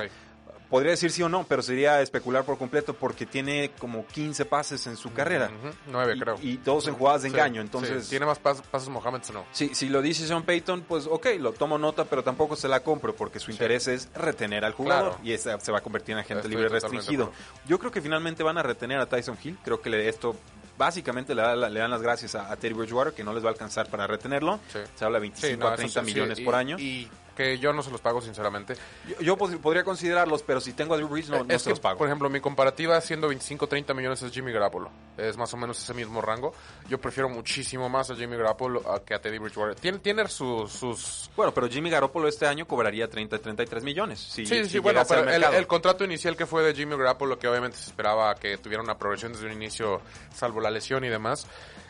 Podría 0.73 0.91
decir 0.91 1.13
sí 1.13 1.23
o 1.23 1.29
no, 1.29 1.45
pero 1.45 1.63
sería 1.63 2.01
especular 2.01 2.43
por 2.45 2.59
completo 2.59 2.95
porque 2.95 3.27
tiene 3.27 3.71
como 3.79 4.05
15 4.07 4.45
pases 4.47 4.85
en 4.89 4.97
su 4.97 5.13
carrera. 5.13 5.51
Y- 5.87 6.19
creo. 6.19 6.37
Y, 6.43 6.57
todos 6.57 6.89
en 6.89 6.95
jugadas 6.95 7.23
de 7.23 7.29
Sí, 7.29 7.35
engaño. 7.37 7.61
sí. 7.61 7.67
Entonces, 7.67 8.09
¿Tiene 8.09 8.27
más 8.27 8.43
pas- 8.43 8.63
pasos 8.63 8.89
Mohamed 8.89 9.21
o 9.29 9.33
no? 9.35 9.45
Si, 9.53 9.75
si 9.75 9.89
lo 9.89 10.03
dice 10.03 10.27
Sean 10.27 10.43
Payton, 10.43 10.81
pues 10.89 11.07
ok, 11.07 11.27
lo 11.39 11.53
tomo 11.53 11.79
nota, 11.79 12.07
pero 12.07 12.25
tampoco 12.25 12.57
se 12.57 12.67
la 12.67 12.81
compro 12.81 13.15
porque 13.15 13.39
su 13.39 13.53
interés 13.53 13.87
es 13.87 14.09
retener 14.15 14.65
al 14.65 14.73
jugador 14.73 15.11
Claro. 15.11 15.21
y 15.23 15.33
ese 15.33 15.55
se 15.61 15.71
va 15.71 15.79
a 15.79 15.83
convertir 15.83 16.15
en 16.15 16.19
agente 16.21 16.41
Estoy 16.41 16.51
libre 16.51 16.69
restringido. 16.69 17.31
Yo 17.69 17.79
creo 17.79 17.93
que 17.93 18.01
finalmente 18.01 18.43
van 18.43 18.57
a 18.59 18.63
retener 18.65 18.99
a 18.99 19.07
Tyson 19.07 19.37
Hill. 19.45 19.59
Creo 19.63 19.81
que 19.81 19.91
le- 19.91 20.09
esto 20.09 20.35
básicamente 20.79 21.35
le, 21.35 21.43
da 21.43 21.55
le 21.55 21.79
dan 21.81 21.91
las 21.91 22.01
gracias 22.03 22.35
a, 22.35 22.51
a 22.51 22.57
Teddy 22.57 22.73
Bridgewater, 22.75 23.13
que 23.13 23.23
no 23.23 23.35
les 23.35 23.45
va 23.45 23.49
a 23.49 23.53
alcanzar 23.53 23.89
para 23.91 24.07
retenerlo. 24.07 24.59
Sí. 24.73 24.79
Se 24.97 25.05
habla 25.05 25.19
de 25.19 25.23
25 25.23 25.53
Sí, 25.53 25.57
no, 25.61 25.67
a 25.69 25.75
eso 25.75 25.77
30 25.77 26.01
sí, 26.01 26.07
sí, 26.07 26.15
millones 26.15 26.39
y- 26.39 26.45
por 26.45 26.55
año. 26.55 26.79
Y 26.79 27.09
que 27.37 27.59
yo 27.59 27.73
no 27.73 27.83
se 27.83 27.91
los 27.91 28.01
pago, 28.01 28.21
sinceramente. 28.21 28.75
yo 29.09 29.17
yo 29.21 29.37
pod- 29.37 29.59
podría 29.61 29.85
considerarlos, 29.85 30.43
pero 30.43 30.61
si 30.61 30.73
tengo 30.73 30.95
a 30.95 30.97
Drew 30.97 31.09
Brees, 31.09 31.29
no, 31.31 31.43
no 31.45 31.55
es 31.55 31.63
se 31.63 31.67
que, 31.67 31.71
los 31.71 31.81
pago. 31.81 31.99
por 31.99 32.07
ejemplo, 32.07 32.29
mi 32.29 32.41
comparativa 32.41 33.01
siendo 33.01 33.31
25-30 33.31 33.95
millones 33.95 34.23
es 34.23 34.33
Jimmy 34.33 34.53
Garoppolo. 34.53 34.91
Es 35.17 35.37
más 35.37 35.53
o 35.55 35.57
menos 35.57 35.83
ese 35.83 35.95
mismo 35.95 36.21
rango. 36.21 36.53
Yo 36.89 37.01
prefiero 37.01 37.29
muchísimo 37.29 37.89
más 37.89 38.11
a 38.11 38.15
Jimmy 38.17 38.37
Garoppolo 38.37 38.83
que 39.05 39.15
a 39.15 39.21
Teddy 39.21 39.39
Bridgewater. 39.39 39.75
Tiene, 39.77 39.99
tiene 39.99 40.29
sus... 40.29 40.73
sus 40.73 41.31
Bueno, 41.37 41.53
pero 41.55 41.69
Jimmy 41.69 41.91
Garoppolo 41.91 42.29
este 42.29 42.47
año 42.47 42.67
cobraría 42.67 43.09
30, 43.09 43.39
33 43.39 43.83
millones. 43.85 44.21
Si, 44.21 44.45
Sí, 44.47 44.65
sí, 44.65 44.71
si 44.71 44.79
bueno, 44.79 45.03
pero 45.09 45.29
el 45.31 45.67
contrato 45.67 46.05
inicial 46.05 46.37
que 46.37 46.47
fue 46.47 46.63
de 46.63 46.75
Jimmy 46.75 46.97
Garoppolo, 46.97 47.39
que 47.39 47.49
obviamente 47.49 47.77
se 47.79 47.91
esperaba 47.91 48.35
que 48.35 48.59
tuviera 48.59 48.83
una 48.83 48.99
progresión 48.99 49.33
desde 49.33 49.47
un 49.47 49.53
inicio, 49.53 50.01
salvo 50.35 50.61
la 50.61 50.71
lesión 50.71 51.05
y 51.05 51.09
demás, 51.09 51.47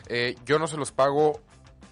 eh, 0.07 0.35
yo 0.45 0.59
no 0.59 0.67
se 0.67 0.77
los 0.77 0.91
pago 0.91 1.39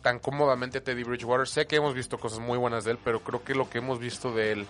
tan 0.02 0.20
cómodamente 0.20 0.80
a 0.80 0.84
Teddy 0.84 1.04
Bridgewater. 1.04 1.48
Sé 1.48 1.68
que 1.68 1.76
hemos 1.78 1.94
visto 1.94 2.18
cosas 2.18 2.40
muy 2.40 2.58
buenas 2.58 2.84
de 2.86 2.92
él, 2.92 3.00
pero 3.04 3.20
creo 3.22 3.44
que 3.44 3.56
lo 3.56 3.70
que 3.70 3.78
hemos 3.80 4.00
visto 4.00 4.32
de 4.34 4.52
él 4.54 4.68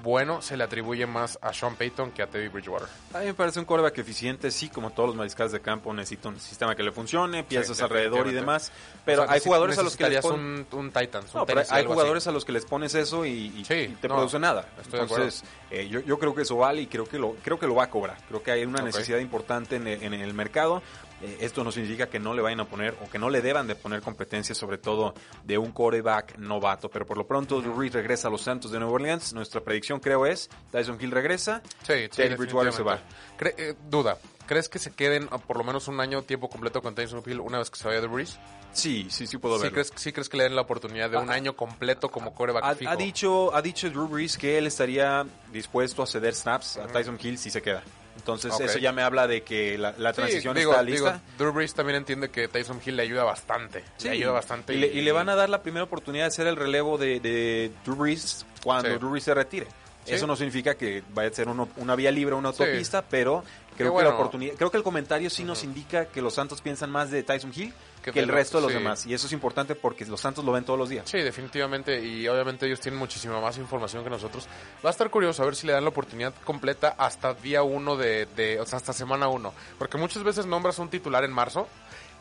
bueno 0.00 0.40
se 0.42 0.56
le 0.56 0.62
atribuye 0.62 1.06
más 1.06 1.40
a 1.42 1.52
Sean 1.52 1.74
Payton 1.74 2.12
que 2.12 2.22
a 2.22 2.28
Teddy 2.28 2.46
Bridgewater. 2.46 2.86
A 3.12 3.18
mí 3.18 3.26
me 3.26 3.34
parece 3.34 3.58
un 3.58 3.64
quarterback 3.64 3.98
eficiente, 3.98 4.52
sí, 4.52 4.68
como 4.68 4.90
todos 4.90 5.08
los 5.08 5.16
mariscales 5.16 5.50
de 5.50 5.60
campo, 5.60 5.92
necesita 5.92 6.28
un 6.28 6.38
sistema 6.38 6.76
que 6.76 6.84
le 6.84 6.92
funcione, 6.92 7.42
piezas 7.42 7.78
Sí, 7.78 7.82
alrededor 7.82 8.28
y 8.28 8.32
demás. 8.32 8.70
Pero 9.04 9.22
O 9.22 9.26
sea, 9.26 9.34
hay 9.34 9.40
jugadores 9.40 9.76
a 9.76 9.82
los 9.82 9.96
que 9.96 10.08
les 10.08 10.20
ponen... 10.20 10.66
un, 10.70 10.78
un 10.78 10.92
Titans, 10.92 11.34
un 11.34 11.40
No, 11.40 11.46
pero 11.46 11.56
Tennessee, 11.58 11.74
hay 11.74 11.80
así. 11.82 11.92
jugadores 11.92 12.26
a 12.28 12.30
los 12.30 12.44
que 12.44 12.52
les 12.52 12.64
pones 12.64 12.94
eso 12.94 13.26
y, 13.26 13.30
y- 13.56 13.64
Sí, 13.64 13.74
y 13.74 13.88
te 14.00 14.06
no, 14.06 14.14
produce 14.14 14.38
nada. 14.38 14.68
estoy 14.80 15.00
de 15.00 15.02
Entonces, 15.06 15.42
eh, 15.72 15.88
yo, 15.88 15.98
yo 15.98 16.16
creo 16.20 16.32
que 16.32 16.42
eso 16.42 16.56
vale 16.56 16.82
y 16.82 16.86
creo 16.86 17.04
que 17.04 17.18
lo 17.18 17.34
creo 17.42 17.58
que 17.58 17.66
lo 17.66 17.74
va 17.74 17.84
a 17.84 17.90
cobrar. 17.90 18.18
Creo 18.28 18.40
que 18.40 18.52
hay 18.52 18.64
una 18.64 18.82
necesidad 18.82 19.18
importante 19.18 19.74
en 19.76 19.88
el, 19.88 20.00
en 20.04 20.14
el 20.14 20.32
mercado. 20.32 20.80
Eh, 21.20 21.38
esto 21.40 21.64
no 21.64 21.72
significa 21.72 22.06
que 22.08 22.18
no 22.20 22.32
le 22.34 22.42
vayan 22.42 22.60
a 22.60 22.64
poner 22.66 22.94
o 23.04 23.10
que 23.10 23.18
no 23.18 23.28
le 23.28 23.40
deban 23.42 23.66
de 23.66 23.74
poner 23.74 24.00
competencia, 24.02 24.54
sobre 24.54 24.78
todo 24.78 25.14
de 25.44 25.58
un 25.58 25.72
coreback 25.72 26.38
novato. 26.38 26.88
Pero 26.88 27.04
por 27.06 27.16
lo 27.18 27.26
pronto, 27.26 27.60
Drew 27.60 27.74
Brees 27.74 27.92
regresa 27.92 28.28
a 28.28 28.30
los 28.30 28.42
Santos 28.42 28.70
de 28.70 28.78
Nueva 28.78 28.94
Orleans. 28.94 29.32
Nuestra 29.32 29.60
predicción 29.60 29.98
creo 30.00 30.26
es 30.26 30.48
Tyson 30.70 30.96
Hill 31.00 31.10
regresa. 31.10 31.62
Sí, 31.82 32.08
Bridgewater 32.36 32.72
se 32.72 32.82
va. 32.82 33.00
Cre- 33.38 33.54
eh, 33.58 33.74
duda, 33.88 34.16
¿crees 34.46 34.68
que 34.68 34.78
se 34.78 34.92
queden 34.92 35.26
por 35.28 35.56
lo 35.58 35.64
menos 35.64 35.88
un 35.88 35.98
año 36.00 36.22
tiempo 36.22 36.48
completo 36.48 36.80
con 36.82 36.94
Tyson 36.94 37.22
Hill 37.26 37.40
una 37.40 37.58
vez 37.58 37.70
que 37.70 37.78
se 37.78 37.88
vaya 37.88 38.00
de 38.00 38.06
Breeze? 38.06 38.38
Sí, 38.72 39.08
sí, 39.10 39.26
sí 39.26 39.38
puedo 39.38 39.56
¿Sí 39.56 39.62
verlo. 39.62 39.74
crees, 39.74 39.92
¿Sí 39.96 40.12
crees 40.12 40.28
que 40.28 40.36
le 40.36 40.44
den 40.44 40.54
la 40.54 40.60
oportunidad 40.62 41.10
de 41.10 41.16
un 41.16 41.30
Ah, 41.30 41.34
año 41.34 41.56
completo 41.56 42.10
como 42.10 42.32
coreback 42.34 42.62
Ha, 42.64 42.74
fijo? 42.76 42.90
ha 42.92 42.96
dicho, 42.96 43.54
ha 43.54 43.62
dicho 43.62 43.88
Drew 43.90 44.06
Brees 44.06 44.36
que 44.36 44.56
él 44.58 44.66
estaría 44.68 45.26
dispuesto 45.50 46.02
a 46.02 46.06
ceder 46.06 46.34
snaps 46.34 46.76
a 46.76 46.86
Tyson 46.86 47.18
Hill 47.20 47.38
si 47.38 47.50
se 47.50 47.60
queda. 47.62 47.82
Entonces 48.18 48.52
eso 48.60 48.78
ya 48.78 48.92
me 48.92 49.02
habla 49.02 49.26
de 49.26 49.42
que 49.42 49.78
la, 49.78 49.94
la 49.96 50.10
Sí, 50.12 50.16
transición 50.16 50.54
digo, 50.54 50.72
está 50.72 50.82
digo, 50.84 51.06
lista. 51.06 51.22
Drew 51.38 51.52
Brees 51.52 51.72
también 51.72 51.96
entiende 51.98 52.30
que 52.30 52.48
Tyson 52.48 52.80
Hill 52.84 52.96
le 52.96 53.04
ayuda 53.04 53.24
bastante. 53.24 53.84
Sí. 53.96 54.08
Le 54.08 54.14
ayuda 54.14 54.32
bastante. 54.32 54.74
Y 54.74 54.78
le, 54.78 54.86
y 54.88 55.00
le 55.02 55.12
van 55.12 55.28
a 55.28 55.34
dar 55.36 55.48
la 55.48 55.62
primera 55.62 55.84
oportunidad 55.84 56.24
de 56.26 56.30
ser 56.32 56.46
el 56.46 56.56
relevo 56.56 56.98
de, 56.98 57.20
de 57.20 57.70
Drew 57.84 57.96
Brees 57.96 58.44
cuando 58.62 58.90
Sí. 58.90 58.96
Drew 58.98 59.10
Brees 59.10 59.24
se 59.24 59.34
retire. 59.34 59.66
Sí. 60.08 60.14
Eso 60.14 60.26
no 60.26 60.36
significa 60.36 60.74
que 60.74 61.02
vaya 61.14 61.28
a 61.30 61.32
ser 61.32 61.48
uno- 61.48 61.68
una 61.76 61.94
vía 61.96 62.10
libre, 62.10 62.34
una 62.34 62.52
Sí. 62.52 62.62
autopista, 62.62 63.02
pero 63.02 63.44
creo 63.76 63.96
que 63.96 64.02
la 64.02 64.10
oportunidad, 64.10 64.54
creo 64.54 64.70
que 64.70 64.76
el 64.76 64.82
comentario 64.82 65.30
sí 65.30 65.44
nos 65.44 65.62
indica 65.64 66.06
que 66.06 66.20
los 66.22 66.34
Santos 66.34 66.60
piensan 66.60 66.90
más 66.90 67.10
de 67.10 67.22
Tyson 67.22 67.52
Hill 67.54 67.72
Que 68.02 68.20
el 68.20 68.28
resto 68.28 68.58
de 68.58 68.62
los 68.62 68.72
sí. 68.72 68.78
demás. 68.78 69.06
Y 69.06 69.12
eso 69.12 69.26
es 69.26 69.32
importante 69.32 69.74
porque 69.74 70.06
los 70.06 70.20
Santos 70.20 70.42
lo 70.44 70.52
ven 70.52 70.64
todos 70.64 70.78
los 70.78 70.88
días. 70.88 71.08
Sí, 71.10 71.18
definitivamente. 71.18 72.02
Y 72.02 72.26
obviamente 72.28 72.64
ellos 72.66 72.80
tienen 72.80 72.98
muchísima 72.98 73.38
más 73.40 73.58
información 73.58 74.02
que 74.02 74.08
nosotros. 74.10 74.46
Va 74.84 74.88
a 74.88 74.92
estar 74.92 75.10
curioso 75.10 75.42
a 75.42 75.46
ver 75.46 75.54
si 75.56 75.66
le 75.66 75.74
dan 75.74 75.82
la 75.84 75.90
oportunidad 75.90 76.32
completa 76.44 76.94
hasta 76.96 77.34
día 77.34 77.62
uno 77.62 77.96
de, 77.96 78.26
de- 78.34 78.60
o 78.60 78.66
sea, 78.66 78.78
hasta 78.78 78.92
semana 78.94 79.28
uno. 79.28 79.52
Porque 79.78 79.98
muchas 79.98 80.22
veces 80.22 80.46
nombras 80.46 80.78
un 80.78 80.88
titular 80.88 81.22
en 81.24 81.32
marzo 81.32 81.68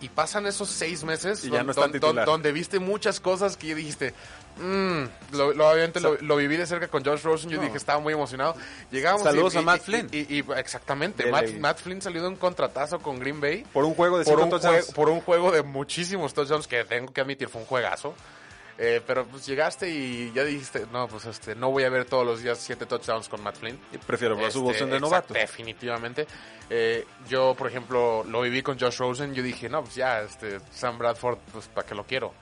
y 0.02 0.10
pasan 0.10 0.46
esos 0.46 0.70
seis 0.70 1.04
meses 1.04 1.44
Y 1.44 1.50
ya 1.50 1.58
don- 1.58 1.68
no 1.68 1.72
es 1.72 1.76
tan 1.78 1.92
don- 1.92 2.00
don- 2.00 2.10
titular. 2.10 2.26
donde 2.26 2.52
viste 2.52 2.80
muchas 2.80 3.20
cosas 3.20 3.58
que 3.58 3.74
dijiste, 3.74 4.14
mmm, 4.58 5.04
lo, 5.32 5.54
lo- 5.54 5.70
obviamente 5.70 6.00
lo, 6.00 6.16
lo 6.22 6.36
viví 6.36 6.56
de 6.58 6.66
cerca 6.68 6.88
con 6.88 7.04
Josh 7.04 7.24
Rosen, 7.24 7.50
yo 7.50 7.58
No. 7.58 7.64
dije, 7.64 7.78
estaba 7.78 8.00
muy 8.00 8.14
emocionado. 8.14 8.56
Llegamos 8.92 9.24
Saludos 9.24 9.56
y- 9.56 9.58
a 9.58 9.62
y- 9.62 9.66
Matt 9.66 9.82
Flynn. 9.82 10.10
Y, 10.12 10.44
exactamente, 10.56 11.26
Matt, 11.60 11.80
Flynn 11.80 12.02
salió 12.02 12.22
de 12.22 12.28
un 12.28 12.36
contratazo 12.36 13.00
con 13.00 13.20
Green 13.20 13.42
Bay 13.42 13.66
Por 13.74 13.86
un 13.86 13.96
juego 13.96 14.20
de 14.20 14.26
por 14.26 14.34
cinco 14.36 14.44
un, 14.44 14.50
touchdowns. 14.62 14.90
jue- 14.90 14.94
por 14.94 15.10
un 15.10 15.22
juego 15.22 15.52
de 15.52 15.64
muchísimos 15.64 16.34
touchdowns 16.34 16.68
que 16.68 16.84
tengo 16.86 17.12
que 17.12 17.22
admitir 17.22 17.50
fue 17.50 17.62
un 17.62 17.68
juegazo. 17.68 18.14
Eh, 18.80 19.02
pero 19.08 19.26
pues 19.26 19.46
llegaste 19.48 19.90
y 19.90 20.32
ya 20.34 20.44
dijiste, 20.44 20.86
no, 20.92 21.08
pues 21.08 21.26
este, 21.26 21.56
no 21.56 21.72
voy 21.72 21.84
a 21.84 21.90
ver 21.90 22.06
todos 22.06 22.24
los 22.26 22.44
días 22.44 22.60
siete 22.60 22.86
touchdowns 22.86 23.28
con 23.28 23.42
Matt 23.42 23.56
Flynn. 23.58 23.80
Prefiero 24.06 24.36
ver 24.36 24.52
su 24.52 24.60
Este, 24.60 24.63
bolsón 24.66 24.90
de 24.92 25.00
novato. 25.00 25.34
Definitivamente. 25.34 26.28
Eh, 26.70 27.06
yo, 27.28 27.56
por 27.56 27.68
ejemplo, 27.68 28.24
lo 28.26 28.42
viví 28.42 28.62
con 28.62 28.78
Josh 28.80 28.98
Rosen. 29.00 29.34
Yo 29.34 29.42
dije, 29.42 29.68
no, 29.68 29.82
pues 29.82 29.96
ya, 29.96 30.22
este, 30.22 30.60
Sam 30.72 31.00
Bradford, 31.00 31.40
pues 31.52 31.68
para 31.70 31.88
qué 31.88 31.96
lo 31.96 32.06
quiero. 32.06 32.34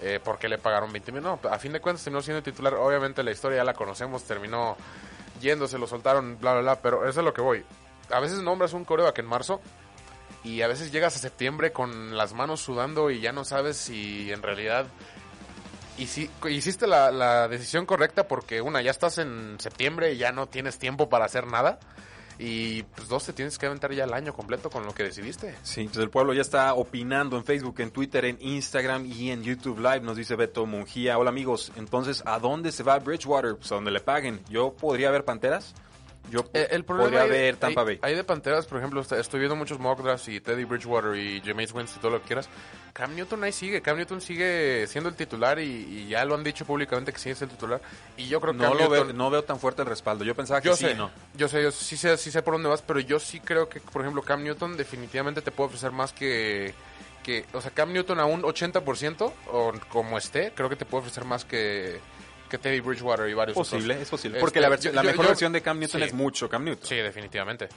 Eh, 0.00 0.18
porque 0.24 0.48
le 0.48 0.56
pagaron 0.58 0.90
20 0.90 1.12
mil. 1.12 1.22
No, 1.22 1.38
a 1.50 1.58
fin 1.58 1.72
de 1.72 1.80
cuentas 1.80 2.02
terminó 2.02 2.22
siendo 2.22 2.42
titular. 2.42 2.74
Obviamente 2.74 3.22
la 3.22 3.30
historia 3.30 3.58
ya 3.58 3.64
la 3.64 3.74
conocemos. 3.74 4.24
Terminó 4.24 4.76
yéndose, 5.42 5.78
lo 5.78 5.86
soltaron, 5.86 6.38
bla, 6.40 6.52
bla, 6.54 6.62
bla. 6.62 6.80
Pero 6.80 7.06
eso 7.06 7.20
es 7.20 7.24
lo 7.24 7.34
que 7.34 7.42
voy. 7.42 7.62
A 8.10 8.18
veces 8.18 8.38
nombras 8.38 8.72
un 8.72 8.84
coreback 8.86 9.18
en 9.18 9.26
marzo 9.26 9.60
y 10.42 10.62
a 10.62 10.68
veces 10.68 10.90
llegas 10.90 11.14
a 11.16 11.18
septiembre 11.18 11.70
con 11.72 12.16
las 12.16 12.32
manos 12.32 12.60
sudando 12.60 13.10
y 13.10 13.20
ya 13.20 13.32
no 13.32 13.44
sabes 13.44 13.76
si 13.76 14.32
en 14.32 14.42
realidad 14.42 14.86
y 15.98 16.06
si, 16.06 16.30
hiciste 16.48 16.86
la, 16.86 17.10
la 17.10 17.48
decisión 17.48 17.86
correcta 17.86 18.26
porque 18.26 18.60
una, 18.60 18.82
ya 18.82 18.90
estás 18.90 19.18
en 19.18 19.56
septiembre 19.58 20.12
y 20.12 20.18
ya 20.18 20.32
no 20.32 20.46
tienes 20.46 20.78
tiempo 20.78 21.08
para 21.08 21.24
hacer 21.24 21.46
nada. 21.46 21.78
Y 22.38 22.82
pues 22.82 23.08
dos 23.08 23.24
te 23.24 23.32
tienes 23.32 23.58
que 23.58 23.66
aventar 23.66 23.92
ya 23.92 24.04
el 24.04 24.12
año 24.12 24.32
completo 24.32 24.70
con 24.70 24.84
lo 24.84 24.94
que 24.94 25.04
decidiste. 25.04 25.54
Sí, 25.62 25.84
pues 25.84 25.98
el 25.98 26.10
pueblo 26.10 26.32
ya 26.32 26.40
está 26.40 26.74
opinando 26.74 27.36
en 27.36 27.44
Facebook, 27.44 27.80
en 27.80 27.90
Twitter, 27.90 28.24
en 28.24 28.38
Instagram 28.40 29.06
y 29.06 29.30
en 29.30 29.42
YouTube 29.42 29.78
Live, 29.78 30.00
nos 30.00 30.16
dice 30.16 30.34
Beto 30.34 30.66
Mungía. 30.66 31.18
Hola 31.18 31.30
amigos, 31.30 31.72
entonces, 31.76 32.22
¿a 32.26 32.38
dónde 32.38 32.72
se 32.72 32.82
va 32.82 32.98
Bridgewater? 32.98 33.56
Pues 33.56 33.70
a 33.70 33.76
donde 33.76 33.90
le 33.90 34.00
paguen. 34.00 34.40
¿Yo 34.48 34.72
podría 34.72 35.10
ver 35.10 35.24
Panteras? 35.24 35.74
Yo 36.30 36.44
Eh, 36.54 36.68
el 36.70 36.84
problema 36.84 37.10
podría 37.10 37.22
hay- 37.24 37.30
ver 37.30 37.56
Tampa 37.56 37.80
hay- 37.82 37.86
Bay. 37.86 37.98
Hay 38.02 38.14
de 38.14 38.24
Panteras, 38.24 38.66
por 38.66 38.78
ejemplo, 38.78 39.00
est- 39.02 39.12
estoy 39.12 39.40
viendo 39.40 39.56
muchos 39.56 39.78
mock 39.78 40.00
drafts 40.02 40.28
y 40.28 40.40
Teddy 40.40 40.64
Bridgewater 40.64 41.14
y 41.16 41.42
Jameis 41.44 41.72
Winston 41.72 41.98
y 41.98 42.00
todo 42.00 42.10
lo 42.12 42.20
que 42.22 42.26
quieras. 42.28 42.48
Cam 42.94 43.14
Newton 43.14 43.42
ahí 43.44 43.52
sigue, 43.52 43.82
Cam 43.82 43.96
Newton 43.96 44.20
sigue 44.20 44.86
siendo 44.86 45.08
el 45.10 45.16
titular 45.16 45.58
y, 45.58 45.64
y 45.64 46.08
ya 46.08 46.24
lo 46.24 46.34
han 46.34 46.44
dicho 46.44 46.64
públicamente 46.64 47.12
que 47.12 47.18
sí 47.18 47.30
es 47.30 47.40
el 47.42 47.48
titular. 47.48 47.80
Y 48.16 48.28
yo 48.28 48.40
creo 48.40 48.52
que 48.52 48.58
no, 48.58 48.64
Cam 48.70 48.78
lo 48.78 48.88
veo, 48.88 49.04
Newton- 49.04 49.16
no 49.16 49.30
veo 49.30 49.44
tan 49.44 49.58
fuerte 49.58 49.82
el 49.82 49.88
respaldo. 49.88 50.24
Yo 50.24 50.34
pensaba 50.34 50.60
que 50.60 50.68
yo 50.68 50.76
sí, 50.76 50.86
sé, 50.86 50.94
¿no? 50.94 51.10
yo 51.34 51.48
sé, 51.48 51.62
yo 51.62 51.70
sí 51.70 51.96
sé, 51.96 52.16
sí 52.16 52.30
sé 52.30 52.42
por 52.42 52.54
dónde 52.54 52.68
vas, 52.68 52.82
pero 52.82 53.00
yo 53.00 53.18
sí 53.18 53.40
creo 53.40 53.68
que, 53.68 53.80
por 53.80 54.02
ejemplo, 54.02 54.22
Cam 54.22 54.42
Newton 54.42 54.76
definitivamente 54.76 55.42
te 55.42 55.50
puede 55.50 55.68
ofrecer 55.68 55.90
más 55.90 56.12
que, 56.12 56.74
que 57.22 57.44
o 57.52 57.60
sea, 57.60 57.70
Cam 57.70 57.92
Newton 57.92 58.20
a 58.20 58.24
un 58.26 58.42
80% 58.42 59.32
o 59.52 59.72
como 59.88 60.18
esté, 60.18 60.52
creo 60.54 60.68
que 60.68 60.76
te 60.76 60.84
puede 60.84 61.02
ofrecer 61.02 61.24
más 61.24 61.44
que, 61.44 62.00
que 62.52 62.58
Teddy 62.58 62.80
Bridgewater 62.80 63.28
y 63.28 63.34
varios 63.34 63.56
Posible, 63.56 63.94
otros. 63.94 64.02
es 64.02 64.08
posible. 64.10 64.36
Este, 64.38 64.40
Porque 64.40 64.60
la, 64.60 64.68
versión- 64.68 64.92
yo- 64.92 64.96
la 64.96 65.02
yo- 65.02 65.08
mejor 65.10 65.24
yo- 65.24 65.28
versión 65.30 65.52
de 65.52 65.62
Cam 65.62 65.78
Newton 65.80 66.00
sí. 66.02 66.06
es 66.06 66.12
mucho 66.14 66.48
Cam 66.48 66.62
Newton. 66.64 66.86
Sí, 66.86 66.96
definitivamente. 66.96 67.68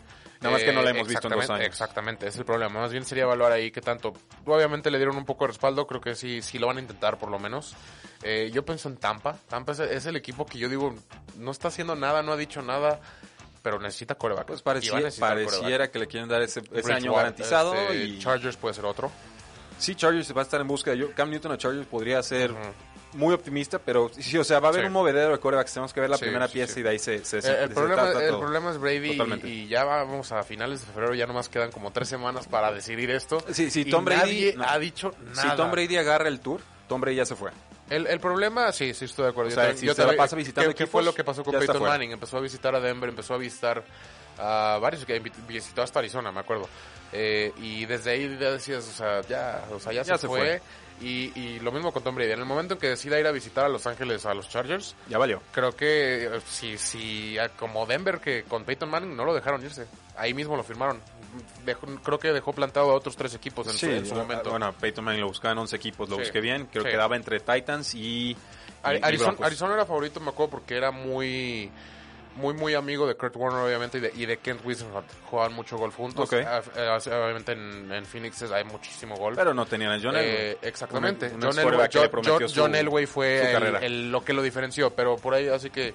Nada 0.41 0.53
más 0.53 0.63
que 0.63 0.73
no 0.73 0.81
la 0.83 0.91
hemos 0.91 1.07
visto 1.07 1.27
en 1.27 1.33
dos 1.39 1.49
años. 1.49 1.65
Exactamente, 1.65 2.27
es 2.27 2.35
el 2.35 2.45
problema. 2.45 2.81
Más 2.81 2.91
bien 2.91 3.05
sería 3.05 3.23
evaluar 3.23 3.51
ahí 3.53 3.71
qué 3.71 3.81
tanto. 3.81 4.13
Obviamente 4.45 4.91
le 4.91 4.97
dieron 4.97 5.15
un 5.17 5.25
poco 5.25 5.45
de 5.45 5.49
respaldo, 5.49 5.87
creo 5.87 6.01
que 6.01 6.13
sí, 6.13 6.41
sí 6.41 6.59
lo 6.59 6.67
van 6.67 6.77
a 6.77 6.81
intentar 6.81 7.17
por 7.17 7.31
lo 7.31 7.39
menos. 7.39 7.73
Eh, 8.21 8.51
yo 8.53 8.63
pienso 8.65 8.89
en 8.89 8.97
Tampa. 8.97 9.37
Tampa 9.47 9.71
es, 9.71 9.79
es 9.79 10.05
el 10.05 10.15
equipo 10.17 10.45
que 10.45 10.57
yo 10.59 10.67
digo, 10.69 10.93
no 11.37 11.51
está 11.51 11.69
haciendo 11.69 11.95
nada, 11.95 12.21
no 12.21 12.33
ha 12.33 12.37
dicho 12.37 12.61
nada, 12.61 12.99
pero 13.63 13.79
necesita 13.79 14.15
coreback. 14.15 14.45
Pues 14.47 14.61
parecía- 14.61 14.99
pareciera 15.19 15.89
que 15.89 15.99
le 15.99 16.07
quieren 16.07 16.29
dar 16.29 16.41
ese, 16.41 16.61
ese 16.73 16.93
año 16.93 17.13
garantizado. 17.15 17.73
este, 17.73 18.03
y 18.03 18.19
Chargers 18.19 18.57
puede 18.57 18.75
ser 18.75 18.85
otro. 18.85 19.09
Sí, 19.79 19.95
Chargers 19.95 20.35
va 20.35 20.41
a 20.41 20.43
estar 20.43 20.61
en 20.61 20.67
búsqueda. 20.67 20.95
Yo, 20.95 21.11
Cam 21.13 21.29
Newton 21.29 21.51
a 21.53 21.57
Chargers 21.57 21.87
podría 21.87 22.21
ser 22.23 22.53
muy 23.15 23.33
optimista, 23.33 23.79
pero 23.79 24.09
sí, 24.17 24.37
o 24.37 24.43
sea, 24.43 24.59
va 24.59 24.67
a 24.67 24.71
haber 24.71 24.83
Sí. 24.83 24.87
un 24.87 24.93
movedero 24.93 25.31
de 25.31 25.39
corebacks. 25.39 25.73
Tenemos 25.73 25.93
que 25.93 26.01
ver 26.01 26.09
la 26.09 26.17
Sí, 26.17 26.25
primera 26.25 26.47
sí, 26.47 26.53
pieza 26.53 26.79
y 26.79 26.83
de 26.83 26.89
ahí 26.89 26.99
se, 26.99 27.25
se, 27.25 27.37
Eh, 27.39 27.63
el, 27.63 27.69
se 27.69 27.73
problema, 27.73 28.09
el 28.11 28.37
problema 28.37 28.71
es 28.71 28.77
Brady 28.77 29.11
y, 29.43 29.47
y 29.47 29.67
ya 29.67 29.83
vamos 29.83 30.31
a 30.31 30.43
finales 30.43 30.81
de 30.85 30.93
febrero, 30.93 31.13
ya 31.15 31.25
nomás 31.25 31.49
quedan 31.49 31.71
como 31.71 31.91
tres 31.91 32.07
semanas 32.09 32.47
para 32.47 32.71
decidir 32.71 33.09
esto. 33.11 33.43
Sí, 33.51 33.69
Y 33.73 33.85
Tom 33.89 34.05
Brady- 34.05 34.17
nadie 34.19 34.53
no. 34.57 34.65
ha 34.67 34.77
dicho 34.79 35.11
nada. 35.33 35.51
Si 35.51 35.57
Tom 35.57 35.71
Brady 35.71 35.97
agarra 35.97 36.27
el 36.27 36.39
tour, 36.39 36.61
Tom 36.87 37.01
Brady 37.01 37.17
ya 37.17 37.25
se 37.25 37.35
fue. 37.35 37.51
El, 37.89 38.07
el 38.07 38.19
problema, 38.19 38.71
sí, 38.71 38.93
sí 38.93 39.05
estoy 39.05 39.25
de 39.25 39.29
acuerdo. 39.31 39.49
O 39.49 39.51
Yo 39.51 39.55
también- 39.57 39.77
si 39.77 39.85
yo 39.85 39.93
se 39.93 40.05
la 40.05 40.15
pasa 40.15 40.35
visitando 40.35 40.69
¿qué, 40.71 40.75
qué 40.75 40.87
fue 40.87 41.03
lo 41.03 41.13
que 41.13 41.23
pasó 41.23 41.43
con 41.43 41.57
Peyton. 41.57 41.81
Manning? 41.83 42.11
Empezó 42.11 42.37
a 42.37 42.41
visitar 42.41 42.73
a 42.75 42.79
Denver, 42.79 43.09
empezó 43.09 43.35
a 43.35 43.37
visitar 43.37 43.83
a 44.39 44.77
varios, 44.81 45.05
que 45.05 45.19
visitó 45.47 45.81
hasta 45.83 45.99
Arizona, 45.99 46.31
me 46.31 46.39
acuerdo. 46.39 46.67
Eh, 47.13 47.53
y 47.61 47.85
desde 47.85 48.11
ahí 48.11 48.37
ya 48.39 48.51
decías, 48.51 48.87
o 48.87 48.91
sea, 48.91 49.21
ya, 49.21 49.63
o 49.71 49.79
sea, 49.79 49.93
ya, 49.93 50.01
Ya 50.01 50.15
se, 50.15 50.21
se 50.21 50.27
fue. 50.27 50.39
fue. 50.39 50.61
Y, 51.01 51.31
y 51.37 51.59
lo 51.59 51.71
mismo 51.73 51.91
con 51.91 52.03
Tom 52.03 52.15
Brady. 52.15 52.31
En 52.31 52.39
el 52.39 52.45
momento 52.45 52.75
en 52.75 52.79
que 52.79 52.87
decida 52.87 53.19
ir 53.19 53.27
a 53.27 53.31
visitar 53.31 53.65
a 53.65 53.69
Los 53.69 53.85
Ángeles, 53.85 54.25
a 54.25 54.33
los 54.33 54.47
Chargers, 54.49 54.95
Ya 55.09 55.17
valió. 55.17 55.41
creo 55.51 55.75
que 55.75 56.25
eh, 56.25 56.39
si, 56.49 56.77
si 56.77 57.35
como 57.59 57.85
Denver, 57.85 58.19
que 58.19 58.43
con 58.43 58.63
Peyton 58.63 58.89
Manning 58.89 59.15
no 59.15 59.25
lo 59.25 59.33
dejaron 59.33 59.61
irse. 59.63 59.87
Ahí 60.17 60.33
mismo 60.33 60.55
lo 60.55 60.63
firmaron. 60.63 61.01
Dejó- 61.65 61.99
creo 62.01 62.17
que 62.17 62.31
dejó 62.31 62.53
plantado 62.53 62.91
a 62.91 62.93
otros 62.93 63.17
tres 63.17 63.33
equipos 63.35 63.67
en, 63.67 63.73
su, 63.73 63.85
en 63.87 64.05
su 64.05 64.15
momento. 64.15 64.49
Bueno, 64.51 64.71
Peyton 64.73 65.03
Manning 65.03 65.19
lo 65.21 65.27
buscaba 65.27 65.51
en 65.51 65.57
11 65.59 65.75
equipos, 65.75 66.07
lo 66.07 66.15
Sí, 66.15 66.21
busqué 66.21 66.39
bien. 66.39 66.67
Creo 66.71 66.83
sí. 66.85 66.89
que 66.91 66.95
daba 66.97 67.17
entre 67.17 67.41
Titans 67.41 67.93
y, 67.93 68.29
y- 68.31 68.37
Ari- 68.81 68.99
y 68.99 69.03
Arizona. 69.03 69.37
Arizona 69.41 69.73
era 69.73 69.85
favorito, 69.85 70.21
me 70.21 70.29
acuerdo, 70.29 70.51
porque 70.51 70.77
era 70.77 70.91
muy 70.91 71.69
muy 72.35 72.53
muy 72.53 72.73
amigo 72.73 73.07
de 73.07 73.15
Kurt 73.15 73.35
Warner 73.35 73.61
obviamente 73.65 73.97
y 73.97 74.01
de, 74.01 74.11
y 74.15 74.25
de 74.25 74.37
Kent 74.37 74.65
Wisenhunt 74.65 75.05
jugaban 75.29 75.53
mucho 75.53 75.77
golf 75.77 75.95
juntos. 75.95 76.29
Ah, 76.33 76.61
eh, 76.75 76.89
obviamente 77.07 77.53
en, 77.53 77.91
en 77.91 78.05
Phoenix 78.05 78.41
hay 78.51 78.63
muchísimo 78.65 79.15
golf 79.15 79.37
Pero 79.37 79.53
no 79.53 79.65
tenían 79.65 79.91
a 79.93 79.99
John 80.01 80.15
Elway. 80.15 80.25
Eh, 80.35 80.57
exactamente 80.61 81.27
Un- 81.27 81.35
un 81.35 81.41
John, 81.41 81.59
Elway, 81.59 81.89
John- 81.93 82.09
John- 82.25 82.49
su- 82.49 82.59
John 82.61 82.75
Elway 82.75 83.05
fue 83.05 83.53
el- 83.81 84.11
lo 84.11 84.23
que 84.23 84.33
lo 84.33 84.41
diferenció 84.41 84.89
pero 84.89 85.15
por 85.17 85.33
ahí 85.33 85.47
así 85.47 85.69
que 85.69 85.93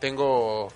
tengo 0.00 0.72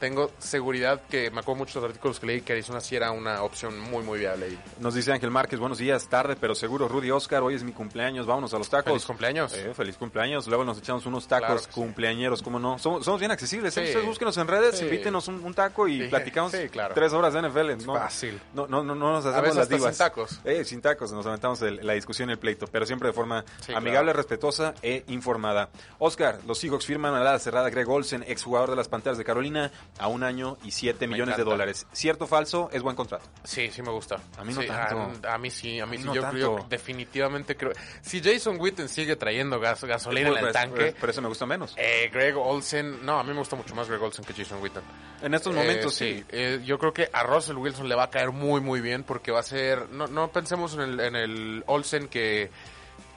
tengo 0.00 0.30
seguridad 0.38 1.02
que 1.08 1.30
me 1.30 1.40
acuerdo 1.40 1.58
mucho 1.58 1.78
de 1.78 1.82
los 1.86 1.90
artículos 1.90 2.18
que 2.18 2.26
leí 2.26 2.40
que 2.40 2.54
Arizona 2.54 2.80
sí 2.80 2.96
era 2.96 3.10
una 3.12 3.42
opción 3.42 3.78
muy 3.78 4.02
muy 4.02 4.18
viable 4.18 4.48
y 4.48 4.58
Nos 4.82 4.94
dice 4.94 5.12
Ángel 5.12 5.30
Márquez, 5.30 5.60
buenos 5.60 5.78
días, 5.78 6.08
tarde, 6.08 6.36
pero 6.40 6.54
seguro. 6.54 6.88
Rudy 6.88 7.10
Oscar, 7.10 7.42
hoy 7.42 7.54
es 7.54 7.62
mi 7.62 7.72
cumpleaños, 7.72 8.26
vámonos 8.26 8.52
a 8.54 8.58
los 8.58 8.68
tacos. 8.68 8.92
feliz 8.92 9.04
cumpleaños 9.04 9.52
Eh, 9.54 9.72
feliz 9.74 9.96
cumpleaños. 9.96 10.46
Luego 10.48 10.64
nos 10.64 10.78
echamos 10.78 11.04
unos 11.06 11.28
tacos 11.28 11.46
Claro 11.46 11.60
sí. 11.60 11.68
cumpleañeros, 11.72 12.42
¿cómo 12.42 12.58
no? 12.58 12.78
Somos, 12.78 13.04
somos 13.04 13.20
bien 13.20 13.30
accesibles. 13.30 13.76
¿eh? 13.76 13.82
Sí. 13.82 13.86
Ustedes 13.88 14.06
búsquenos 14.06 14.36
en 14.38 14.48
redes, 14.48 14.78
Sí. 14.78 14.84
invítenos 14.86 15.28
un, 15.28 15.44
un 15.44 15.52
taco 15.54 15.86
y 15.86 16.08
platicamos 16.08 16.52
claro. 16.72 16.94
tres 16.94 17.12
horas 17.12 17.34
de 17.34 17.42
NFL. 17.42 17.84
No, 17.86 17.94
fácil. 17.94 18.40
No, 18.54 18.66
no, 18.66 18.82
no, 18.82 18.94
no 18.94 19.12
nos 19.12 19.26
hacemos 19.26 19.42
veces 19.42 19.56
las 19.56 19.68
divas. 19.68 19.96
sin 19.96 19.98
tacos. 20.06 20.40
Eh, 20.44 20.64
sin 20.64 20.80
tacos, 20.80 21.12
nos 21.12 21.26
aventamos 21.26 21.60
el- 21.62 21.86
la 21.86 21.92
discusión 21.92 22.30
y 22.30 22.32
el 22.32 22.38
pleito, 22.38 22.66
pero 22.66 22.86
siempre 22.86 23.08
de 23.08 23.12
forma 23.12 23.44
amigable, 23.74 24.12
claro. 24.12 24.16
respetuosa 24.16 24.74
e 24.82 25.04
informada. 25.08 25.68
Oscar, 25.98 26.38
los 26.46 26.58
Seahawks 26.58 26.86
firman 26.86 27.14
a 27.14 27.20
la 27.20 27.38
cerrada 27.38 27.68
Greg 27.68 27.88
Olsen, 27.88 28.24
exjugador 28.26 28.70
de 28.70 28.76
las 28.76 28.88
Panteras 28.88 29.18
de 29.18 29.24
Carolina, 29.24 29.70
a 29.98 30.08
un 30.08 30.22
año 30.22 30.56
y 30.64 30.70
7 30.70 31.06
Me 31.06 31.12
millones 31.12 31.36
de 31.36 31.44
dólares. 31.44 31.86
¿Cierto 31.92 32.24
o 32.24 32.26
falso? 32.26 32.70
Es 32.72 32.82
buen 32.82 32.96
contrato. 32.96 33.24
Sí, 33.44 33.70
sí 33.70 33.82
me 33.82 33.90
gusta. 33.90 34.16
A 34.38 34.44
mí 34.44 34.54
no 34.54 34.62
Sí, 34.62 34.66
tanto. 34.66 35.28
A, 35.28 35.34
a 35.34 35.38
mí 35.38 35.50
sí, 35.50 35.78
a 35.80 35.86
mí 35.86 35.96
A 35.96 35.98
mí 35.98 35.98
sí. 35.98 36.04
no 36.04 36.14
yo, 36.14 36.22
tanto. 36.22 36.38
yo 36.38 36.66
definitivamente 36.68 37.56
creo. 37.56 37.72
Si 38.02 38.22
Jason 38.22 38.58
Witten 38.60 38.88
sigue 38.88 39.16
trayendo 39.16 39.60
gas, 39.60 39.84
gasolina 39.84 40.28
en 40.30 40.34
el 40.36 40.40
Pues, 40.40 40.52
tanque, 40.52 40.76
pues, 40.76 40.94
Por 40.94 41.10
eso 41.10 41.22
me 41.22 41.28
gusta 41.28 41.46
menos. 41.46 41.74
eh, 41.76 42.10
Greg 42.12 42.36
Olsen, 42.36 43.04
no, 43.04 43.18
a 43.18 43.22
mí 43.24 43.30
me 43.32 43.38
gusta 43.38 43.56
mucho 43.56 43.74
más 43.74 43.88
Greg 43.88 44.02
Olsen 44.02 44.24
que 44.24 44.32
Jason 44.34 44.62
Witten. 44.62 44.82
En 45.22 45.34
estos 45.34 45.54
momentos 45.54 46.00
Eh, 46.00 46.18
sí. 46.18 46.24
eh, 46.30 46.60
yo 46.64 46.78
creo 46.78 46.92
que 46.92 47.10
a 47.12 47.22
Russell 47.22 47.56
Wilson 47.56 47.88
le 47.88 47.94
va 47.94 48.04
a 48.04 48.10
caer 48.10 48.30
muy, 48.30 48.60
muy 48.60 48.80
bien 48.80 49.04
porque 49.04 49.30
va 49.32 49.40
a 49.40 49.44
ser. 49.44 49.90
No, 49.90 50.06
no 50.06 50.32
pensemos 50.32 50.74
en 50.74 50.80
el, 50.80 51.00
en 51.00 51.16
el 51.16 51.64
Olsen 51.66 52.08
que, 52.08 52.50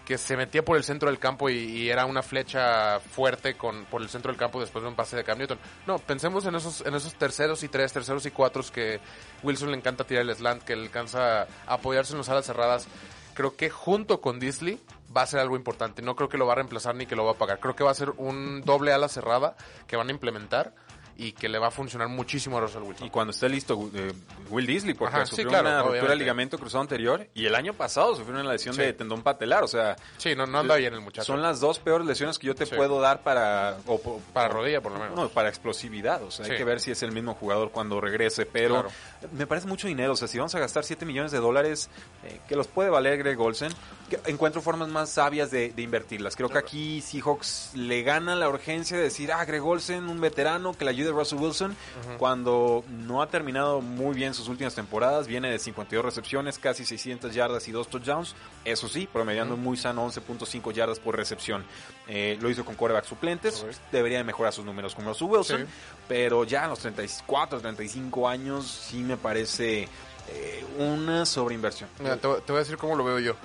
que 0.05 0.17
se 0.17 0.35
metía 0.35 0.63
por 0.65 0.77
el 0.77 0.83
centro 0.83 1.09
del 1.09 1.19
campo 1.19 1.49
y, 1.49 1.89
era 1.89 2.05
una 2.05 2.21
flecha 2.21 2.99
fuerte 2.99 3.55
con 3.55 3.85
por 3.85 4.01
el 4.01 4.09
centro 4.09 4.31
del 4.31 4.39
campo 4.39 4.59
después 4.59 4.83
de 4.83 4.89
un 4.89 4.95
pase 4.95 5.15
de 5.15 5.23
Cam 5.23 5.37
Newton. 5.37 5.59
No, 5.87 5.97
pensemos 5.99 6.45
en 6.45 6.55
esos, 6.55 6.81
en 6.81 6.95
esos 6.95 7.13
terceros 7.15 7.63
y 7.63 7.69
tres, 7.69 7.93
terceros 7.93 8.25
y 8.25 8.31
cuatros 8.31 8.71
que 8.71 8.99
Wilson 9.43 9.71
le 9.71 9.77
encanta 9.77 10.03
tirar 10.03 10.23
el 10.23 10.35
slant, 10.35 10.63
que 10.63 10.75
le 10.75 10.83
alcanza 10.83 11.43
a 11.43 11.47
apoyarse 11.67 12.13
en 12.13 12.19
las 12.19 12.29
alas 12.29 12.45
cerradas. 12.45 12.87
Creo 13.33 13.55
que 13.55 13.69
junto 13.69 14.21
con 14.21 14.39
Disley 14.39 14.79
va 15.15 15.23
a 15.23 15.27
ser 15.27 15.39
algo 15.39 15.55
importante. 15.55 16.01
No 16.01 16.15
creo 16.15 16.29
que 16.29 16.37
lo 16.37 16.45
va 16.45 16.53
a 16.53 16.55
reemplazar 16.57 16.95
ni 16.95 17.05
que 17.05 17.15
lo 17.15 17.25
va 17.25 17.31
a 17.31 17.35
pagar. 17.35 17.59
Creo 17.59 17.75
que 17.75 17.83
va 17.83 17.91
a 17.91 17.95
ser 17.95 18.11
un 18.17 18.61
doble 18.61 18.93
ala 18.93 19.07
cerrada 19.07 19.55
que 19.87 19.95
van 19.95 20.09
a 20.09 20.11
implementar 20.11 20.73
y 21.17 21.31
que 21.33 21.47
le 21.49 21.59
va 21.59 21.67
a 21.67 21.71
funcionar 21.71 22.07
muchísimo 22.07 22.57
a 22.57 22.61
Russell 22.61 22.81
Wilson. 22.81 23.07
Y 23.07 23.09
cuando 23.09 23.31
esté 23.31 23.47
listo 23.49 23.89
eh, 23.93 24.11
Will 24.49 24.65
Disley, 24.65 24.93
porque 24.95 25.15
Ajá, 25.15 25.25
sí, 25.25 25.31
sufrió 25.31 25.49
claro, 25.49 25.67
una 25.67 25.71
ruptura 25.77 25.89
obviamente. 25.91 26.09
de 26.11 26.15
ligamento 26.19 26.57
cruzado 26.57 26.81
anterior 26.81 27.27
y 27.33 27.45
el 27.45 27.55
año 27.55 27.73
pasado 27.73 28.15
sufrió 28.15 28.39
una 28.39 28.51
lesión 28.51 28.73
Sí. 28.75 28.81
de 28.81 28.93
tendón 28.93 29.21
patelar. 29.21 29.63
O 29.63 29.67
sea, 29.67 29.95
Sí, 30.17 30.35
no, 30.35 30.45
no 30.47 30.59
anda 30.59 30.75
bien 30.75 30.93
el 30.93 31.01
muchacho. 31.01 31.25
son 31.25 31.41
las 31.41 31.59
dos 31.59 31.79
peores 31.79 32.07
lesiones 32.07 32.39
que 32.39 32.47
yo 32.47 32.55
te 32.55 32.65
Sí. 32.65 32.75
puedo 32.75 32.99
dar 32.99 33.21
para... 33.21 33.77
o 33.85 33.99
po- 34.01 34.21
Para 34.33 34.47
rodilla, 34.49 34.81
por 34.81 34.91
lo 34.93 34.99
menos. 34.99 35.15
No, 35.15 35.29
para 35.29 35.49
explosividad. 35.49 36.23
O 36.23 36.31
sea, 36.31 36.45
hay 36.45 36.57
que 36.57 36.63
ver 36.63 36.79
si 36.79 36.91
es 36.91 37.03
el 37.03 37.11
mismo 37.11 37.35
jugador 37.35 37.71
cuando 37.71 38.01
regrese. 38.01 38.45
Pero 38.45 38.73
Claro. 38.81 38.89
me 39.33 39.45
parece 39.47 39.67
mucho 39.67 39.87
dinero. 39.87 40.13
O 40.13 40.15
sea, 40.15 40.27
si 40.27 40.37
vamos 40.37 40.53
a 40.55 40.59
gastar 40.59 40.83
7 40.83 41.05
millones 41.05 41.31
de 41.31 41.39
dólares, 41.39 41.89
eh, 42.23 42.39
que 42.47 42.55
los 42.55 42.67
puede 42.67 42.89
valer 42.89 43.17
Greg 43.19 43.39
Olsen, 43.39 43.71
que 44.09 44.19
encuentro 44.25 44.61
formas 44.61 44.89
más 44.89 45.09
sabias 45.09 45.51
de, 45.51 45.71
de 45.71 45.81
invertirlas. 45.81 46.35
Creo 46.35 46.49
que 46.49 46.57
aquí 46.57 47.01
Seahawks 47.01 47.71
le 47.75 48.01
gana 48.03 48.35
la 48.35 48.49
urgencia 48.49 48.97
de 48.97 49.03
decir, 49.03 49.31
ah, 49.31 49.43
Greg 49.45 49.63
Olsen, 49.63 50.09
un 50.09 50.19
veterano 50.19 50.73
que 50.73 50.85
le 50.85 50.91
a 51.09 51.13
Russell 51.13 51.39
Wilson, 51.39 51.75
cuando 52.17 52.83
no 52.89 53.21
ha 53.21 53.27
terminado 53.27 53.81
muy 53.81 54.15
bien 54.15 54.33
sus 54.33 54.47
últimas 54.47 54.75
temporadas. 54.75 55.27
Viene 55.27 55.51
de 55.51 55.59
52 55.59 56.03
recepciones, 56.03 56.59
casi 56.59 56.85
600 56.85 57.33
yardas 57.33 57.67
y 57.67 57.71
dos 57.71 57.87
touchdowns. 57.87 58.35
Eso 58.65 58.87
sí, 58.87 59.07
promediando 59.11 59.57
muy 59.57 59.77
sano 59.77 60.05
11.5 60.07 60.71
yardas 60.73 60.99
por 60.99 61.15
recepción. 61.15 61.63
Eh, 62.07 62.37
lo 62.41 62.49
hizo 62.49 62.65
con 62.65 62.75
quarterback 62.75 63.05
suplentes. 63.05 63.65
Debería 63.91 64.17
de 64.17 64.23
mejorar 64.23 64.53
sus 64.53 64.65
números 64.65 64.95
con 64.95 65.05
Russell 65.05 65.27
Wilson. 65.27 65.61
Sí. 65.61 65.67
Pero 66.07 66.43
ya 66.43 66.65
a 66.65 66.67
los 66.67 66.79
34, 66.79 67.59
35 67.59 68.27
años 68.27 68.67
sí 68.67 69.01
me 69.03 69.17
parece 69.17 69.87
eh, 70.29 70.65
una 70.77 71.25
sobreinversión. 71.25 71.89
Mira, 71.99 72.15
te, 72.17 72.21
te 72.21 72.51
voy 72.51 72.57
a 72.57 72.59
decir 72.59 72.77
cómo 72.77 72.95
lo 72.95 73.03
veo 73.03 73.19
yo. 73.19 73.35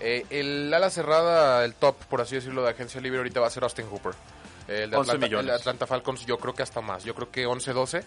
Eh, 0.00 0.24
el 0.30 0.72
ala 0.72 0.90
cerrada, 0.90 1.64
el 1.64 1.74
top, 1.74 1.96
por 2.08 2.20
así 2.20 2.36
decirlo, 2.36 2.62
de 2.62 2.70
agencia 2.70 3.00
libre 3.00 3.18
ahorita 3.18 3.40
va 3.40 3.48
a 3.48 3.50
ser 3.50 3.64
Austin 3.64 3.86
Hooper. 3.90 4.12
El 4.68 4.90
de 4.90 4.96
11 4.96 5.10
Atlanta, 5.10 5.26
millones. 5.26 5.40
el 5.40 5.46
de 5.46 5.54
Atlanta 5.54 5.86
Falcons 5.86 6.26
yo 6.26 6.38
creo 6.38 6.54
que 6.54 6.62
hasta 6.62 6.80
más. 6.80 7.02
Yo 7.04 7.14
creo 7.14 7.30
que 7.30 7.46
11, 7.46 7.72
12. 7.72 7.98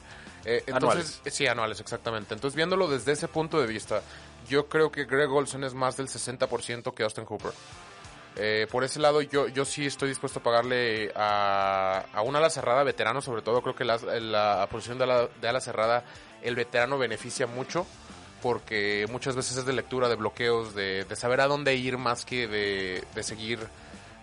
Eh, 0.45 0.63
entonces, 0.67 0.73
Anuales. 0.75 1.21
Sí, 1.25 1.47
anuales, 1.47 1.79
exactamente. 1.79 2.33
Entonces, 2.33 2.55
viéndolo 2.55 2.87
desde 2.87 3.11
ese 3.13 3.27
punto 3.27 3.59
de 3.59 3.67
vista, 3.67 4.01
yo 4.47 4.67
creo 4.67 4.91
que 4.91 5.05
Greg 5.05 5.29
Olsen 5.31 5.63
es 5.63 5.73
más 5.73 5.97
del 5.97 6.07
60% 6.07 6.93
que 6.93 7.03
Austin 7.03 7.25
Hooper. 7.25 7.51
Eh, 8.37 8.67
por 8.71 8.83
ese 8.83 8.99
lado, 8.99 9.21
yo, 9.21 9.47
yo 9.49 9.65
sí 9.65 9.85
estoy 9.85 10.09
dispuesto 10.09 10.39
a 10.39 10.43
pagarle 10.43 11.11
a, 11.15 12.05
a 12.13 12.21
una 12.21 12.39
ala 12.39 12.49
cerrada 12.49 12.83
veterano, 12.83 13.21
sobre 13.21 13.41
todo 13.41 13.61
creo 13.61 13.75
que 13.75 13.83
la, 13.83 13.97
la 13.97 14.67
posición 14.71 14.97
de 14.97 15.03
ala, 15.03 15.27
de 15.41 15.47
ala 15.47 15.59
cerrada, 15.59 16.05
el 16.41 16.55
veterano 16.55 16.97
beneficia 16.97 17.45
mucho, 17.45 17.85
porque 18.41 19.05
muchas 19.11 19.35
veces 19.35 19.57
es 19.57 19.65
de 19.65 19.73
lectura, 19.73 20.07
de 20.07 20.15
bloqueos, 20.15 20.73
de, 20.73 21.03
de 21.03 21.15
saber 21.15 21.41
a 21.41 21.47
dónde 21.47 21.75
ir 21.75 21.97
más 21.97 22.23
que 22.25 22.47
de, 22.47 23.03
de 23.13 23.23
seguir 23.23 23.59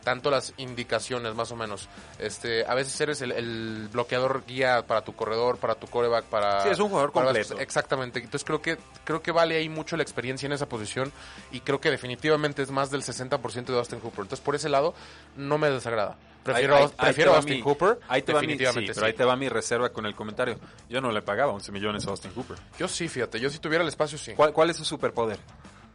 tanto 0.05 0.31
las 0.31 0.55
indicaciones 0.57 1.35
más 1.35 1.51
o 1.53 1.57
menos. 1.57 1.89
Este, 2.19 2.65
a 2.67 2.75
veces 2.75 2.99
eres 3.01 3.21
el, 3.23 3.33
el 3.33 3.89
bloqueador 3.93 4.45
guía 4.47 4.85
para 4.87 5.03
tu 5.03 5.15
corredor, 5.15 5.59
para 5.59 5.75
tu 5.75 5.87
coreback, 5.87 6.25
para 6.25 6.63
Sí, 6.63 6.69
es 6.71 6.79
un 6.79 6.89
jugador 6.89 7.13
completo. 7.13 7.59
exactamente. 7.59 8.19
Entonces 8.19 8.45
creo 8.45 8.63
que 8.63 8.79
creo 9.05 9.23
que 9.23 9.33
vale 9.33 9.57
ahí 9.57 9.69
mucho 9.69 9.97
la 9.97 10.03
experiencia 10.03 10.47
en 10.47 10.53
esa 10.53 10.69
posición 10.69 11.13
y 11.53 11.61
creo 11.61 11.81
que 11.81 11.91
definitivamente 11.91 12.63
es 12.63 12.71
más 12.71 12.91
del 12.91 13.03
60% 13.03 13.65
de 13.67 13.79
Austin 13.79 14.01
Hooper. 14.01 14.21
Entonces 14.23 14.41
por 14.45 14.55
ese 14.55 14.69
lado 14.69 14.95
no 15.37 15.59
me 15.59 15.71
desagrada. 15.71 16.17
Prefiero, 16.45 16.77
Ahí- 16.77 16.85
ahí- 16.85 16.91
ahí 16.97 17.05
prefiero 17.09 17.35
Austin 17.35 17.57
mi- 17.57 17.63
Hooper. 17.63 17.99
Ahí 18.09 18.23
te 18.23 18.33
va 18.33 18.41
mi, 18.41 18.47
sí, 18.47 18.53
definitivamente 18.53 18.95
pero 18.95 19.07
ahí 19.07 19.13
te 19.13 19.25
va 19.25 19.37
mi 19.37 19.49
reserva 19.51 19.91
con 19.91 20.07
el 20.07 20.15
comentario. 20.15 20.59
Yo 20.89 21.01
no 21.03 21.11
le 21.13 21.21
pagaba 21.21 21.53
11 21.53 21.73
millones 21.73 22.07
a 22.07 22.11
Austin 22.11 22.33
Hooper. 22.35 22.57
Yo 22.79 22.89
sí, 22.89 23.07
fíjate, 23.09 23.39
yo 23.39 23.51
si 23.51 23.59
tuviera 23.59 23.83
el 23.83 23.89
espacio 23.89 24.17
sí. 24.17 24.33
¿Cuál, 24.35 24.53
cuál 24.55 24.71
es 24.71 24.77
su 24.77 24.85
superpoder? 24.85 25.39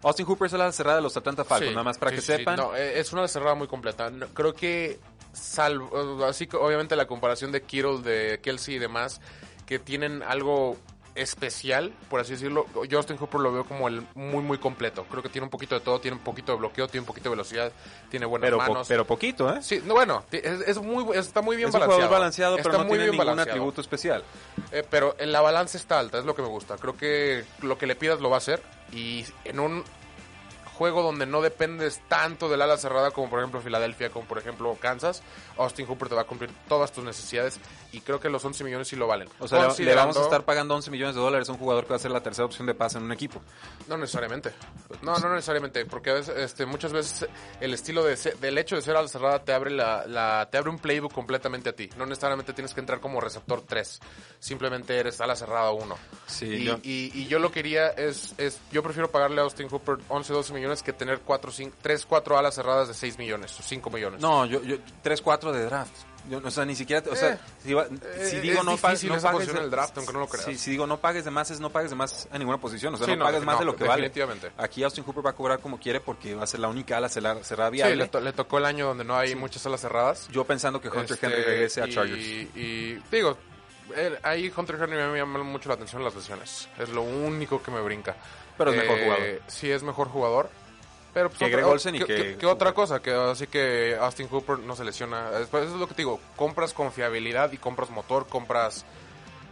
Austin 0.03 0.25
Hooper 0.25 0.47
es 0.47 0.53
la 0.53 0.71
cerrada 0.71 0.97
de 0.97 1.03
los 1.03 1.15
Atlanta 1.15 1.43
Falcons, 1.43 1.69
Sí, 1.69 1.73
nada 1.73 1.83
más 1.83 1.97
para 1.97 2.11
sí, 2.11 2.15
que 2.15 2.21
sí, 2.21 2.27
sepan. 2.27 2.57
No, 2.57 2.75
eh, 2.75 2.99
es 2.99 3.11
una 3.13 3.27
cerrada 3.27 3.55
muy 3.55 3.67
completa. 3.67 4.11
Creo 4.33 4.53
que, 4.53 4.99
salvo, 5.31 6.25
así 6.25 6.47
que 6.47 6.57
obviamente 6.57 6.95
la 6.95 7.07
comparación 7.07 7.51
de 7.51 7.61
Kittle, 7.63 8.01
de 8.01 8.39
Kelsey 8.41 8.75
y 8.75 8.79
demás, 8.79 9.21
que 9.65 9.79
tienen 9.79 10.21
algo 10.23 10.77
especial, 11.15 11.93
por 12.09 12.19
así 12.19 12.33
decirlo, 12.33 12.65
yo 12.87 12.97
Austin 12.97 13.17
Hooper 13.17 13.39
lo 13.41 13.51
veo 13.53 13.65
como 13.65 13.87
el 13.87 14.05
muy, 14.15 14.41
muy 14.43 14.57
completo. 14.57 15.05
Creo 15.09 15.21
que 15.23 15.29
tiene 15.29 15.43
un 15.45 15.49
poquito 15.51 15.75
de 15.75 15.81
todo, 15.81 15.99
tiene 15.99 16.17
un 16.17 16.23
poquito 16.23 16.51
de 16.53 16.57
bloqueo, 16.57 16.87
tiene 16.87 17.01
un 17.01 17.05
poquito 17.07 17.25
de 17.29 17.35
velocidad, 17.35 17.71
tiene 18.09 18.25
buenas 18.25 18.47
pero, 18.47 18.57
po- 18.57 18.63
manos. 18.71 18.87
pero 18.87 19.05
poquito, 19.05 19.53
¿eh? 19.53 19.61
Sí, 19.61 19.81
no, 19.85 19.93
bueno, 19.93 20.23
es, 20.31 20.61
es 20.61 20.77
muy, 20.81 21.05
está 21.17 21.41
muy 21.41 21.55
bien 21.55 21.69
es 21.69 21.75
un 21.75 21.79
balanceado. 21.81 22.11
balanceado, 22.11 22.57
pero 22.57 22.71
no 22.73 22.77
muy 22.79 22.87
tiene 22.89 22.97
bien 23.03 23.11
ningún 23.11 23.25
balanceado. 23.27 23.51
atributo 23.51 23.81
especial. 23.81 24.23
Eh, 24.71 24.83
pero 24.89 25.15
en 25.19 25.31
la 25.31 25.41
balanza 25.41 25.77
está 25.77 25.99
alta, 25.99 26.19
es 26.19 26.25
lo 26.25 26.35
que 26.35 26.41
me 26.41 26.47
gusta. 26.47 26.77
Creo 26.77 26.97
que 26.97 27.43
lo 27.61 27.77
que 27.77 27.85
le 27.87 27.95
pidas 27.95 28.19
lo 28.19 28.29
va 28.29 28.37
a 28.37 28.39
hacer. 28.39 28.61
Y 28.91 29.25
en 29.45 29.59
un 29.59 29.83
juego 30.83 31.01
donde 31.01 31.25
no 31.25 31.41
dependes 31.41 32.01
tanto 32.09 32.49
del 32.49 32.61
ala 32.61 32.75
cerrada 32.75 33.11
como 33.11 33.29
por 33.29 33.39
ejemplo 33.39 33.61
Filadelfia, 33.61 34.09
como 34.09 34.27
por 34.27 34.37
ejemplo 34.37 34.75
Kansas, 34.81 35.23
Austin 35.57 35.85
Hooper 35.87 36.09
te 36.09 36.15
va 36.15 36.23
a 36.23 36.25
cumplir 36.25 36.51
todas 36.67 36.91
tus 36.91 37.05
necesidades 37.05 37.57
y 37.93 38.01
creo 38.01 38.19
que 38.19 38.27
los 38.27 38.43
11 38.43 38.65
millones 38.65 38.89
sí 38.89 38.97
lo 38.97 39.07
valen. 39.07 39.29
O 39.39 39.47
sea, 39.47 39.59
le- 39.85 39.95
vamos 39.95 40.17
a 40.17 40.19
estar 40.25 40.43
pagando 40.43 40.75
11 40.75 40.91
millones 40.91 41.15
de 41.15 41.21
dólares 41.21 41.47
a 41.47 41.53
un 41.53 41.57
jugador 41.57 41.85
que 41.85 41.91
va 41.91 41.95
a 41.95 41.99
ser 41.99 42.11
la 42.11 42.21
tercera 42.21 42.45
opción 42.45 42.67
de 42.67 42.73
pase 42.73 42.97
en 42.97 43.05
un 43.05 43.13
equipo. 43.13 43.41
No 43.87 43.95
necesariamente. 43.97 44.51
No, 45.01 45.17
no 45.19 45.29
necesariamente, 45.33 45.85
porque 45.85 46.21
este, 46.35 46.65
muchas 46.65 46.91
veces 46.91 47.29
el 47.61 47.73
estilo 47.73 48.03
de 48.03 48.17
del 48.41 48.57
hecho 48.57 48.75
de 48.75 48.81
ser 48.81 48.97
ala 48.97 49.07
cerrada 49.07 49.39
te 49.39 49.53
abre 49.53 49.71
la, 49.71 50.05
la- 50.05 50.49
te 50.51 50.57
abre 50.57 50.69
un 50.69 50.79
playbook 50.79 51.13
completamente 51.13 51.69
a 51.69 51.73
ti. 51.73 51.89
No 51.97 52.05
necesariamente 52.05 52.51
tienes 52.53 52.73
que 52.73 52.81
entrar 52.81 52.99
como 52.99 53.21
receptor 53.21 53.61
3. 53.65 53.99
Simplemente 54.39 54.97
eres 54.97 55.21
ala 55.21 55.35
cerrada 55.35 55.71
1. 55.71 55.95
Sí, 56.25 56.45
y, 56.47 56.63
yo- 56.65 56.77
y- 56.83 57.11
y 57.13 57.27
yo 57.27 57.39
lo 57.39 57.51
quería 57.51 57.89
es, 57.89 58.33
es 58.37 58.59
yo 58.71 58.81
prefiero 58.81 59.09
pagarle 59.11 59.39
a 59.39 59.43
Austin 59.43 59.69
Hooper 59.69 59.97
11, 60.09 60.33
12 60.33 60.53
millones 60.53 60.72
que 60.81 60.93
tener 60.93 61.19
4, 61.19 61.51
5, 61.51 61.75
3, 61.81 62.05
4 62.05 62.37
alas 62.37 62.55
cerradas 62.55 62.87
de 62.87 62.93
6 62.93 63.17
millones 63.19 63.59
o 63.59 63.63
5 63.63 63.89
millones. 63.91 64.21
No, 64.21 64.45
yo, 64.45 64.63
yo 64.63 64.77
3-4 65.03 65.51
de 65.51 65.65
draft. 65.65 65.93
Yo, 66.29 66.39
o 66.41 66.49
sea, 66.51 66.63
ni 66.63 66.73
siquiera, 66.73 67.03
o 67.11 67.15
sea, 67.17 67.31
Eh, 67.33 67.37
si, 67.65 67.73
va- 67.73 67.83
eh, 67.85 68.27
si 68.31 68.39
digo 68.39 68.59
es 68.59 68.63
no, 68.65 68.77
pa- 68.77 68.91
difícil 68.91 69.09
no 69.13 69.19
pagues 69.21 69.51
de- 69.53 69.59
el 69.59 69.69
draft, 69.69 69.97
aunque 69.97 70.13
no 70.13 70.19
lo 70.21 70.27
creas. 70.27 70.45
Si, 70.45 70.57
si 70.57 70.71
digo 70.71 70.87
no 70.87 70.97
pagues 71.01 71.25
de 71.25 71.31
más, 71.31 71.51
es 71.51 71.59
no 71.59 71.69
pagues 71.69 71.89
de 71.89 71.97
más 71.97 72.29
a 72.31 72.37
ninguna 72.37 72.57
posición, 72.61 72.93
o 72.93 72.97
sea, 72.97 73.05
Sí, 73.07 73.11
no, 73.11 73.17
no, 73.17 73.25
pagues 73.25 73.43
más 73.43 73.55
no, 73.55 73.59
de 73.59 73.65
lo 73.65 73.75
que 73.75 73.83
vale. 73.83 74.03
definitivamente. 74.03 74.51
Aquí 74.57 74.81
Austin 74.83 75.03
Hooper 75.03 75.25
va 75.25 75.31
a 75.31 75.35
cobrar 75.35 75.59
como 75.59 75.77
quiere 75.77 75.99
porque 75.99 76.33
va 76.33 76.45
a 76.45 76.47
ser 76.47 76.61
la 76.61 76.69
única 76.69 76.95
ala 76.95 77.09
cerrada, 77.09 77.43
cerrada 77.43 77.69
Sí, 77.71 77.75
viable. 77.75 77.95
le, 77.97 78.07
to- 78.07 78.21
le 78.21 78.31
tocó 78.31 78.57
el 78.57 78.63
año 78.65 78.87
donde 78.87 79.03
no 79.03 79.17
hay 79.17 79.35
muchas 79.35 79.65
alas 79.65 79.81
cerradas. 79.81 80.29
Yo 80.31 80.45
pensando 80.45 80.79
que 80.79 80.87
Hunter 80.87 81.11
Este, 81.11 81.25
Henry 81.25 81.43
regrese 81.43 81.81
a 81.81 81.87
y- 81.87 81.93
Chargers. 81.93 82.21
Y, 82.21 83.01
digo, 83.11 83.37
él- 83.93 84.17
ahí 84.23 84.49
Hunter 84.55 84.77
Henry 84.81 84.95
me 84.95 85.17
llama 85.17 85.43
mucho 85.43 85.67
la 85.67 85.75
atención 85.75 86.05
las 86.05 86.15
lesiones. 86.15 86.69
Es 86.79 86.87
lo 86.87 87.01
único 87.01 87.61
que 87.61 87.69
me 87.69 87.81
brinca. 87.81 88.15
Pero 88.57 88.71
es 88.71 88.77
mejor 88.77 88.97
Eh, 88.99 89.03
jugador. 89.03 89.41
Sí, 89.47 89.69
es 89.69 89.83
mejor 89.83 90.07
jugador. 90.07 90.49
Pero 91.13 91.29
pues, 91.29 91.39
Que 91.39 91.45
otra- 91.45 91.57
Greg 91.57 91.65
Olsen 91.71 91.95
y 91.95 91.99
¿qué- 91.99 92.05
que 92.05 92.15
qué- 92.15 92.37
qué 92.37 92.45
otra 92.47 92.73
cosa? 92.73 93.01
Que 93.01 93.11
así 93.11 93.45
que 93.47 93.95
Austin 93.99 94.27
Hooper 94.29 94.59
no 94.59 94.75
se 94.75 94.83
lesiona. 94.83 95.29
Después, 95.31 95.65
Eso 95.65 95.75
es 95.75 95.79
lo 95.79 95.87
que 95.87 95.93
te 95.93 96.01
digo. 96.01 96.19
Compras 96.35 96.73
confiabilidad 96.73 97.51
y 97.51 97.57
compras 97.57 97.89
motor, 97.91 98.27
compras 98.27 98.83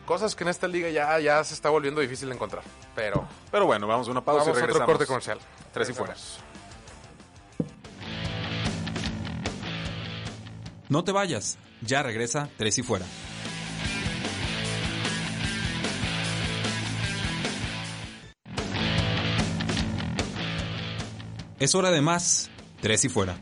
cosas 0.08 0.36
que 0.36 0.43
en 0.43 0.50
esta 0.50 0.67
liga 0.67 0.89
ya, 0.89 1.19
ya 1.19 1.43
se 1.43 1.54
está 1.54 1.69
volviendo 1.69 2.02
difícil 2.02 2.30
de 2.30 2.36
encontrar. 2.36 2.63
Pero 2.95 3.28
Pero 3.52 3.65
bueno, 3.67 3.86
vamos 3.88 4.08
a 4.08 4.12
una 4.12 4.21
pausa 4.26 4.39
vamos 4.39 4.47
y 4.47 4.50
a 4.50 4.52
otro 4.52 4.67
regresamos. 4.67 4.91
corte 4.97 5.06
comercial. 5.06 5.39
Tres 5.71 5.89
y 5.89 5.93
fuera. 5.93 6.13
Regresamos. 6.13 6.43
No 10.89 11.04
te 11.04 11.12
vayas, 11.12 11.58
ya 11.82 12.04
regresa 12.04 12.50
Tres 12.58 12.78
y 12.78 12.84
Fuera. 12.84 13.06
Es 21.62 21.76
hora 21.76 21.91
de 21.91 22.02
más, 22.02 22.50
Tres 22.82 23.06
y 23.06 23.10
Fuera. 23.10 23.39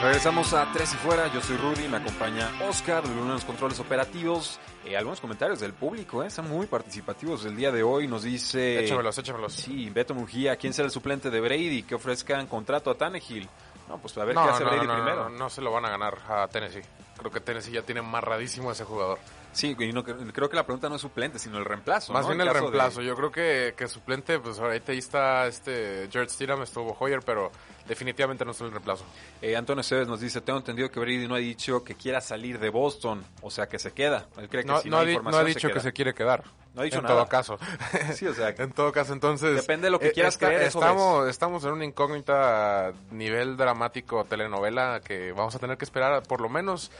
Regresamos 0.00 0.52
a 0.52 0.70
Tres 0.72 0.94
y 0.94 0.96
Fuera, 0.98 1.26
yo 1.34 1.40
soy 1.40 1.56
Rudy, 1.56 1.88
me 1.88 1.96
acompaña 1.96 2.48
Oscar, 2.68 3.02
de 3.02 3.12
los 3.16 3.44
controles 3.44 3.80
operativos. 3.80 4.60
Eh, 4.84 4.96
algunos 4.96 5.20
comentarios 5.20 5.58
del 5.58 5.72
público, 5.72 6.22
eh, 6.22 6.28
están 6.28 6.48
muy 6.48 6.66
participativos 6.66 7.44
el 7.44 7.56
día 7.56 7.72
de 7.72 7.82
hoy. 7.82 8.06
Nos 8.06 8.22
dice... 8.22 8.84
Échamelos, 8.84 9.18
échamelos. 9.18 9.52
Sí, 9.52 9.90
Beto 9.90 10.14
Mujía, 10.14 10.54
¿quién 10.54 10.72
será 10.72 10.86
el 10.86 10.92
suplente 10.92 11.30
de 11.30 11.40
Brady? 11.40 11.82
Que 11.82 11.96
ofrezcan 11.96 12.46
contrato 12.46 12.92
a 12.92 12.94
Tannehill. 12.94 13.48
No, 13.88 13.98
pues 13.98 14.16
a 14.18 14.24
ver 14.24 14.36
no, 14.36 14.44
qué 14.44 14.50
hace 14.50 14.62
no, 14.62 14.70
Brady 14.70 14.86
no, 14.86 14.96
no, 14.96 15.02
primero. 15.02 15.28
no, 15.30 15.36
no 15.36 15.50
se 15.50 15.60
lo 15.60 15.72
van 15.72 15.84
a 15.84 15.90
ganar 15.90 16.16
a 16.28 16.46
Tennessee. 16.46 16.82
Creo 17.18 17.32
que 17.32 17.40
Tennessee 17.40 17.72
ya 17.72 17.82
tiene 17.82 17.98
amarradísimo 17.98 18.70
a 18.70 18.72
ese 18.72 18.84
jugador. 18.84 19.18
Sí, 19.52 19.76
y 19.78 19.92
no, 19.92 20.02
creo 20.02 20.48
que 20.48 20.56
la 20.56 20.64
pregunta 20.64 20.88
no 20.88 20.96
es 20.96 21.02
suplente, 21.02 21.38
sino 21.38 21.58
el 21.58 21.64
reemplazo. 21.64 22.12
Más 22.12 22.22
¿no? 22.22 22.28
bien 22.28 22.40
En 22.40 22.48
el 22.48 22.54
de- 22.54 22.60
reemplazo. 22.60 23.02
Yo 23.02 23.14
creo 23.14 23.30
que, 23.30 23.74
que 23.76 23.86
suplente, 23.86 24.38
pues 24.38 24.58
ahorita 24.58 24.92
ahí 24.92 24.98
está 24.98 25.46
este 25.46 26.08
George 26.10 26.30
Stidham, 26.30 26.62
estuvo 26.62 26.96
Hoyer, 26.98 27.20
pero 27.20 27.50
definitivamente 27.86 28.44
no 28.44 28.52
es 28.52 28.60
el 28.62 28.70
reemplazo. 28.70 29.04
Eh, 29.42 29.54
Antonio 29.56 29.82
Cebes 29.82 30.08
nos 30.08 30.20
dice, 30.20 30.40
tengo 30.40 30.58
entendido 30.58 30.90
que 30.90 31.00
Brady 31.00 31.28
no 31.28 31.34
ha 31.34 31.38
dicho 31.38 31.84
que 31.84 31.94
quiera 31.94 32.20
salir 32.20 32.58
de 32.58 32.70
Boston, 32.70 33.22
o 33.42 33.50
sea, 33.50 33.68
que 33.68 33.78
se 33.78 33.92
queda. 33.92 34.26
Él 34.38 34.48
cree 34.48 34.62
que 34.64 34.70
No, 34.70 34.78
si 34.80 34.88
no 34.88 34.96
no, 34.96 34.98
ha, 34.98 35.00
hay 35.02 35.06
di- 35.08 35.12
no 35.14 35.18
información 35.18 35.44
ha 35.44 35.48
dicho 35.48 35.68
que 35.68 35.74
queda. 35.74 35.82
se 35.82 35.92
quiere 35.92 36.14
quedar. 36.14 36.44
No 36.74 36.80
ha 36.80 36.84
dicho 36.84 36.96
en 36.98 37.02
nada. 37.02 37.16
todo 37.16 37.28
caso. 37.28 37.58
Sí, 38.14 38.26
o 38.26 38.32
sea, 38.32 38.48
en 38.56 38.72
todo 38.72 38.90
caso, 38.92 39.12
entonces... 39.12 39.54
Depende 39.56 39.88
de 39.88 39.90
lo 39.90 39.98
que 39.98 40.08
eh, 40.08 40.12
quieras 40.12 40.34
está- 40.34 40.46
creer, 40.46 40.62
Estamos, 40.62 41.28
estamos 41.28 41.64
en 41.64 41.72
una 41.72 41.84
incógnita 41.84 42.92
nivel 43.10 43.56
dramático 43.58 44.24
telenovela 44.24 45.00
que 45.04 45.32
vamos 45.32 45.54
a 45.54 45.58
tener 45.58 45.76
que 45.76 45.84
esperar 45.84 46.22
por 46.22 46.40
lo 46.40 46.48
menos 46.48 46.90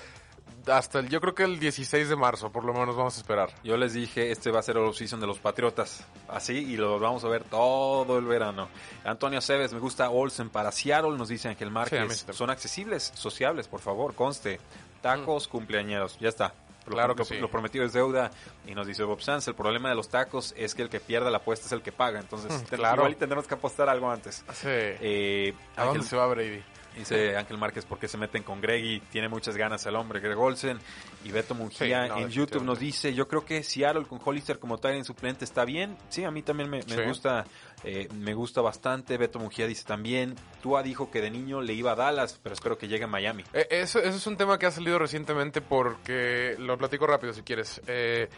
hasta 0.66 0.98
el, 1.00 1.08
yo 1.08 1.20
creo 1.20 1.34
que 1.34 1.44
el 1.44 1.58
16 1.58 2.08
de 2.08 2.16
marzo, 2.16 2.50
por 2.52 2.64
lo 2.64 2.72
menos 2.72 2.94
vamos 2.96 3.16
a 3.16 3.20
esperar. 3.20 3.50
Yo 3.64 3.76
les 3.76 3.92
dije, 3.94 4.30
este 4.30 4.50
va 4.50 4.60
a 4.60 4.62
ser 4.62 4.76
el 4.76 4.84
off-season 4.84 5.20
de 5.20 5.26
los 5.26 5.38
Patriotas. 5.38 6.04
Así, 6.28 6.54
y 6.58 6.76
lo 6.76 6.98
vamos 6.98 7.24
a 7.24 7.28
ver 7.28 7.44
todo 7.44 8.18
el 8.18 8.24
verano. 8.26 8.68
Antonio 9.04 9.40
Cebes, 9.40 9.72
me 9.72 9.78
gusta 9.80 10.10
Olsen 10.10 10.50
para 10.50 10.70
Seattle, 10.72 11.16
nos 11.16 11.28
dice 11.28 11.48
Ángel 11.48 11.70
Márquez. 11.70 12.24
sí. 12.26 12.32
Son 12.32 12.50
accesibles, 12.50 13.12
sociables, 13.14 13.68
por 13.68 13.80
favor, 13.80 14.14
conste. 14.14 14.60
Tacos, 15.00 15.48
cumpleañeros, 15.48 16.16
ya 16.20 16.28
está. 16.28 16.54
Lo- 16.86 16.94
Claro 16.94 17.14
que 17.14 17.20
lo, 17.20 17.24
sí. 17.24 17.38
lo 17.38 17.48
prometido 17.48 17.84
es 17.84 17.92
deuda. 17.92 18.30
Y 18.66 18.74
nos 18.74 18.86
dice 18.88 19.04
Bob 19.04 19.20
Sanz, 19.22 19.46
el 19.48 19.54
problema 19.54 19.88
de 19.88 19.94
los 19.94 20.08
tacos 20.08 20.52
es 20.56 20.74
que 20.74 20.82
el 20.82 20.88
que 20.88 20.98
pierda 20.98 21.30
la 21.30 21.36
apuesta 21.38 21.66
es 21.66 21.72
el 21.72 21.80
que 21.82 21.92
paga. 21.92 22.18
Entonces, 22.18 22.52
Mm, 22.52 22.64
claro. 22.74 22.96
igual 23.02 23.12
y 23.12 23.14
tendremos 23.16 23.46
que 23.46 23.54
apostar 23.54 23.88
algo 23.88 24.10
antes. 24.10 24.44
Sí. 24.52 24.66
Eh, 24.68 25.54
¿A 25.76 25.84
dónde 25.84 26.02
se 26.04 26.16
va 26.16 26.26
Brady? 26.26 26.60
Dice 26.96 27.36
Ángel 27.36 27.56
Márquez, 27.58 27.86
¿por 27.86 27.98
qué 27.98 28.06
se 28.06 28.18
meten 28.18 28.42
con 28.42 28.60
Greggy? 28.60 29.00
Tiene 29.10 29.28
muchas 29.28 29.56
ganas 29.56 29.84
el 29.86 29.96
hombre, 29.96 30.20
Greg 30.20 30.38
Olsen. 30.38 30.78
Y 31.24 31.30
Beto 31.32 31.54
Mujía 31.54 32.04
Sí, 32.04 32.08
no, 32.10 32.18
en 32.18 32.28
YouTube 32.28 32.64
nos 32.64 32.78
dice, 32.78 33.14
yo 33.14 33.26
creo 33.28 33.44
que 33.44 33.62
Seattle 33.62 34.04
con 34.04 34.20
Hollister 34.22 34.58
como 34.58 34.78
tal 34.78 34.94
en 34.94 35.04
suplente 35.04 35.44
está 35.44 35.64
bien. 35.64 35.96
Sí, 36.10 36.24
a 36.24 36.30
mí 36.30 36.42
también 36.42 36.68
me, 36.68 36.78
me 36.78 36.82
Sí. 36.96 37.02
gusta 37.02 37.44
eh, 37.84 38.08
me 38.14 38.34
gusta 38.34 38.60
bastante. 38.60 39.16
Beto 39.16 39.38
Mujía 39.38 39.66
dice 39.66 39.84
también, 39.84 40.36
Tua 40.62 40.82
dijo 40.82 41.10
que 41.10 41.20
de 41.20 41.30
niño 41.30 41.60
le 41.60 41.72
iba 41.72 41.92
a 41.92 41.96
Dallas, 41.96 42.38
pero 42.42 42.54
espero 42.54 42.76
que 42.78 42.86
llegue 42.88 43.04
a 43.04 43.08
Miami. 43.08 43.42
Eh, 43.52 43.66
Eso, 43.70 43.98
eso 43.98 44.16
es 44.16 44.26
un 44.26 44.36
tema 44.36 44.58
que 44.58 44.66
ha 44.66 44.70
salido 44.70 44.98
recientemente 44.98 45.60
porque, 45.60 46.54
lo 46.58 46.76
platico 46.78 47.06
rápido 47.06 47.32
si 47.32 47.42
quieres, 47.42 47.80
eh, 47.86 48.28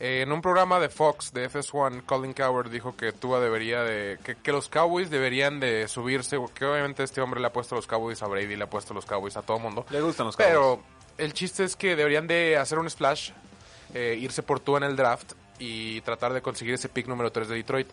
eh, 0.00 0.22
en 0.22 0.32
un 0.32 0.40
programa 0.40 0.80
de 0.80 0.88
Fox, 0.88 1.32
de 1.32 1.48
FS1, 1.50 2.04
Colin 2.06 2.32
Coward 2.32 2.70
dijo 2.70 2.96
que 2.96 3.12
Tua 3.12 3.38
debería 3.38 3.82
de, 3.82 4.18
que, 4.24 4.34
que 4.34 4.50
los 4.50 4.68
Cowboys 4.68 5.10
deberían 5.10 5.60
de 5.60 5.86
subirse, 5.88 6.38
que 6.54 6.64
obviamente 6.64 7.02
este 7.02 7.20
hombre 7.20 7.38
le 7.38 7.46
ha 7.46 7.52
puesto 7.52 7.74
los 7.74 7.86
Cowboys 7.86 8.22
a 8.22 8.26
Brady, 8.26 8.56
le 8.56 8.64
ha 8.64 8.70
puesto 8.70 8.94
los 8.94 9.04
Cowboys 9.04 9.36
a 9.36 9.42
todo 9.42 9.58
mundo, 9.58 9.84
Le 9.90 10.00
gustan 10.00 10.26
los 10.26 10.36
pero 10.36 10.82
el 11.18 11.34
chiste 11.34 11.64
es 11.64 11.76
que 11.76 11.96
deberían 11.96 12.26
de 12.26 12.56
hacer 12.56 12.78
un 12.78 12.88
splash, 12.88 13.32
eh, 13.94 14.16
irse 14.18 14.42
por 14.42 14.60
Tua 14.60 14.78
en 14.78 14.84
el 14.84 14.96
draft 14.96 15.32
y 15.58 16.00
tratar 16.00 16.32
de 16.32 16.40
conseguir 16.40 16.74
ese 16.74 16.88
pick 16.88 17.06
número 17.06 17.30
3 17.30 17.48
de 17.48 17.56
Detroit. 17.56 17.88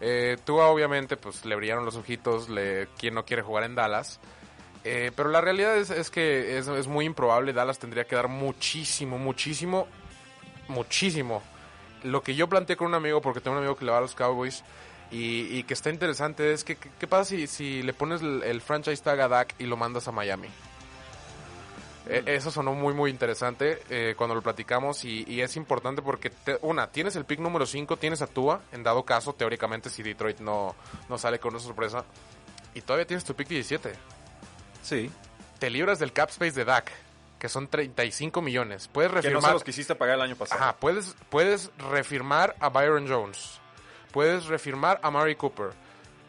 Eh, 0.00 0.36
Tua 0.44 0.68
obviamente 0.68 1.16
pues 1.16 1.44
le 1.44 1.56
brillaron 1.56 1.84
los 1.84 1.96
ojitos, 1.96 2.48
le, 2.48 2.86
quien 2.96 3.14
no 3.14 3.24
quiere 3.24 3.42
jugar 3.42 3.64
en 3.64 3.74
Dallas. 3.74 4.20
Eh, 4.84 5.10
pero 5.16 5.28
la 5.28 5.40
realidad 5.40 5.76
es, 5.76 5.90
es 5.90 6.08
que 6.08 6.56
es, 6.56 6.68
es 6.68 6.86
muy 6.86 7.04
improbable. 7.04 7.52
Dallas 7.52 7.78
tendría 7.78 8.04
que 8.04 8.14
dar 8.14 8.28
muchísimo, 8.28 9.18
muchísimo, 9.18 9.88
muchísimo. 10.68 11.42
Lo 12.04 12.22
que 12.22 12.34
yo 12.34 12.48
planteé 12.48 12.76
con 12.76 12.86
un 12.88 12.94
amigo, 12.94 13.20
porque 13.20 13.40
tengo 13.40 13.56
un 13.56 13.62
amigo 13.62 13.76
que 13.76 13.84
le 13.84 13.90
va 13.90 13.98
a 13.98 14.02
los 14.02 14.14
Cowboys 14.14 14.62
y, 15.10 15.56
y 15.58 15.62
que 15.64 15.74
está 15.74 15.90
interesante, 15.90 16.52
es 16.52 16.62
que 16.64 16.76
qué 16.76 17.06
pasa 17.06 17.24
si, 17.30 17.46
si 17.46 17.82
le 17.82 17.92
pones 17.92 18.22
el, 18.22 18.42
el 18.44 18.60
franchise 18.60 19.02
tag 19.02 19.20
a 19.20 19.28
Dak 19.28 19.54
y 19.58 19.64
lo 19.64 19.76
mandas 19.76 20.06
a 20.08 20.12
Miami. 20.12 20.48
Eh, 22.10 22.22
eso 22.26 22.50
sonó 22.50 22.72
muy, 22.72 22.94
muy 22.94 23.10
interesante 23.10 23.82
eh, 23.90 24.14
cuando 24.16 24.34
lo 24.34 24.40
platicamos 24.40 25.04
y, 25.04 25.24
y 25.28 25.42
es 25.42 25.56
importante 25.56 26.00
porque, 26.00 26.30
te- 26.30 26.58
una, 26.62 26.86
tienes 26.90 27.16
el 27.16 27.24
pick 27.26 27.38
número 27.40 27.66
5, 27.66 27.96
tienes 27.98 28.22
a 28.22 28.26
Tua, 28.26 28.62
en 28.72 28.82
dado 28.82 29.04
caso, 29.04 29.34
teóricamente, 29.34 29.90
si 29.90 30.02
Detroit 30.02 30.38
no, 30.40 30.74
no 31.08 31.18
sale 31.18 31.38
con 31.38 31.52
una 31.52 31.62
sorpresa, 31.62 32.04
y 32.74 32.80
todavía 32.80 33.06
tienes 33.06 33.24
tu 33.24 33.34
pick 33.34 33.48
17. 33.48 33.92
Sí. 34.82 35.10
Te 35.58 35.68
libras 35.68 35.98
del 35.98 36.12
cap 36.12 36.30
space 36.30 36.52
de 36.52 36.64
Dak, 36.64 36.90
que 37.38 37.48
son 37.48 37.68
35 37.68 38.42
millones. 38.42 38.88
Puedes 38.88 39.10
Que 39.10 39.16
no 39.16 39.22
refirmar... 39.22 39.42
se 39.50 39.52
los 39.54 39.64
quisiste 39.64 39.94
pagar 39.94 40.16
el 40.16 40.22
año 40.22 40.36
pasado. 40.36 40.60
Ajá, 40.60 40.76
puedes, 40.76 41.14
puedes 41.30 41.70
refirmar 41.90 42.56
a 42.60 42.68
Byron 42.68 43.06
Jones. 43.08 43.60
Puedes 44.12 44.46
refirmar 44.46 44.98
a 45.02 45.10
Mari 45.10 45.36
Cooper. 45.36 45.70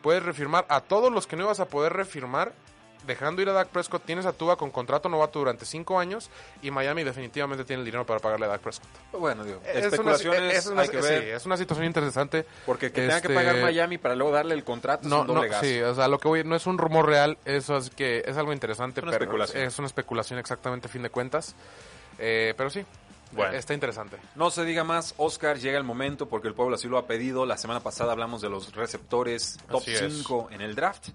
Puedes 0.02 0.24
refirmar 0.24 0.66
a 0.70 0.82
todos 0.82 1.12
los 1.12 1.28
que 1.28 1.36
no 1.36 1.44
ibas 1.44 1.60
a 1.60 1.66
poder 1.66 1.94
refirmar. 1.94 2.54
Dejando 3.08 3.42
ir 3.42 3.50
a 3.50 3.54
Dak 3.54 3.70
Prescott, 3.70 4.04
tienes 4.06 4.26
a 4.26 4.34
Tua 4.34 4.58
con 4.58 4.72
contrato 4.72 5.10
novato 5.10 5.40
durante 5.40 5.66
5 5.66 6.00
años 6.00 6.30
y 6.62 6.70
Miami 6.70 7.04
definitivamente 7.04 7.64
tiene 7.64 7.80
el 7.80 7.86
dinero 7.86 8.06
para 8.06 8.20
pagarle 8.20 8.46
a 8.46 8.50
Dak 8.50 8.62
Prescott. 8.62 8.88
Bueno, 9.14 9.44
digo, 9.44 9.62
Es 9.66 9.98
una- 9.98 10.14
es 10.52 10.66
una, 10.68 10.82
hay 10.84 10.90
que 10.90 11.02
sí, 11.02 11.10
ver. 11.10 11.24
es 11.30 11.46
una 11.46 11.58
situación 11.58 11.86
interesante. 11.88 12.46
Porque 12.66 12.92
que 12.92 13.02
tenga 13.02 13.22
que 13.22 13.28
Este, 13.28 13.34
pagar 13.36 13.56
Miami 13.58 13.98
para 13.98 14.16
luego 14.16 14.32
darle 14.34 14.54
el 14.54 14.64
contrato 14.64 15.08
No, 15.08 15.16
es 15.16 15.22
un 15.22 15.28
no, 15.28 15.34
doble 15.36 15.50
gasto. 15.50 15.66
sí, 15.66 15.82
o 15.82 15.96
sea, 15.96 16.08
lo 16.08 16.20
que 16.20 16.28
voy, 16.28 16.44
no 16.44 16.56
es 16.56 16.68
un 16.68 16.78
rumor 16.78 17.08
real, 17.08 17.38
eso 17.46 17.78
es 17.78 17.90
que 17.90 18.24
es 18.26 18.38
algo 18.38 18.54
interesante, 18.54 19.02
Una 19.02 19.12
pero 19.12 19.24
especulación. 19.24 19.64
es 19.64 19.80
una 19.80 19.88
especulación 19.88 20.38
exactamente 20.40 20.88
a 20.88 20.90
fin 20.90 21.02
de 21.02 21.10
cuentas. 21.10 21.56
Eh, 22.20 22.54
pero 22.58 22.70
sí, 22.70 22.86
Bueno. 23.32 23.54
está 23.56 23.74
interesante. 23.74 24.18
No 24.36 24.50
se 24.50 24.66
diga 24.66 24.84
más, 24.84 25.14
Oscar, 25.18 25.60
llega 25.60 25.78
el 25.78 25.84
momento 25.84 26.28
porque 26.28 26.48
el 26.48 26.54
pueblo 26.56 26.76
así 26.76 26.88
lo 26.88 26.98
ha 26.98 27.06
pedido. 27.06 27.46
La 27.46 27.58
semana 27.58 27.80
pasada 27.80 28.12
hablamos 28.12 28.42
de 28.42 28.50
los 28.50 28.74
receptores 28.76 29.58
top 29.70 29.82
Así 29.82 29.92
es. 29.94 30.00
5 30.18 30.50
en 30.52 30.62
el 30.62 30.76
draft. 30.76 31.10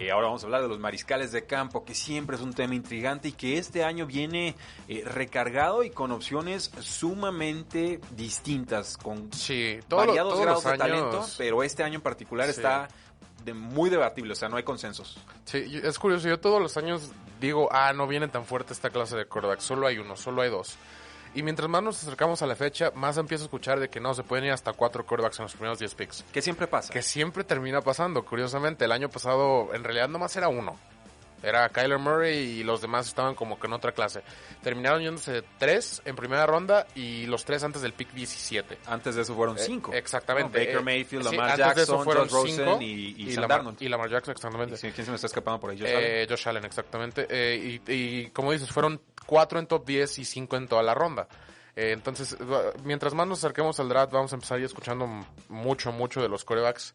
Y 0.00 0.08
ahora 0.08 0.26
vamos 0.28 0.42
a 0.42 0.46
hablar 0.46 0.62
de 0.62 0.68
los 0.68 0.78
mariscales 0.78 1.30
de 1.32 1.44
campo, 1.44 1.84
que 1.84 1.94
siempre 1.94 2.36
es 2.36 2.42
un 2.42 2.54
tema 2.54 2.74
intrigante 2.74 3.28
y 3.28 3.32
que 3.32 3.58
este 3.58 3.84
año 3.84 4.06
viene 4.06 4.54
eh, 4.88 5.02
recargado 5.04 5.82
y 5.82 5.90
con 5.90 6.10
opciones 6.12 6.70
sumamente 6.80 8.00
distintas, 8.12 8.96
con 8.96 9.32
Sí, 9.32 9.78
todo 9.88 10.00
variados 10.00 10.32
todos 10.32 10.44
grados 10.44 10.64
los 10.64 10.72
de 10.72 10.78
talento, 10.78 11.26
pero 11.36 11.62
este 11.62 11.82
año 11.82 11.96
en 11.96 12.02
particular 12.02 12.46
Sí. 12.46 12.52
está 12.52 12.88
de 13.44 13.54
muy 13.54 13.88
debatible, 13.90 14.32
o 14.32 14.36
sea, 14.36 14.48
no 14.48 14.56
hay 14.56 14.62
consensos. 14.62 15.18
Sí, 15.44 15.80
es 15.82 15.98
curioso, 15.98 16.28
yo 16.28 16.38
todos 16.40 16.60
los 16.60 16.76
años 16.76 17.10
digo, 17.40 17.68
ah, 17.72 17.92
no 17.92 18.06
viene 18.06 18.28
tan 18.28 18.44
fuerte 18.44 18.72
esta 18.72 18.90
clase 18.90 19.16
de 19.16 19.26
quarterbacks, 19.26 19.64
solo 19.64 19.86
hay 19.86 19.98
uno, 19.98 20.16
solo 20.16 20.42
hay 20.42 20.50
dos. 20.50 20.76
Y 21.38 21.44
mientras 21.44 21.70
más 21.70 21.84
nos 21.84 22.02
acercamos 22.02 22.42
a 22.42 22.48
la 22.48 22.56
fecha, 22.56 22.90
más 22.96 23.16
empiezo 23.16 23.44
a 23.44 23.46
escuchar 23.46 23.78
de 23.78 23.88
que 23.88 24.00
no, 24.00 24.12
se 24.12 24.24
pueden 24.24 24.46
ir 24.46 24.50
hasta 24.50 24.72
cuatro 24.72 25.06
quarterbacks 25.06 25.38
en 25.38 25.44
los 25.44 25.52
primeros 25.52 25.78
10 25.78 25.94
picks. 25.94 26.24
¿Qué 26.32 26.42
siempre 26.42 26.66
pasa? 26.66 26.92
Que 26.92 27.00
siempre 27.00 27.44
termina 27.44 27.80
pasando, 27.80 28.24
curiosamente. 28.24 28.86
El 28.86 28.90
año 28.90 29.08
pasado, 29.08 29.72
en 29.72 29.84
realidad, 29.84 30.08
nomás 30.08 30.34
era 30.34 30.48
uno. 30.48 30.76
Era 31.42 31.68
Kyler 31.68 31.98
Murray 31.98 32.36
y 32.36 32.64
los 32.64 32.80
demás 32.80 33.06
estaban 33.06 33.34
como 33.34 33.58
que 33.60 33.66
en 33.68 33.72
otra 33.72 33.92
clase. 33.92 34.22
Terminaron 34.62 35.00
yéndose 35.02 35.42
tres 35.58 36.02
en 36.04 36.16
primera 36.16 36.46
ronda 36.46 36.86
y 36.94 37.26
los 37.26 37.44
tres 37.44 37.62
antes 37.62 37.80
del 37.82 37.92
pick 37.92 38.12
17. 38.12 38.78
Antes 38.86 39.14
de 39.14 39.22
eso 39.22 39.34
fueron 39.36 39.56
Eh, 39.56 39.60
cinco. 39.64 39.92
exactamente. 39.92 40.58
No, 40.58 40.64
Baker 40.64 40.80
Eh, 40.80 40.82
Mayfield, 40.82 41.28
sí, 41.28 41.36
Lamar 41.36 41.50
antes 41.52 41.66
de 41.76 41.82
eso 41.82 41.92
Jackson, 41.92 42.04
fueron 42.04 42.28
Josh 42.28 42.32
Rosen 42.34 42.56
cinco, 42.56 42.78
y, 42.80 42.84
y, 42.86 43.30
y 43.30 43.36
Lamar, 43.36 43.74
y 43.78 43.88
Lamar 43.88 44.10
Jackson, 44.10 44.32
exactamente. 44.32 44.76
¿Quién 44.78 44.94
se 45.04 45.10
me 45.10 45.14
está 45.14 45.26
escapando 45.28 45.60
por 45.60 45.70
ahí? 45.70 45.78
Josh 45.78 45.88
Allen? 45.88 46.02
Eh, 46.04 46.26
Josh 46.28 46.48
Allen, 46.48 46.64
exactamente. 46.64 47.26
Eh, 47.30 47.80
y, 47.86 48.26
como 48.30 48.52
dices, 48.52 48.70
fueron 48.70 49.00
cuatro 49.26 49.58
en 49.58 49.66
top 49.66 49.84
10 49.86 50.18
y 50.18 50.24
cinco 50.24 50.56
en 50.56 50.66
toda 50.66 50.82
la 50.82 50.94
ronda. 50.94 51.28
Entonces, 51.80 52.36
mientras 52.82 53.14
más 53.14 53.28
nos 53.28 53.38
acerquemos 53.38 53.78
al 53.78 53.88
draft, 53.88 54.12
vamos 54.12 54.32
a 54.32 54.34
empezar 54.34 54.56
a 54.56 54.58
ir 54.58 54.66
escuchando 54.66 55.06
mucho, 55.48 55.92
mucho 55.92 56.20
de 56.20 56.28
los 56.28 56.44
corebacks. 56.44 56.92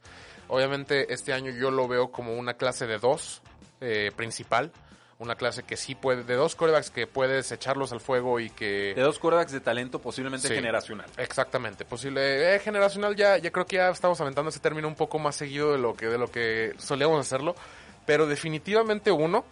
Obviamente, 0.50 1.14
este 1.14 1.32
año 1.32 1.52
yo 1.52 1.72
lo 1.72 1.88
veo 1.88 2.12
como 2.12 2.34
una 2.36 2.56
clase 2.56 2.86
de 2.86 2.98
dos 3.00 3.42
eh, 3.84 4.12
principal. 4.16 4.72
Una 5.20 5.36
clase 5.36 5.62
que 5.64 5.78
sí 5.78 5.94
puede, 5.96 6.24
de 6.24 6.34
dos 6.34 6.56
corebacks 6.56 6.90
que 6.90 7.06
puedes 7.08 7.50
echarlos 7.52 7.94
al 7.94 8.02
fuego 8.02 8.40
y 8.40 8.50
que... 8.50 8.94
De 8.96 9.02
dos 9.04 9.20
quarterbacks 9.20 9.52
de 9.54 9.60
talento 9.62 10.00
posiblemente 10.00 10.48
Sí. 10.48 10.56
generacional. 10.56 11.06
Exactamente, 11.18 11.86
posible. 11.86 12.56
Eh, 12.56 12.60
generacional 12.60 13.16
ya, 13.16 13.38
ya 13.38 13.52
creo 13.52 13.66
que 13.66 13.76
ya 13.78 13.90
estamos 13.90 14.20
aventando 14.20 14.50
ese 14.50 14.60
término 14.60 14.88
un 14.88 14.96
poco 14.96 15.20
más 15.20 15.36
seguido 15.36 15.72
de 15.72 15.78
lo 15.78 15.94
que, 15.96 16.08
de 16.08 16.18
lo 16.18 16.30
que 16.32 16.74
solíamos 16.78 17.20
hacerlo. 17.20 17.56
Pero 18.06 18.26
definitivamente 18.26 19.12
uno, 19.12 19.46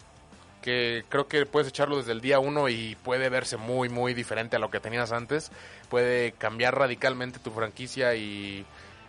que 0.60 1.04
creo 1.08 1.26
que 1.26 1.46
puedes 1.46 1.68
echarlo 1.68 1.96
desde 1.96 2.12
el 2.12 2.20
día 2.20 2.38
uno 2.38 2.68
y 2.68 2.96
puede 2.96 3.28
verse 3.30 3.56
muy, 3.56 3.88
muy 3.88 4.12
diferente 4.14 4.56
a 4.56 4.58
lo 4.58 4.70
que 4.70 4.80
tenías 4.80 5.10
antes. 5.12 5.50
Puede 5.88 6.32
cambiar 6.32 6.76
radicalmente 6.76 7.38
tu 7.38 7.50
franquicia 7.50 8.14
y, 8.14 8.66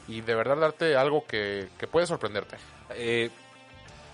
y 0.07 0.21
de 0.21 0.35
verdad 0.35 0.57
darte 0.57 0.95
algo 0.95 1.25
que, 1.27 1.67
que 1.77 1.87
puede 1.87 2.07
sorprenderte. 2.07 2.57
Eh, 2.91 3.29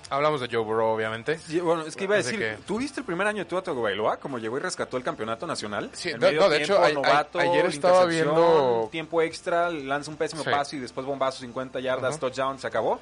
Hablamos 0.10 0.42
de 0.42 0.48
Joe 0.52 0.64
Burrow, 0.64 0.88
obviamente. 0.96 1.38
sí, 1.40 1.60
bueno, 1.60 1.84
es 1.84 1.96
que 1.96 2.06
iba 2.06 2.16
a 2.16 2.18
decir, 2.18 2.40
que- 2.40 2.58
¿tú 2.66 2.80
viste 2.80 3.00
el 3.02 3.06
primer 3.06 3.28
año 3.28 3.40
de 3.44 3.46
Tua 3.46 3.62
Tagovailoa? 3.62 4.18
Como 4.18 4.40
llegó 4.40 4.58
y 4.58 4.62
rescató 4.62 4.98
el 4.98 5.04
campeonato 5.04 5.46
nacional. 5.46 5.90
Sí, 5.94 6.10
En 6.10 6.20
de- 6.20 6.28
medio 6.28 6.42
no, 6.42 6.50
de 6.50 6.58
tiempo, 6.58 6.74
hecho, 6.76 6.84
a- 6.84 6.88
a- 6.88 6.92
novato, 6.94 7.40
ayer 7.40 7.66
estaba 7.68 8.06
viendo- 8.06 8.90
Tiempo 8.92 9.22
extra, 9.22 9.70
lanza 9.70 10.10
un 10.10 10.18
pésimo 10.18 10.44
Sí. 10.44 10.50
paso 10.50 10.76
y 10.76 10.80
después 10.80 11.06
bombazo, 11.06 11.40
50 11.42 11.80
yardas, 11.80 12.12
Ajá. 12.12 12.20
touchdown, 12.20 12.58
se 12.60 12.68
acabó. 12.68 13.00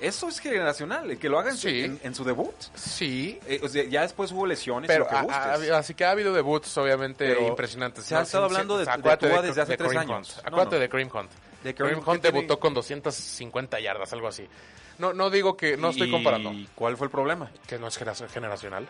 Eso 0.00 0.28
es 0.28 0.38
generacional, 0.38 1.10
el 1.10 1.18
que 1.18 1.28
lo 1.28 1.40
haga 1.40 1.50
en, 1.50 1.56
su, 1.56 1.68
Sí. 1.68 1.82
en- 1.84 2.00
en 2.04 2.14
su 2.14 2.22
debut. 2.24 2.54
Sí, 2.74 3.38
Eh, 3.46 3.60
o 3.64 3.68
sea, 3.68 3.82
ya 3.84 4.02
después 4.02 4.30
hubo 4.30 4.46
lesiones 4.46 4.86
pero 4.86 5.04
lo 5.04 5.10
que 5.10 5.16
a- 5.16 5.54
a- 5.54 5.78
así 5.78 5.94
que 5.94 6.04
ha 6.04 6.12
habido 6.12 6.32
debuts 6.32 6.76
obviamente 6.78 7.26
Pero 7.26 7.48
impresionantes. 7.48 8.04
se 8.04 8.14
ha 8.14 8.22
estado 8.22 8.44
hablando 8.44 8.78
de- 8.78 8.84
Tua 8.84 9.42
desde 9.42 9.60
hace 9.60 9.76
tres 9.76 9.96
años. 9.96 10.36
Hunt. 10.36 10.46
Acuérdate 10.46 10.76
no. 10.76 10.80
de 10.82 10.88
Kareem 10.88 11.10
Hunt. 11.12 11.30
De 11.64 11.74
Kareem 11.74 12.00
Hunt 12.06 12.22
debutó 12.22 12.60
con 12.60 12.74
250 12.74 13.80
yardas, 13.80 14.12
algo 14.12 14.28
así. 14.28 14.46
No, 14.98 15.12
no 15.12 15.30
digo 15.30 15.56
que, 15.56 15.76
no 15.76 15.90
estoy 15.90 16.08
¿Y 16.08 16.10
comparando, 16.10 16.52
¿Cuál 16.74 16.96
fue 16.96 17.06
el 17.06 17.10
problema? 17.10 17.50
que 17.66 17.78
no 17.78 17.86
es 17.88 17.96
genera- 17.96 18.28
generacional. 18.28 18.88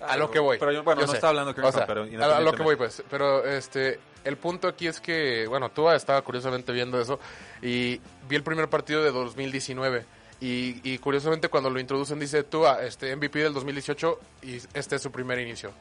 A 0.00 0.16
lo 0.16 0.30
que 0.30 0.38
voy. 0.38 0.58
pero 0.58 0.70
yo- 0.72 0.82
bueno, 0.82 1.00
no 1.02 1.06
sé. 1.08 1.14
está 1.14 1.28
hablando 1.28 1.54
Kareem 1.54 1.68
O 1.68 1.72
sea, 1.76 1.86
pero 1.86 2.02
a, 2.02 2.40
lo 2.40 2.52
que 2.52 2.62
voy, 2.62 2.76
pues. 2.76 3.02
Pero 3.08 3.44
este, 3.44 3.98
el 4.24 4.36
punto 4.36 4.68
aquí 4.68 4.86
es 4.86 5.00
que, 5.00 5.46
bueno, 5.48 5.70
Tua 5.70 5.96
estaba 5.96 6.20
curiosamente 6.22 6.72
viendo 6.72 7.00
eso 7.00 7.18
y 7.62 8.00
vi 8.28 8.36
el 8.36 8.42
primer 8.42 8.68
partido 8.68 9.02
de 9.02 9.10
2019. 9.12 10.04
Y, 10.40 10.80
y 10.82 10.98
curiosamente 10.98 11.48
cuando 11.48 11.70
lo 11.70 11.80
introducen 11.80 12.18
dice 12.18 12.42
Tua, 12.42 12.82
este 12.84 13.14
MVP 13.16 13.38
del 13.38 13.54
2018 13.54 14.18
y 14.42 14.56
este 14.74 14.96
es 14.96 15.02
su 15.02 15.10
primer 15.10 15.38
inicio. 15.38 15.72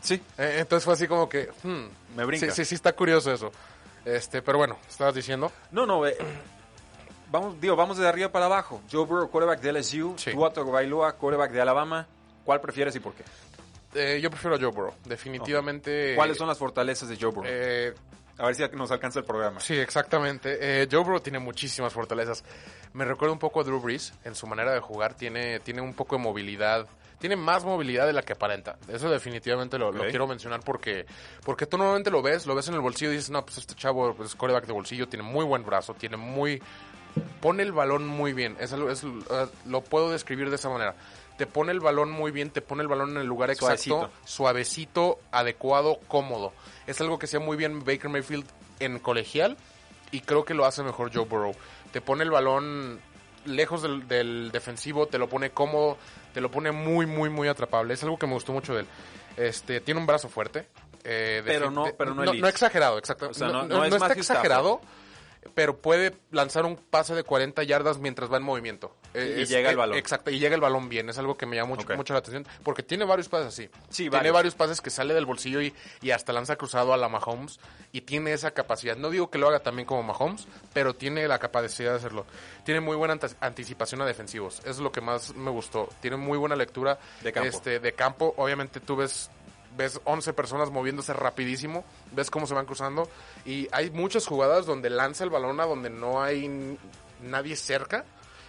Sí, 0.00 0.14
Eh, 0.38 0.56
entonces 0.60 0.84
fue 0.84 0.94
así 0.94 1.06
como 1.06 1.28
que, 1.28 1.50
hmm, 1.62 2.16
me 2.16 2.24
brinca. 2.24 2.46
Sí, 2.46 2.52
sí, 2.52 2.64
sí 2.64 2.74
está 2.76 2.92
curioso 2.94 3.30
eso. 3.32 3.52
Este, 4.04 4.40
pero 4.40 4.56
bueno, 4.58 4.78
estabas 4.88 5.14
diciendo. 5.14 5.52
No, 5.72 5.84
no, 5.84 6.06
eh, 6.06 6.16
vamos, 7.32 7.60
digo, 7.60 7.74
vamos 7.74 7.96
de 7.98 8.06
arriba 8.06 8.30
para 8.30 8.44
abajo. 8.46 8.80
Joe 8.92 9.04
Burrow, 9.06 9.28
quarterback 9.28 9.60
de 9.60 9.72
LSU, 9.72 10.14
Sí. 10.18 10.30
Tua 10.30 10.52
Tagovailoa, 10.52 11.14
quarterback 11.16 11.50
de 11.50 11.60
Alabama. 11.60 12.06
¿Cuál 12.44 12.60
prefieres 12.60 12.94
y 12.94 13.00
por 13.00 13.14
qué? 13.14 13.24
eh, 13.94 14.20
yo 14.22 14.30
prefiero 14.30 14.56
a 14.56 14.58
Joe 14.58 14.70
Burrow, 14.70 14.94
definitivamente. 15.04 16.14
¿Cuáles 16.14 16.36
son 16.36 16.46
las 16.48 16.58
fortalezas 16.58 17.08
de 17.08 17.16
Joe 17.20 17.30
Burrow? 17.30 17.50
Eh, 17.52 17.92
A 18.38 18.46
ver 18.46 18.54
si 18.54 18.62
nos 18.74 18.90
alcanza 18.90 19.18
el 19.18 19.24
programa. 19.24 19.60
sí, 19.60 19.74
exactamente. 19.76 20.58
Eh, 20.60 20.88
Joe 20.90 21.02
Burrow 21.04 21.20
tiene 21.20 21.38
muchísimas 21.38 21.92
fortalezas. 21.92 22.42
Me 22.94 23.04
recuerda 23.04 23.32
un 23.32 23.38
poco 23.38 23.60
a 23.60 23.64
Drew 23.64 23.80
Brees 23.80 24.12
en 24.24 24.34
su 24.34 24.46
manera 24.46 24.72
de 24.72 24.80
jugar. 24.80 25.14
Tiene, 25.14 25.60
tiene 25.60 25.80
un 25.82 25.94
poco 25.94 26.16
de 26.16 26.22
movilidad. 26.22 26.86
Tiene 27.18 27.36
más 27.36 27.64
movilidad 27.64 28.06
de 28.06 28.12
la 28.14 28.22
que 28.22 28.32
aparenta. 28.32 28.78
Eso 28.88 29.08
definitivamente 29.08 29.78
lo, 29.78 29.92
quiero 29.92 30.26
mencionar 30.26 30.60
porque, 30.64 31.06
porque 31.44 31.66
tú 31.66 31.76
normalmente 31.78 32.10
lo 32.10 32.20
ves, 32.20 32.46
lo 32.46 32.54
ves 32.56 32.66
en 32.68 32.74
el 32.74 32.80
bolsillo 32.80 33.12
y 33.12 33.16
dices, 33.16 33.30
no, 33.30 33.44
pues 33.44 33.58
este 33.58 33.74
chavo 33.76 34.12
pues, 34.14 34.30
es 34.30 34.34
coreback 34.34 34.66
de 34.66 34.72
bolsillo, 34.72 35.06
tiene 35.08 35.22
muy 35.22 35.44
buen 35.44 35.64
brazo, 35.64 35.94
tiene 35.94 36.16
muy... 36.16 36.60
Pone 37.40 37.62
el 37.62 37.72
balón 37.72 38.06
muy 38.06 38.32
bien. 38.32 38.56
Es, 38.60 38.72
es, 38.72 39.04
uh, 39.04 39.22
lo 39.66 39.80
puedo 39.82 40.10
describir 40.10 40.48
de 40.50 40.56
esa 40.56 40.68
manera. 40.68 40.94
Te 41.36 41.46
pone 41.46 41.72
el 41.72 41.80
balón 41.80 42.10
muy 42.10 42.30
bien, 42.30 42.50
te 42.50 42.60
pone 42.62 42.82
el 42.82 42.88
balón 42.88 43.10
en 43.10 43.16
el 43.18 43.26
lugar 43.26 43.50
exacto, 43.50 43.66
Suavecito. 43.82 44.10
suavecito, 44.24 45.18
adecuado, 45.32 45.98
cómodo. 46.08 46.52
Es 46.86 47.00
algo 47.00 47.18
que 47.18 47.26
hacía 47.26 47.40
muy 47.40 47.56
bien 47.56 47.84
Baker 47.84 48.08
Mayfield 48.10 48.46
en 48.80 48.98
colegial 48.98 49.56
y 50.10 50.20
creo 50.20 50.44
que 50.44 50.54
lo 50.54 50.64
hace 50.66 50.82
mejor 50.82 51.10
Joe 51.12 51.24
Burrow. 51.24 51.54
Te 51.92 52.00
pone 52.00 52.22
el 52.22 52.30
balón 52.30 53.00
lejos 53.44 53.82
del, 53.82 54.06
del 54.06 54.50
defensivo, 54.52 55.06
te 55.06 55.18
lo 55.18 55.28
pone 55.28 55.50
cómodo, 55.50 55.96
te 56.34 56.40
lo 56.40 56.50
pone 56.50 56.70
muy, 56.70 57.06
muy, 57.06 57.28
muy 57.28 57.48
atrapable. 57.48 57.94
Es 57.94 58.02
algo 58.04 58.18
que 58.18 58.26
me 58.26 58.34
gustó 58.34 58.52
mucho 58.52 58.74
de 58.74 58.80
él. 58.82 58.86
Este, 59.36 59.80
tiene 59.80 59.98
un 60.00 60.06
brazo 60.06 60.28
fuerte. 60.28 60.68
eh, 61.02 61.42
Pero 61.44 61.70
no- 61.70 61.86
pero 61.98 62.10
no 62.14 62.22
no, 62.24 62.30
elite. 62.30 62.42
no 62.42 62.48
exagerado, 62.48 62.98
exacto. 62.98 63.30
O 63.30 63.34
sea, 63.34 63.48
no, 63.48 63.84
es 63.84 63.92
está 63.92 64.12
exagerado, 64.12 64.80
pero 65.54 65.78
puede 65.78 66.14
lanzar 66.30 66.64
un 66.64 66.76
pase 66.76 67.14
de 67.14 67.24
40 67.24 67.62
yardas 67.64 67.98
mientras 67.98 68.32
va 68.32 68.36
en 68.38 68.42
movimiento. 68.42 68.94
Eh, 69.14 69.36
Y 69.38 69.42
es- 69.42 69.48
llega 69.50 69.68
el 69.70 69.74
eh, 69.74 69.76
balón. 69.76 69.98
Exacto, 69.98 70.30
y 70.30 70.38
llega 70.38 70.54
el 70.54 70.60
balón 70.60 70.88
bien. 70.88 71.08
Es 71.10 71.18
algo 71.18 71.36
que 71.36 71.44
me 71.46 71.56
llama 71.56 71.74
mucho, 71.76 71.86
mucho 71.96 72.12
la 72.14 72.20
atención, 72.20 72.46
porque 72.62 72.82
tiene 72.82 73.04
varios 73.04 73.28
pases 73.28 73.48
así. 73.48 73.68
Sí, 73.90 74.04
tiene 74.04 74.10
varios. 74.16 74.34
varios 74.34 74.54
pases 74.54 74.80
que 74.80 74.90
sale 74.90 75.12
del 75.14 75.26
bolsillo 75.26 75.60
y, 75.60 75.74
y 76.00 76.10
hasta 76.12 76.32
lanza 76.32 76.56
cruzado 76.56 76.92
a 76.92 76.96
la 76.96 77.08
Mahomes 77.08 77.60
y 77.92 78.02
tiene 78.02 78.32
esa 78.32 78.52
capacidad. 78.52 78.96
No 78.96 79.10
digo 79.10 79.30
que 79.30 79.38
lo 79.38 79.48
haga 79.48 79.60
también 79.60 79.86
como 79.86 80.02
Mahomes, 80.02 80.46
pero 80.72 80.94
tiene 80.94 81.26
la 81.28 81.38
capacidad 81.38 81.90
de 81.90 81.96
hacerlo. 81.98 82.24
Tiene 82.64 82.80
muy 82.80 82.96
buena 82.96 83.18
anticipación 83.40 84.00
a 84.00 84.06
defensivos. 84.06 84.60
Eso 84.60 84.70
es 84.70 84.78
lo 84.78 84.92
que 84.92 85.00
más 85.00 85.34
me 85.34 85.50
gustó. 85.50 85.88
Tiene 86.00 86.16
muy 86.16 86.38
buena 86.38 86.56
lectura 86.56 86.98
De 87.22 87.32
campo. 87.32 87.48
Este, 87.48 87.80
de 87.80 87.92
campo. 87.92 88.32
Obviamente 88.38 88.80
tú 88.80 88.96
ves 88.96 89.30
ves 89.76 90.00
11 90.04 90.32
personas 90.32 90.70
moviéndose 90.70 91.12
rapidísimo, 91.12 91.84
ves 92.12 92.30
cómo 92.30 92.46
se 92.46 92.54
van 92.54 92.66
cruzando 92.66 93.08
y 93.44 93.68
hay 93.72 93.90
muchas 93.90 94.26
jugadas 94.26 94.66
donde 94.66 94.90
lanza 94.90 95.24
el 95.24 95.30
balón 95.30 95.60
a 95.60 95.66
donde 95.66 95.90
no 95.90 96.22
hay 96.22 96.78
nadie 97.22 97.56
cerca. 97.56 98.04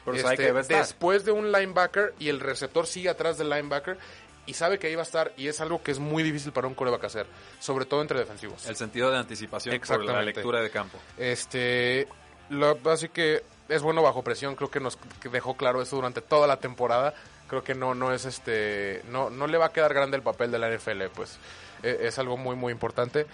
Pero 0.06 0.18
sabe 0.18 0.36
que 0.36 0.44
debe 0.44 0.60
estar. 0.60 0.80
después 0.80 1.24
de 1.24 1.32
un 1.32 1.54
linebacker 1.54 2.14
y 2.20 2.28
el 2.28 2.42
receptor 2.42 2.86
sigue 2.86 3.08
atrás 3.08 3.38
del 3.38 3.50
linebacker 3.50 3.98
y 4.46 4.54
sabe 4.54 4.78
que 4.78 4.88
ahí 4.88 4.96
va 4.96 5.02
a 5.02 5.06
estar 5.06 5.32
y 5.38 5.48
es 5.48 5.62
algo 5.62 5.82
que 5.82 5.92
es 5.92 6.00
muy 6.00 6.24
difícil 6.24 6.52
para 6.52 6.68
un 6.68 6.76
coreback 6.76 7.06
hacer, 7.06 7.28
sobre 7.60 7.86
todo 7.86 8.02
entre 8.02 8.20
defensivos. 8.20 8.66
El 8.68 8.76
sentido 8.76 9.12
de 9.12 9.18
anticipación 9.18 9.80
por 9.80 10.04
la 10.04 10.22
lectura 10.22 10.62
de 10.62 10.70
campo. 10.70 10.98
Este, 11.18 12.08
lo, 12.50 12.78
así 12.92 13.10
que 13.10 13.44
es 13.70 13.82
bueno 13.82 14.02
bajo 14.02 14.24
presión, 14.24 14.56
creo 14.56 14.70
que 14.70 14.80
nos 14.80 14.98
dejó 15.32 15.56
claro 15.56 15.82
eso 15.82 15.96
durante 15.96 16.22
toda 16.22 16.48
la 16.48 16.58
temporada. 16.58 17.14
Creo 17.54 17.64
que 17.64 17.76
no 17.76 17.94
no 17.94 18.12
es 18.12 18.26
este 18.26 19.04
no 19.12 19.30
no 19.30 19.46
le 19.46 19.60
va 19.60 19.68
a 19.68 19.72
quedar 19.72 19.94
grande 19.94 20.18
el 20.18 20.24
papel 20.24 20.52
de 20.52 20.58
la 20.58 20.76
NFL, 20.76 21.04
pues 21.14 21.38
eh, 21.84 22.00
es 22.02 22.18
algo 22.18 22.36
muy 22.36 22.56
muy 22.56 22.74
importante. 22.74 23.28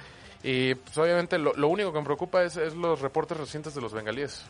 Y 0.43 0.75
pues, 0.75 0.97
obviamente 0.97 1.37
lo, 1.37 1.53
lo 1.53 1.69
único 1.69 1.93
que 1.93 1.99
me 1.99 2.03
preocupa 2.03 2.43
es, 2.43 2.57
es 2.57 2.73
los 2.75 2.99
reportes 2.99 3.37
recientes 3.37 3.73
de 3.73 3.79
los 3.79 3.93
bengalíes. 3.93 4.43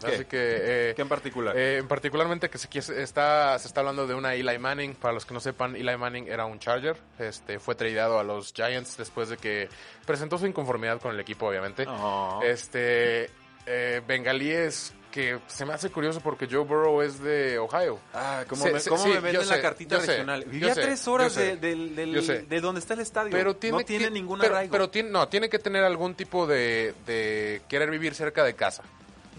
¿Qué? 0.00 0.14
Así 0.14 0.24
que 0.26 0.90
eh, 0.90 0.92
¿Qué 0.94 1.02
en 1.02 1.08
particular? 1.08 1.56
eh, 1.56 1.78
en 1.78 1.88
particularmente 1.88 2.48
que 2.50 2.58
se, 2.58 3.02
está, 3.02 3.58
se 3.58 3.66
está 3.66 3.80
hablando 3.80 4.06
de 4.06 4.14
una 4.14 4.32
Eli 4.34 4.56
Manning. 4.60 4.94
Para 4.94 5.14
los 5.14 5.26
que 5.26 5.34
no 5.34 5.40
sepan, 5.40 5.74
Eli 5.74 5.96
Manning 5.96 6.28
era 6.28 6.46
un 6.46 6.60
Charger. 6.60 6.96
Este, 7.18 7.58
fue 7.58 7.74
tradeado 7.74 8.20
a 8.20 8.22
los 8.22 8.52
Giants 8.52 8.96
después 8.96 9.28
de 9.28 9.38
que 9.38 9.68
presentó 10.06 10.38
su 10.38 10.46
inconformidad 10.46 11.00
con 11.00 11.12
el 11.12 11.18
equipo, 11.18 11.48
obviamente. 11.48 11.84
Oh. 11.88 12.38
Este, 12.44 13.28
eh, 13.66 14.02
bengalíes 14.06 14.94
que 15.12 15.38
se 15.46 15.64
me 15.64 15.72
hace 15.74 15.90
curioso 15.90 16.20
porque 16.20 16.48
Joe 16.50 16.64
Burrow 16.64 17.00
es 17.02 17.20
de 17.20 17.56
Ohio. 17.58 18.00
Ah, 18.12 18.42
¿cómo, 18.48 18.64
me, 18.64 18.80
sí, 18.80 18.88
cómo 18.88 19.00
sí, 19.02 19.08
me 19.10 19.14
yo 19.16 19.22
venden 19.22 19.44
sé, 19.44 19.56
la 19.56 19.62
cartita 19.62 20.00
sé, 20.00 20.06
regional? 20.08 20.44
yo 20.44 20.50
Vivía 20.50 20.74
sé, 20.74 20.80
tres 20.82 21.06
horas 21.06 21.32
sé, 21.32 21.56
de, 21.56 21.56
del- 21.58 21.94
del- 21.94 22.12
yo 22.14 22.22
sé. 22.22 22.42
de 22.42 22.60
donde 22.60 22.80
está 22.80 22.94
el 22.94 23.00
estadio. 23.00 23.30
Pero 23.30 23.54
tiene, 23.54 23.78
no 23.78 23.84
tiene 23.84 24.06
ti- 24.08 24.10
ningún 24.12 24.40
pero, 24.40 24.54
arraigo. 24.56 24.72
pero 24.72 24.90
tiene, 24.90 25.10
no, 25.10 25.28
tiene 25.28 25.48
que 25.48 25.60
tener 25.60 25.84
algún 25.84 26.14
tipo 26.16 26.46
de, 26.48 26.94
de 27.06 27.62
querer 27.68 27.90
vivir 27.90 28.14
cerca 28.16 28.42
de 28.42 28.54
casa. 28.54 28.82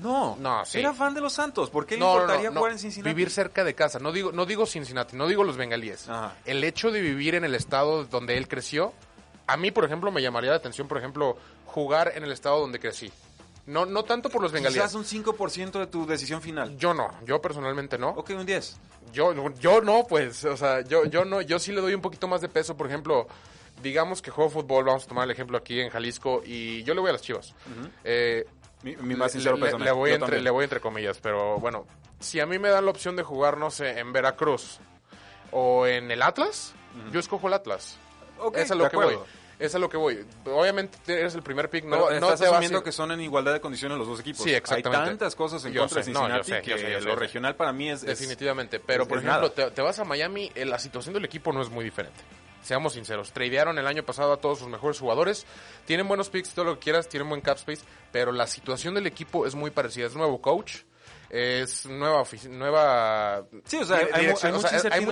no, 0.02 0.38
No, 0.40 0.64
sí. 0.64 0.80
era 0.80 0.94
fan 0.94 1.14
de 1.14 1.22
los 1.22 1.34
Santos. 1.34 1.70
¿Por 1.70 1.86
qué 1.86 1.96
le 1.96 2.02
No, 2.02 2.14
importaría 2.14 2.50
no. 2.52 2.60
jugar 2.60 2.72
en 2.74 2.80
Cincinnati? 2.80 3.14
Vivir 3.14 3.30
cerca 3.30 3.64
de 3.64 3.74
casa. 3.74 4.00
No 4.00 4.12
digo, 4.12 4.32
no 4.32 4.46
digo 4.46 4.66
Cincinnati, 4.66 5.16
no 5.18 5.28
digo 5.28 5.44
los 5.44 5.58
bengalíes. 5.58 6.08
Ajá. 6.08 6.36
El 6.46 6.64
hecho 6.64 6.92
de 6.92 7.02
vivir 7.02 7.36
en 7.36 7.44
el 7.44 7.56
estado 7.56 8.06
donde 8.06 8.38
él 8.38 8.48
creció, 8.48 8.94
a 9.48 9.58
mí, 9.58 9.72
por 9.72 9.84
ejemplo, 9.86 10.12
me 10.12 10.22
llamaría 10.22 10.52
la 10.52 10.58
atención, 10.58 10.88
por 10.88 10.98
ejemplo, 10.98 11.38
jugar 11.66 12.14
en 12.16 12.24
el 12.24 12.32
estado 12.32 12.60
donde 12.60 12.80
crecí. 12.80 13.12
No, 13.66 13.86
no 13.86 14.04
tanto 14.04 14.30
por 14.30 14.42
los 14.42 14.52
bengalíes. 14.52 14.82
Quizás 14.82 14.96
un 14.96 15.06
5% 15.06 15.80
de 15.80 15.88
tu 15.88 16.06
decisión 16.06 16.42
final. 16.42 16.78
Yo 16.78 16.94
no, 16.94 17.10
yo 17.26 17.42
personalmente 17.42 17.98
no. 17.98 18.10
Ok, 18.10 18.32
un 18.32 18.46
10. 18.46 18.78
Yo, 19.14 19.34
yo 19.60 19.82
no, 19.82 20.06
pues, 20.08 20.44
o 20.46 20.58
sea, 20.58 20.82
yo, 20.82 21.06
yo 21.06 21.24
no, 21.24 21.42
yo 21.42 21.60
sí 21.60 21.72
le 21.72 21.80
doy 21.82 21.94
un 21.94 22.02
poquito 22.02 22.28
más 22.28 22.42
de 22.42 22.50
peso, 22.50 22.76
por 22.76 22.88
ejemplo, 22.88 23.28
digamos 23.82 24.22
que 24.22 24.32
juego 24.32 24.50
fútbol, 24.50 24.86
vamos 24.86 25.06
a 25.06 25.08
tomar 25.08 25.24
el 25.26 25.32
ejemplo 25.32 25.58
aquí 25.58 25.80
en 25.80 25.90
Jalisco, 25.90 26.42
y 26.46 26.84
yo 26.84 26.94
le 26.94 27.00
voy 27.02 27.10
a 27.10 27.14
las 27.14 27.22
chivas. 27.22 27.54
Eh, 28.04 28.46
Mi, 28.82 28.98
mi 28.98 29.16
más 29.16 29.32
sincero 29.32 29.56
le, 29.56 29.72
le 29.80 29.92
voy 29.92 30.12
entre, 30.12 30.20
también. 30.26 30.44
le 30.44 30.50
voy 30.50 30.64
entre 30.66 30.82
comillas, 30.82 31.20
pero 31.22 31.58
bueno, 31.60 31.86
si 32.20 32.40
a 32.42 32.46
mí 32.46 32.60
me 32.60 32.70
dan 32.70 32.84
la 32.86 32.92
opción 32.92 33.16
de 33.16 33.24
jugar, 33.24 33.58
no 33.58 33.72
sé, 33.72 34.00
en 34.00 34.12
Veracruz 34.12 34.80
o 35.52 35.88
en 35.88 36.12
el 36.12 36.22
Atlas, 36.22 36.74
yo 37.12 37.20
escojo 37.20 37.48
el 37.48 37.54
Atlas. 37.54 37.98
Ok, 38.40 38.58
es 38.58 38.72
a 38.72 38.76
lo 38.76 38.90
que 38.90 38.98
voy. 38.98 39.18
Es 39.64 39.74
a 39.76 39.80
lo 39.80 39.90
que 39.90 39.96
voy. 39.98 40.26
Obviamente 40.46 40.98
eres 41.08 41.36
el 41.36 41.42
primer 41.42 41.70
pick, 41.70 41.86
no, 41.86 41.92
Pero 42.08 42.20
no 42.20 42.26
estás 42.28 42.40
te 42.42 42.46
vas 42.46 42.54
asumiendo 42.54 42.80
ir- 42.80 42.84
que 42.84 42.92
son 42.92 43.12
en 43.12 43.22
igualdad 43.22 43.54
de 43.54 43.62
condiciones 43.62 43.98
los 43.98 44.08
dos 44.08 44.20
equipos. 44.20 44.44
Sí, 44.44 44.54
exactamente. 44.54 45.04
Hay 45.04 45.08
tantas 45.10 45.36
cosas 45.36 45.64
en 45.66 45.72
Yo 45.74 45.82
contra 45.82 46.04
sé, 46.04 46.10
de 46.10 46.14
no, 46.14 46.28
yo 46.38 46.44
sé, 46.44 46.62
que 46.62 46.72
yo 46.72 46.78
sé, 46.78 46.92
yo 46.92 47.00
sé, 47.00 47.06
lo 47.06 47.16
regional 47.16 47.56
para 47.56 47.72
mí 47.72 47.90
es... 47.90 48.02
Definitivamente. 48.02 48.80
Pero, 48.80 49.04
es- 49.04 49.10
por 49.10 49.20
ejemplo, 49.20 49.52
te, 49.52 49.72
te 49.72 49.82
vas 49.82 49.98
a 50.00 50.04
Miami, 50.04 50.52
eh, 50.56 50.66
la 50.66 50.80
situación 50.80 51.14
del 51.14 51.26
equipo 51.26 51.54
no 51.54 51.62
es 51.62 51.70
muy 51.70 51.86
diferente. 51.86 52.20
Seamos 52.62 52.94
sinceros. 52.94 53.32
Tradearon 53.34 53.78
el 53.78 53.88
año 53.88 54.04
pasado 54.04 54.32
a 54.34 54.38
todos 54.38 54.60
sus 54.60 54.68
mejores 54.70 55.00
jugadores. 55.00 55.46
Tienen 55.86 56.08
buenos 56.08 56.30
picks, 56.30 56.50
todo 56.54 56.66
lo 56.66 56.74
que 56.76 56.80
quieras, 56.80 57.10
tienen 57.10 57.28
buen 57.28 57.42
cap 57.42 57.58
space. 57.58 57.82
Pero 58.12 58.32
la 58.32 58.48
situación 58.48 58.94
del 58.94 59.06
equipo 59.08 59.46
es 59.46 59.54
muy 59.56 59.70
parecida. 59.72 60.08
Es 60.08 60.16
nuevo 60.16 60.40
coach. 60.42 60.78
Es 61.36 61.88
nueva 61.88 62.24
nueva 62.52 63.44
Sí, 63.66 63.78
o 63.78 63.86
sea, 63.86 63.98
hay, 63.98 64.06
hay, 64.14 64.28
O 64.28 64.38
sea, 64.38 64.52
hay 64.92 65.04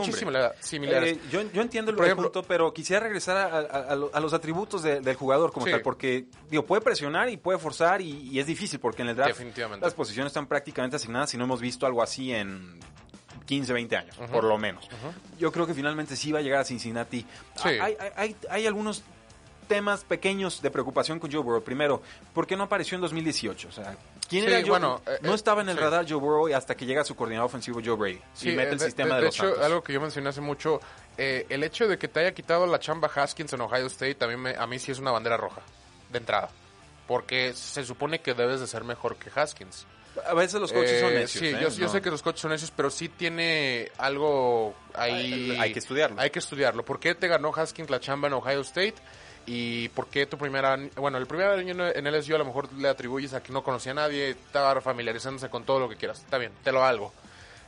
similares. 0.60 1.18
Eh, 1.18 1.20
yo, 1.32 1.42
yo 1.52 1.62
entiendo 1.64 1.90
el 1.90 1.98
Por 1.98 2.06
ejemplo- 2.06 2.32
punto, 2.32 2.48
pero 2.48 2.72
quisiera 2.72 3.02
regresar 3.04 3.38
a, 3.38 3.46
a- 3.58 3.92
a 3.92 3.96
lo- 3.96 4.12
a 4.14 4.20
los 4.20 4.32
atributos 4.32 4.84
de- 4.84 5.00
del 5.02 5.16
jugador 5.16 5.52
como 5.52 5.66
Sí. 5.66 5.72
tal, 5.72 5.82
porque 5.82 6.26
digo, 6.48 6.64
puede 6.64 6.82
presionar 6.84 7.28
y 7.30 7.38
puede 7.38 7.58
forzar 7.58 8.02
y, 8.02 8.12
y 8.30 8.40
es 8.40 8.46
difícil 8.46 8.80
porque 8.80 9.02
en 9.02 9.10
el 9.10 9.16
draft 9.16 9.42
las 9.82 9.94
posiciones 9.96 10.30
están 10.30 10.46
prácticamente 10.46 10.98
asignadas 10.98 11.34
y 11.34 11.38
no 11.40 11.46
hemos 11.46 11.60
visto 11.60 11.88
algo 11.88 12.04
así 12.04 12.32
en 12.32 12.80
15, 13.48 13.74
20 13.74 13.98
años, 13.98 14.16
por 14.32 14.44
lo 14.44 14.60
menos. 14.60 14.88
Yo 15.40 15.52
creo 15.52 15.66
que 15.66 15.74
finalmente 15.74 16.16
sí 16.16 16.32
va 16.32 16.38
a 16.38 16.42
llegar 16.44 16.60
a 16.62 16.66
Cincinnati. 16.66 17.26
Sí. 17.56 17.68
Hay, 17.70 17.80
hay- 17.80 18.12
hay- 18.16 18.36
hay 18.48 18.68
algunos 18.68 19.04
temas 19.68 20.04
pequeños 20.04 20.62
de 20.62 20.70
preocupación 20.70 21.18
con 21.20 21.32
Joe 21.32 21.42
Burrow. 21.42 21.64
Primero, 21.64 22.02
¿por 22.34 22.46
qué 22.46 22.56
no 22.58 22.64
apareció 22.66 22.96
en 22.96 23.02
2018? 23.02 23.70
O 23.70 23.72
sea, 23.72 23.96
¿quién 24.32 24.46
Sí, 24.46 24.50
era 24.52 24.62
Joe 24.62 24.70
bueno, 24.72 25.02
eh, 25.06 25.20
No 25.22 25.34
eh, 25.34 25.36
estaba 25.36 25.62
en 25.62 25.70
el 25.70 25.76
sí. 25.76 25.82
radar 25.84 26.06
Joe 26.10 26.18
Burrow 26.20 26.56
hasta 26.56 26.74
que 26.76 26.86
llega 26.88 27.04
su 27.04 27.16
coordinador 27.16 27.46
ofensivo 27.46 27.80
Joe 27.86 27.96
Brady 27.96 28.22
Sí, 28.34 28.50
y 28.50 28.56
mete 28.56 28.70
eh, 28.70 28.72
el 28.74 28.80
de- 28.80 28.86
sistema 28.86 29.16
de, 29.16 29.22
de 29.22 29.26
los 29.28 29.36
hecho, 29.36 29.46
Santos. 29.50 29.64
algo 29.66 29.84
que 29.84 29.94
yo 29.94 30.02
mencioné 30.02 30.30
hace 30.30 30.42
mucho, 30.42 30.80
eh, 31.18 31.46
el 31.50 31.64
hecho 31.64 31.88
de 31.88 31.98
que 32.00 32.08
te 32.08 32.22
haya 32.22 32.34
quitado 32.34 32.66
la 32.66 32.80
chamba 32.80 33.12
Haskins 33.14 33.54
en 33.54 33.62
Ohio 33.62 33.86
State, 33.88 34.16
también 34.16 34.40
me- 34.40 34.56
a 34.56 34.66
mí 34.66 34.80
sí 34.80 34.92
es 34.92 34.98
una 35.00 35.12
bandera 35.12 35.38
roja, 35.38 35.62
de 36.10 36.18
entrada. 36.18 36.50
Porque 37.08 37.54
se 37.54 37.84
supone 37.84 38.22
que 38.22 38.34
debes 38.34 38.62
de 38.62 38.68
ser 38.68 38.84
mejor 38.86 39.18
que 39.18 39.30
Haskins. 39.38 39.86
A 40.26 40.34
veces 40.34 40.60
los 40.60 40.72
coaches 40.74 41.00
son 41.00 41.12
Eh, 41.12 41.20
necios. 41.20 41.40
Sí, 41.42 41.48
¿eh? 41.48 41.58
yo, 41.62 41.70
yo 41.70 41.86
No. 41.88 41.92
sé 41.92 42.02
que 42.02 42.10
los 42.12 42.22
coaches 42.22 42.42
son 42.42 42.52
necios, 42.52 42.72
pero 42.76 42.90
sí 42.90 43.10
tiene 43.10 43.92
algo 43.98 44.74
ahí. 44.94 45.52
Hay- 45.52 45.58
hay 45.60 45.74
que 45.74 45.80
estudiarlo. 45.80 46.20
Hay 46.22 46.30
que 46.30 46.40
estudiarlo. 46.40 46.84
¿Por 46.86 47.00
qué 47.00 47.16
te 47.16 47.28
ganó 47.28 47.52
Haskins 47.56 47.90
la 47.90 48.00
chamba 48.00 48.28
en 48.28 48.34
Ohio 48.36 48.62
State? 48.62 48.96
¿Y 49.46 49.90
por 49.90 50.08
qué 50.08 50.26
tu 50.28 50.38
primera 50.38 50.78
bueno, 50.96 51.18
el 51.18 51.26
primer 51.26 51.48
año 51.48 51.74
en 51.88 52.12
LSU 52.12 52.36
a 52.36 52.38
lo 52.38 52.46
mejor 52.46 52.72
le 52.74 52.88
atribuyes 52.88 53.34
a 53.34 53.42
que 53.42 53.52
no 53.52 53.64
conocía 53.64 53.92
a 53.92 53.96
nadie, 53.96 54.30
estaba 54.30 54.80
familiarizándose 54.82 55.50
con 55.50 55.64
todo 55.64 55.80
lo 55.80 55.90
que 55.90 55.96
quieras. 55.96 56.20
Está 56.20 56.38
bien, 56.38 56.52
te 56.64 56.72
lo 56.72 56.82
valgo. 56.82 57.12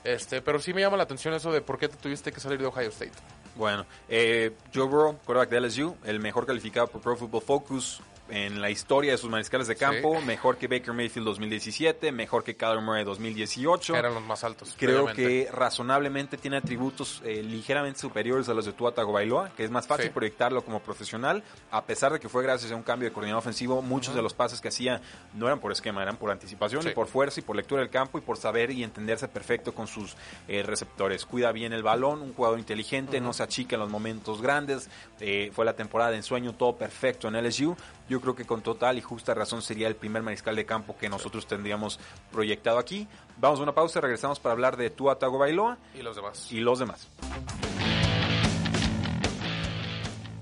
Este, 0.04 0.42
pero 0.42 0.60
sí 0.60 0.74
me 0.74 0.82
llama 0.82 0.98
la 0.98 1.04
atención 1.04 1.34
eso 1.34 1.52
de 1.52 1.62
por 1.62 1.78
qué 1.78 1.88
te 1.88 1.98
tuviste 1.98 2.32
que 2.32 2.40
salir 2.40 2.60
de 2.60 2.68
Ohio 2.68 2.90
State. 2.90 3.14
Bueno, 3.56 3.86
eh, 4.10 4.52
Joe 4.74 4.86
Burrow, 4.86 5.18
quarterback 5.26 5.50
de 5.50 5.62
LSU, 5.62 5.96
el 6.04 6.20
mejor 6.20 6.46
calificado 6.46 6.88
por 6.88 7.02
Pro 7.02 7.16
Football 7.16 7.42
Focus 7.42 8.02
en 8.30 8.62
la 8.62 8.70
historia 8.70 9.12
de 9.12 9.18
sus 9.18 9.30
mariscales 9.30 9.68
de 9.68 9.76
campo, 9.76 10.18
Sí. 10.20 10.26
mejor 10.26 10.58
que 10.58 10.68
Baker 10.68 10.94
Mayfield 10.94 11.26
2017, 11.26 12.12
mejor 12.12 12.44
que 12.44 12.56
Kyler 12.56 12.80
Murray 12.82 13.04
2018. 13.04 13.96
Eran 13.96 14.14
los 14.14 14.24
más 14.24 14.44
altos. 14.44 14.76
Creo 14.78 15.08
que 15.08 15.50
razonablemente 15.52 16.38
tiene 16.38 16.58
atributos 16.58 17.22
eh, 17.26 17.44
ligeramente 17.44 18.00
superiores 18.00 18.48
a 18.50 18.54
los 18.54 18.66
de 18.66 18.72
Tua 18.74 18.94
Tagovailoa, 18.94 19.50
que 19.56 19.64
es 19.64 19.72
más 19.72 19.88
fácil 19.88 20.06
Sí. 20.06 20.12
proyectarlo 20.12 20.64
como 20.64 20.80
profesional, 20.80 21.44
a 21.70 21.84
pesar 21.84 22.14
de 22.14 22.20
que 22.20 22.30
fue 22.30 22.44
gracias 22.44 22.72
a 22.72 22.76
un 22.76 22.84
cambio 22.84 23.10
de 23.10 23.14
coordinador 23.14 23.40
ofensivo, 23.40 23.82
muchos 23.82 24.16
de 24.16 24.22
los 24.22 24.34
pases 24.34 24.62
que 24.62 24.70
hacía 24.70 25.02
no 25.34 25.46
eran 25.48 25.60
por 25.60 25.72
esquema, 25.72 26.02
eran 26.02 26.16
por 26.18 26.32
anticipación 26.32 26.82
Sí. 26.82 26.90
y 26.90 26.92
por 26.94 27.08
fuerza 27.08 27.40
y 27.40 27.44
por 27.44 27.56
lectura 27.56 27.82
del 27.82 27.90
campo 27.90 28.18
y 28.18 28.22
por 28.22 28.38
saber 28.38 28.72
y 28.72 28.84
entenderse 28.84 29.28
perfecto 29.28 29.74
con 29.76 29.88
sus 29.88 30.16
eh, 30.48 30.64
receptores. 30.64 31.26
Cuida 31.26 31.52
bien 31.52 31.74
el 31.74 31.84
balón, 31.84 32.22
un 32.22 32.34
jugador 32.34 32.58
inteligente, 32.58 33.20
no 33.20 33.34
se 33.34 33.44
achica 33.44 33.76
en 33.76 33.82
los 33.82 33.90
momentos 33.90 34.42
grandes, 34.42 34.90
eh, 35.20 35.52
fue 35.54 35.66
la 35.66 35.74
temporada 35.76 36.12
de 36.12 36.18
ensueño, 36.18 36.54
todo 36.54 36.76
perfecto 36.78 37.28
en 37.28 37.36
LSU. 37.36 37.76
Yo 38.10 38.20
creo 38.22 38.36
que 38.36 38.46
con 38.46 38.62
total 38.62 38.98
y 38.98 39.02
justa 39.02 39.34
razón 39.34 39.62
sería 39.62 39.88
el 39.88 39.96
primer 39.96 40.22
mariscal 40.24 40.56
de 40.56 40.66
campo 40.66 40.96
que 40.98 41.10
nosotros 41.10 41.48
tendríamos 41.48 42.00
proyectado 42.32 42.78
aquí. 42.78 43.08
Vamos 43.38 43.60
a 43.60 43.64
una 43.64 43.74
pausa, 43.74 44.02
regresamos 44.02 44.40
para 44.40 44.54
hablar 44.54 44.78
de 44.78 44.90
Tua 44.90 45.18
Tagovailoa 45.18 45.78
Y 45.98 46.02
los 46.02 46.16
demás. 46.16 46.52
y 46.52 46.60
los 46.60 46.80
demás. 46.80 47.08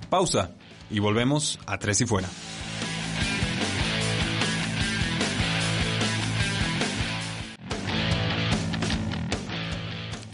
Pausa 0.10 0.52
y 0.90 1.00
volvemos 1.00 1.60
a 1.66 1.78
Tres 1.78 2.02
y 2.02 2.06
Fuera. 2.06 2.28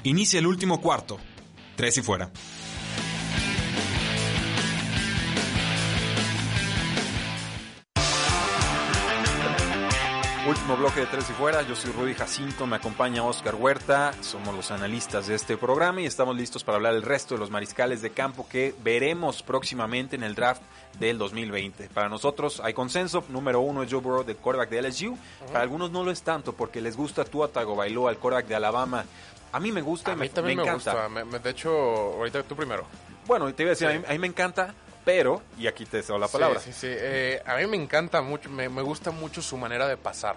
Inicia 0.04 0.40
el 0.40 0.48
último 0.48 0.82
cuarto. 0.82 1.18
Tres 1.76 1.98
y 1.98 2.02
Fuera. 2.02 2.32
Último 10.60 10.78
bloque 10.78 11.00
de 11.02 11.06
Tres 11.06 11.30
y 11.30 11.34
Fuera, 11.34 11.62
yo 11.62 11.76
soy 11.78 11.92
Rudy 11.94 12.14
Jacinto, 12.14 12.68
me 12.68 12.76
acompaña 12.76 13.24
Oscar 13.24 13.56
Huerta, 13.56 14.12
somos 14.22 14.54
los 14.54 14.70
analistas 14.72 15.28
de 15.28 15.36
este 15.36 15.56
programa 15.56 16.02
y 16.02 16.06
estamos 16.06 16.36
listos 16.36 16.64
para 16.66 16.76
hablar 16.76 16.94
del 16.94 17.04
resto 17.04 17.36
de 17.36 17.40
los 17.40 17.50
mariscales 17.50 18.02
de 18.02 18.10
campo 18.10 18.46
que 18.50 18.76
veremos 18.84 19.44
próximamente 19.44 20.18
en 20.18 20.24
el 20.24 20.36
draft 20.36 20.62
del 21.00 21.18
2020. 21.20 21.88
Para 21.94 22.10
nosotros 22.10 22.60
hay 22.64 22.74
consenso, 22.74 23.24
número 23.30 23.62
uno 23.62 23.82
es 23.84 23.92
Joe 23.92 24.02
Burrow, 24.02 24.26
del 24.26 24.36
quarterback 24.36 24.70
de 24.70 24.82
LSU, 24.82 25.18
para 25.48 25.62
algunos 25.62 25.90
no 25.92 26.04
lo 26.04 26.12
es 26.12 26.22
tanto 26.24 26.52
porque 26.54 26.82
les 26.82 26.98
gusta 26.98 27.24
Tua 27.24 27.48
Tagovailoa, 27.48 28.12
el 28.12 28.18
quarterback 28.18 28.48
de 28.48 28.56
Alabama. 28.56 29.06
A 29.54 29.60
mí 29.62 29.72
me 29.72 29.82
gusta 29.82 30.12
A 30.12 30.16
mí 30.16 30.22
me, 30.22 30.30
también 30.30 30.58
me 30.58 30.64
me, 30.64 30.70
encanta. 30.70 30.92
gusta. 30.94 31.10
Me- 31.10 31.24
me- 31.24 31.40
de 31.40 31.50
hecho, 31.50 31.70
ahorita 31.72 32.44
tú 32.44 32.58
primero. 32.58 32.86
Bueno, 33.26 33.54
te 33.54 33.64
iba 33.64 33.70
a 33.70 33.76
decir, 33.76 33.88
Sí. 33.90 33.96
a, 33.96 34.00
mí, 34.00 34.06
a 34.06 34.12
mí 34.12 34.20
me 34.20 34.28
encanta, 34.28 34.74
pero, 35.08 35.42
y 35.58 35.68
aquí 35.68 35.86
te 35.86 36.04
cedo 36.04 36.20
la 36.20 36.28
palabra. 36.28 36.60
Sí, 36.60 36.74
sí, 36.74 36.80
sí. 36.82 36.88
Eh, 36.90 37.42
a 37.46 37.56
mí 37.56 37.66
me 37.66 37.78
encanta 37.78 38.22
mucho, 38.22 38.50
me, 38.50 38.68
me 38.68 38.82
gusta 38.82 39.10
mucho 39.10 39.42
su 39.42 39.56
manera 39.56 39.88
de 39.88 39.96
pasar. 39.96 40.36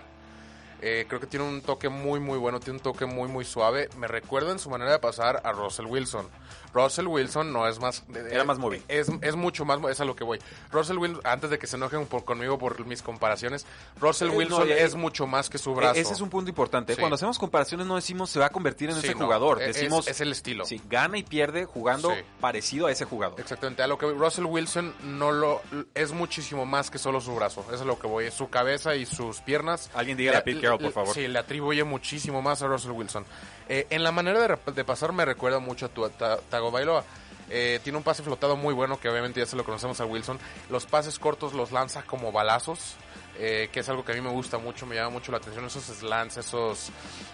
Eh, 0.81 1.07
creo 1.09 1.19
que 1.19 1.27
tiene 1.27 1.45
un 1.45 1.61
toque 1.61 1.89
muy, 1.89 2.21
muy 2.21 2.39
bueno, 2.39 2.61
tiene 2.61 2.79
un 2.79 2.83
toque 2.83 3.05
muy, 3.05 3.27
muy 3.29 3.45
suave. 3.45 3.89
Me 3.97 4.07
recuerda 4.07 4.53
en 4.53 4.61
su 4.61 4.71
manera 4.71 4.93
de 4.93 5.01
pasar 5.01 5.41
a 5.43 5.51
Russell 5.51 5.87
Wilson. 5.87 6.29
Russell 6.73 7.07
Wilson 7.07 7.53
no 7.53 7.67
es 7.69 7.79
más... 7.81 8.05
Era 8.31 8.45
más 8.45 8.59
móvil. 8.59 8.83
Es, 8.89 9.09
es 9.23 9.37
mucho 9.37 9.65
más... 9.65 9.81
Es 9.91 10.01
a 10.01 10.05
lo 10.05 10.15
que 10.17 10.25
voy. 10.25 10.39
Russell 10.71 10.99
Wilson, 10.99 11.21
antes 11.25 11.51
de 11.51 11.59
que 11.59 11.67
se 11.67 11.77
enojen 11.77 12.07
por, 12.07 12.25
conmigo 12.25 12.59
por 12.59 12.85
mis 12.87 13.03
comparaciones, 13.03 13.67
Russell 14.01 14.29
Eh, 14.29 14.33
no, 14.33 14.37
Wilson 14.39 14.71
es 14.71 14.95
mucho 14.95 15.27
más 15.27 15.51
que 15.51 15.59
su 15.59 15.75
brazo. 15.75 15.97
E- 15.97 16.01
Ese 16.01 16.13
es 16.13 16.21
un 16.21 16.31
punto 16.31 16.49
importante. 16.49 16.95
Sí. 16.95 17.01
Cuando 17.01 17.15
hacemos 17.17 17.39
comparaciones 17.39 17.87
no 17.87 17.97
decimos 17.97 18.31
se 18.31 18.39
va 18.39 18.47
a 18.47 18.51
convertir 18.51 18.91
en 18.91 18.97
Sí, 18.97 19.07
ese 19.09 19.15
no, 19.15 19.25
jugador. 19.25 19.61
es- 19.63 19.75
Decimos 19.77 20.07
es 20.09 20.21
el 20.21 20.33
estilo. 20.33 20.65
Sí, 20.65 20.81
gana 20.89 21.19
y 21.19 21.23
pierde 21.23 21.65
jugando 21.65 22.11
Sí. 22.11 22.21
parecido 22.41 22.87
a 22.87 22.93
ese 22.93 23.05
jugador. 23.05 23.41
Exactamente, 23.41 23.83
a 23.83 23.87
lo 23.87 23.99
que 23.99 24.07
voy, 24.07 24.15
Russell 24.15 24.45
Wilson 24.45 24.95
no 25.05 25.33
lo 25.33 25.61
es 25.95 26.13
muchísimo 26.13 26.67
más 26.67 26.91
que 26.91 26.99
solo 26.99 27.21
su 27.21 27.35
brazo, 27.35 27.63
eso 27.67 27.75
es 27.75 27.81
a 27.81 27.85
lo 27.85 27.99
que 27.99 28.07
voy, 28.07 28.31
su 28.31 28.49
cabeza 28.51 28.95
y 28.95 29.07
sus 29.07 29.41
piernas. 29.41 29.91
Alguien 29.95 30.17
dígale 30.17 30.37
a 30.37 30.41
Le- 30.41 30.45
Pete 30.45 30.61
Carroll, 30.61 30.81
por 30.81 30.93
favor. 30.93 31.15
Sí, 31.15 31.27
le 31.29 31.39
atribuye 31.39 31.85
muchísimo 31.85 32.43
más 32.43 32.63
a 32.63 32.67
Russell 32.67 32.93
Wilson. 32.93 33.25
Eh, 33.73 33.87
en 33.91 34.03
la 34.03 34.11
manera 34.11 34.59
de, 34.75 34.85
pasar 34.85 35.13
me 35.13 35.25
recuerda 35.25 35.61
mucho 35.61 35.87
a 35.87 35.89
tu 35.89 36.05
a 36.05 36.11
Ta- 36.11 36.39
Tagovailoa. 36.51 37.05
Eh, 37.49 37.79
tiene 37.85 37.99
un 37.99 38.05
pase 38.05 38.23
flotado 38.25 38.57
muy 38.57 38.75
bueno 38.75 38.99
que 38.99 39.09
obviamente 39.09 39.39
ya 39.41 39.47
se 39.47 39.55
lo 39.57 39.65
conocemos 39.65 40.01
a 40.01 40.07
Wilson. 40.07 40.39
Los 40.71 40.87
pases 40.87 41.19
cortos 41.21 41.53
los 41.55 41.71
lanza 41.71 42.03
como 42.03 42.33
balazos. 42.33 42.97
eh, 43.39 43.71
que 43.73 43.81
es 43.81 43.89
algo 43.89 44.05
que 44.05 44.13
a 44.13 44.15
mí 44.17 44.21
me 44.21 44.29
gusta 44.31 44.59
mucho, 44.59 44.85
me 44.87 44.97
llama 44.97 45.11
mucho 45.11 45.33
la 45.33 45.39
atención, 45.39 45.65
esos 45.65 45.85
slants, 45.85 46.37
esos, 46.37 46.91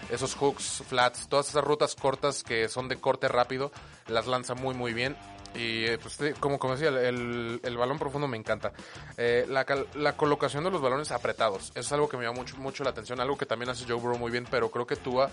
esos 0.08 0.34
hooks, 0.36 0.84
flats, 0.88 1.26
todas 1.28 1.48
esas 1.48 1.64
rutas 1.64 1.96
cortas 1.96 2.44
que 2.44 2.68
son 2.68 2.86
de 2.86 2.96
corte 3.00 3.26
rápido, 3.26 3.72
las 4.06 4.26
lanza 4.28 4.54
muy 4.54 4.74
muy 4.74 4.92
bien. 4.92 5.16
Y 5.54 5.86
eh, 5.86 5.98
pues, 5.98 6.18
como, 6.38 6.58
como 6.60 6.74
decía, 6.76 6.90
el, 6.90 7.60
el 7.62 7.76
balón 7.76 7.98
profundo 7.98 8.28
me 8.28 8.36
encanta. 8.36 8.72
Eh, 9.16 9.46
la, 9.48 9.64
la 9.94 10.16
colocación 10.16 10.62
de 10.64 10.70
los 10.70 10.80
balones 10.82 11.10
apretados, 11.10 11.70
eso 11.70 11.80
es 11.80 11.92
algo 11.92 12.08
que 12.08 12.16
me 12.18 12.24
llama 12.24 12.36
mucho, 12.36 12.56
mucho 12.58 12.84
la 12.84 12.90
atención, 12.90 13.18
algo 13.20 13.36
que 13.38 13.46
también 13.46 13.70
hace 13.70 13.84
Joe 13.84 13.94
Burrow 13.96 14.18
muy 14.18 14.30
bien, 14.30 14.46
pero 14.48 14.70
creo 14.70 14.86
que 14.86 14.94
Tua 14.96 15.28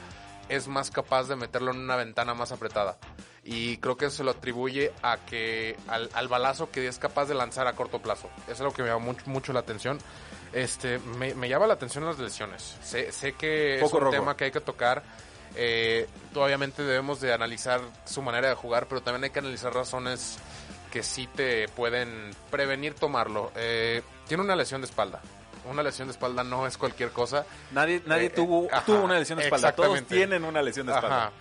es 0.49 0.67
más 0.67 0.91
capaz 0.91 1.27
de 1.27 1.35
meterlo 1.35 1.71
en 1.71 1.79
una 1.79 1.95
ventana 1.95 2.33
más 2.33 2.51
apretada. 2.51 2.97
Y 3.43 3.77
creo 3.77 3.97
que 3.97 4.05
eso 4.05 4.17
se 4.17 4.23
lo 4.23 4.31
atribuye 4.31 4.93
a 5.01 5.17
que 5.17 5.75
al, 5.87 6.09
al 6.13 6.27
balazo 6.27 6.71
que 6.71 6.87
es 6.87 6.97
capaz 6.97 7.25
de 7.25 7.35
lanzar 7.35 7.67
a 7.67 7.73
corto 7.73 8.01
plazo. 8.01 8.29
Eso 8.43 8.51
es 8.53 8.61
algo 8.61 8.73
que 8.73 8.83
me 8.83 8.89
llama 8.89 9.03
mucho, 9.05 9.23
mucho 9.27 9.53
la 9.53 9.59
atención. 9.59 9.99
Este, 10.53 10.99
me, 10.99 11.33
me 11.33 11.49
llama 11.49 11.67
la 11.67 11.73
atención 11.73 12.05
las 12.05 12.19
lesiones. 12.19 12.77
Sé, 12.81 13.11
sé 13.11 13.33
que 13.33 13.77
Poco 13.81 13.87
es 13.87 13.93
un 13.93 13.99
rojo. 14.01 14.11
tema 14.11 14.37
que 14.37 14.45
hay 14.45 14.51
que 14.51 14.61
tocar. 14.61 15.03
Eh, 15.55 16.07
obviamente 16.35 16.83
debemos 16.83 17.19
de 17.21 17.33
analizar 17.33 17.81
su 18.05 18.21
manera 18.21 18.49
de 18.49 18.55
jugar, 18.55 18.87
pero 18.87 19.01
también 19.01 19.25
hay 19.25 19.29
que 19.31 19.39
analizar 19.39 19.73
razones 19.73 20.37
que 20.91 21.03
sí 21.03 21.27
te 21.27 21.67
pueden 21.69 22.31
prevenir 22.51 22.93
tomarlo. 22.93 23.51
Eh, 23.55 24.03
tiene 24.27 24.43
una 24.43 24.55
lesión 24.55 24.81
de 24.81 24.85
espalda. 24.85 25.21
Una 25.65 25.81
lesión 25.83 26.07
de 26.07 26.11
espalda 26.13 26.43
no 26.43 26.67
es 26.67 26.77
cualquier 26.77 27.11
cosa. 27.11 27.45
Nadie, 27.71 28.01
nadie 28.05 28.25
Eh, 28.25 28.29
tuvo, 28.29 28.67
ajá, 28.71 28.83
tuvo 28.85 29.01
una 29.03 29.17
lesión 29.17 29.39
de 29.39 29.45
espalda. 29.45 29.71
Todos 29.73 30.03
tienen 30.03 30.43
una 30.43 30.61
lesión 30.61 30.85
de 30.87 30.93
espalda. 30.93 31.17
Ajá. 31.27 31.31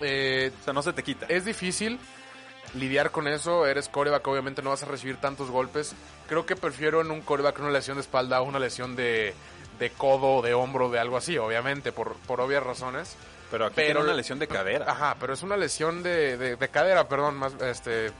Eh, 0.00 0.52
O 0.60 0.64
sea, 0.64 0.72
no 0.72 0.82
se 0.82 0.92
te 0.92 1.02
quita. 1.02 1.26
es 1.28 1.44
difícil 1.44 1.98
lidiar 2.74 3.10
con 3.10 3.26
eso. 3.28 3.66
Eres 3.66 3.88
coreback, 3.88 4.26
obviamente 4.28 4.62
no 4.62 4.70
vas 4.70 4.82
a 4.82 4.86
recibir 4.86 5.16
tantos 5.16 5.50
golpes. 5.50 5.94
Creo 6.28 6.46
que 6.46 6.56
prefiero 6.56 7.00
en 7.00 7.10
un 7.10 7.22
coreback 7.22 7.58
una 7.60 7.70
lesión 7.70 7.96
de 7.96 8.02
espalda 8.02 8.36
a 8.38 8.42
una 8.42 8.58
lesión 8.58 8.94
de, 8.96 9.34
de 9.78 9.90
codo, 9.90 10.42
de 10.42 10.54
hombro, 10.54 10.90
de 10.90 10.98
algo 10.98 11.16
así, 11.16 11.38
obviamente, 11.38 11.92
por, 11.92 12.14
por 12.26 12.40
obvias 12.40 12.62
razones. 12.62 13.16
pero 13.50 13.66
aquí 13.66 13.74
pero- 13.76 13.86
tiene 13.94 14.00
una 14.04 14.14
lesión 14.14 14.38
de 14.38 14.48
cadera. 14.48 14.90
Ajá, 14.90 15.16
pero 15.18 15.32
es 15.34 15.42
una 15.42 15.56
lesión 15.56 16.02
de, 16.02 16.36
de- 16.36 16.56
de 16.56 16.68
cadera, 16.68 17.08
perdón, 17.08 17.36
más 17.36 17.54
este 17.62 18.10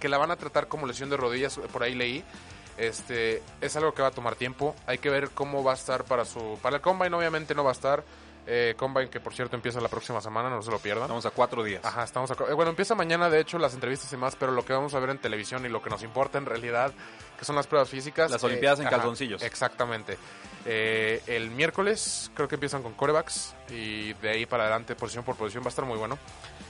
que 0.00 0.08
la 0.08 0.18
van 0.18 0.30
a 0.30 0.36
tratar 0.36 0.68
como 0.68 0.86
lesión 0.86 1.08
de 1.08 1.16
rodillas, 1.16 1.58
por 1.72 1.82
ahí 1.82 1.94
leí. 1.94 2.22
Este, 2.76 3.42
es 3.60 3.76
algo 3.76 3.94
que 3.94 4.02
va 4.02 4.08
a 4.08 4.12
tomar 4.12 4.34
tiempo. 4.34 4.74
Hay 4.86 4.98
que 4.98 5.10
ver 5.10 5.30
cómo 5.30 5.62
va 5.62 5.72
a 5.72 5.74
estar 5.74 6.04
para 6.04 6.24
su 6.24 6.58
para 6.62 6.76
el 6.76 6.82
combine 6.82 7.14
obviamente 7.14 7.54
no 7.54 7.64
va 7.64 7.70
a 7.70 7.74
estar. 7.74 8.04
Eh, 8.46 8.74
combine 8.76 9.08
que 9.08 9.20
por 9.20 9.32
cierto 9.32 9.56
empieza 9.56 9.80
la 9.80 9.88
próxima 9.88 10.20
semana, 10.20 10.50
no 10.50 10.62
se 10.62 10.70
lo 10.70 10.78
pierdan. 10.78 11.04
Estamos 11.04 11.24
a 11.24 11.30
cuatro 11.30 11.64
días. 11.64 11.82
Ajá, 11.84 12.04
estamos 12.04 12.30
acá. 12.30 12.44
Eh, 12.48 12.52
bueno, 12.52 12.70
empieza 12.70 12.94
mañana, 12.94 13.30
de 13.30 13.40
hecho, 13.40 13.58
las 13.58 13.72
entrevistas 13.72 14.12
y 14.12 14.16
más, 14.16 14.36
pero 14.36 14.52
lo 14.52 14.64
que 14.64 14.74
vamos 14.74 14.94
a 14.94 14.98
ver 14.98 15.10
en 15.10 15.18
televisión 15.18 15.64
y 15.64 15.68
lo 15.68 15.82
que 15.82 15.88
nos 15.88 16.02
importa 16.02 16.36
en 16.36 16.44
realidad, 16.44 16.92
que 17.38 17.44
son 17.44 17.56
las 17.56 17.66
pruebas 17.66 17.88
físicas. 17.88 18.30
Las 18.30 18.44
Olimpiadas 18.44 18.80
en 18.80 18.86
ajá, 18.86 18.96
calzoncillos. 18.96 19.42
Exactamente. 19.42 20.18
Eh, 20.66 21.22
el 21.26 21.50
miércoles 21.50 22.30
creo 22.34 22.48
que 22.48 22.56
empiezan 22.56 22.82
con 22.82 22.92
corebacks 22.92 23.54
y 23.70 24.12
de 24.14 24.30
ahí 24.30 24.46
para 24.46 24.64
adelante, 24.64 24.94
posición 24.94 25.24
por 25.24 25.36
posición, 25.36 25.62
va 25.62 25.68
a 25.68 25.70
estar 25.70 25.84
muy 25.86 25.96
bueno. 25.96 26.18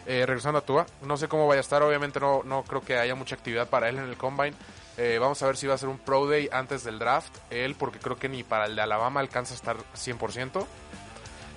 Eh, 0.07 0.27
regresando 0.27 0.59
a 0.59 0.63
Tua, 0.63 0.87
no 1.03 1.17
sé 1.17 1.29
cómo 1.29 1.47
vaya 1.47 1.61
a 1.61 1.63
estar, 1.63 1.83
obviamente 1.83 2.21
no, 2.21 2.43
no 2.45 2.63
creo 2.63 2.83
que 2.83 2.99
haya 2.99 3.15
mucha 3.15 3.37
actividad 3.37 3.69
para 3.69 3.89
él 3.89 3.99
en 3.99 4.05
el 4.05 4.17
combine. 4.17 4.55
Eh, 4.97 5.19
vamos 5.19 5.43
a 5.43 5.47
ver 5.47 5.57
si 5.57 5.67
va 5.67 5.75
a 5.75 5.79
ser 5.79 5.89
un 5.89 5.99
Pro 5.99 6.27
Day 6.27 6.49
antes 6.53 6.85
del 6.85 6.99
draft, 6.99 7.35
él, 7.51 7.75
porque 7.75 7.99
creo 7.99 8.17
que 8.17 8.29
ni 8.29 8.43
para 8.43 8.67
el 8.67 8.77
de 8.77 8.83
Alabama 8.83 9.21
alcanza 9.21 9.55
a 9.55 9.57
estar 9.57 9.77
100%. 9.95 10.67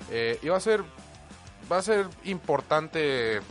Eh, 0.09 0.39
y 0.41 0.47
va 0.47 0.57
a 0.57 0.61
ser 0.61 0.83
va 1.71 1.77
a 1.77 1.81
ser 1.81 2.07
importante 2.23 3.41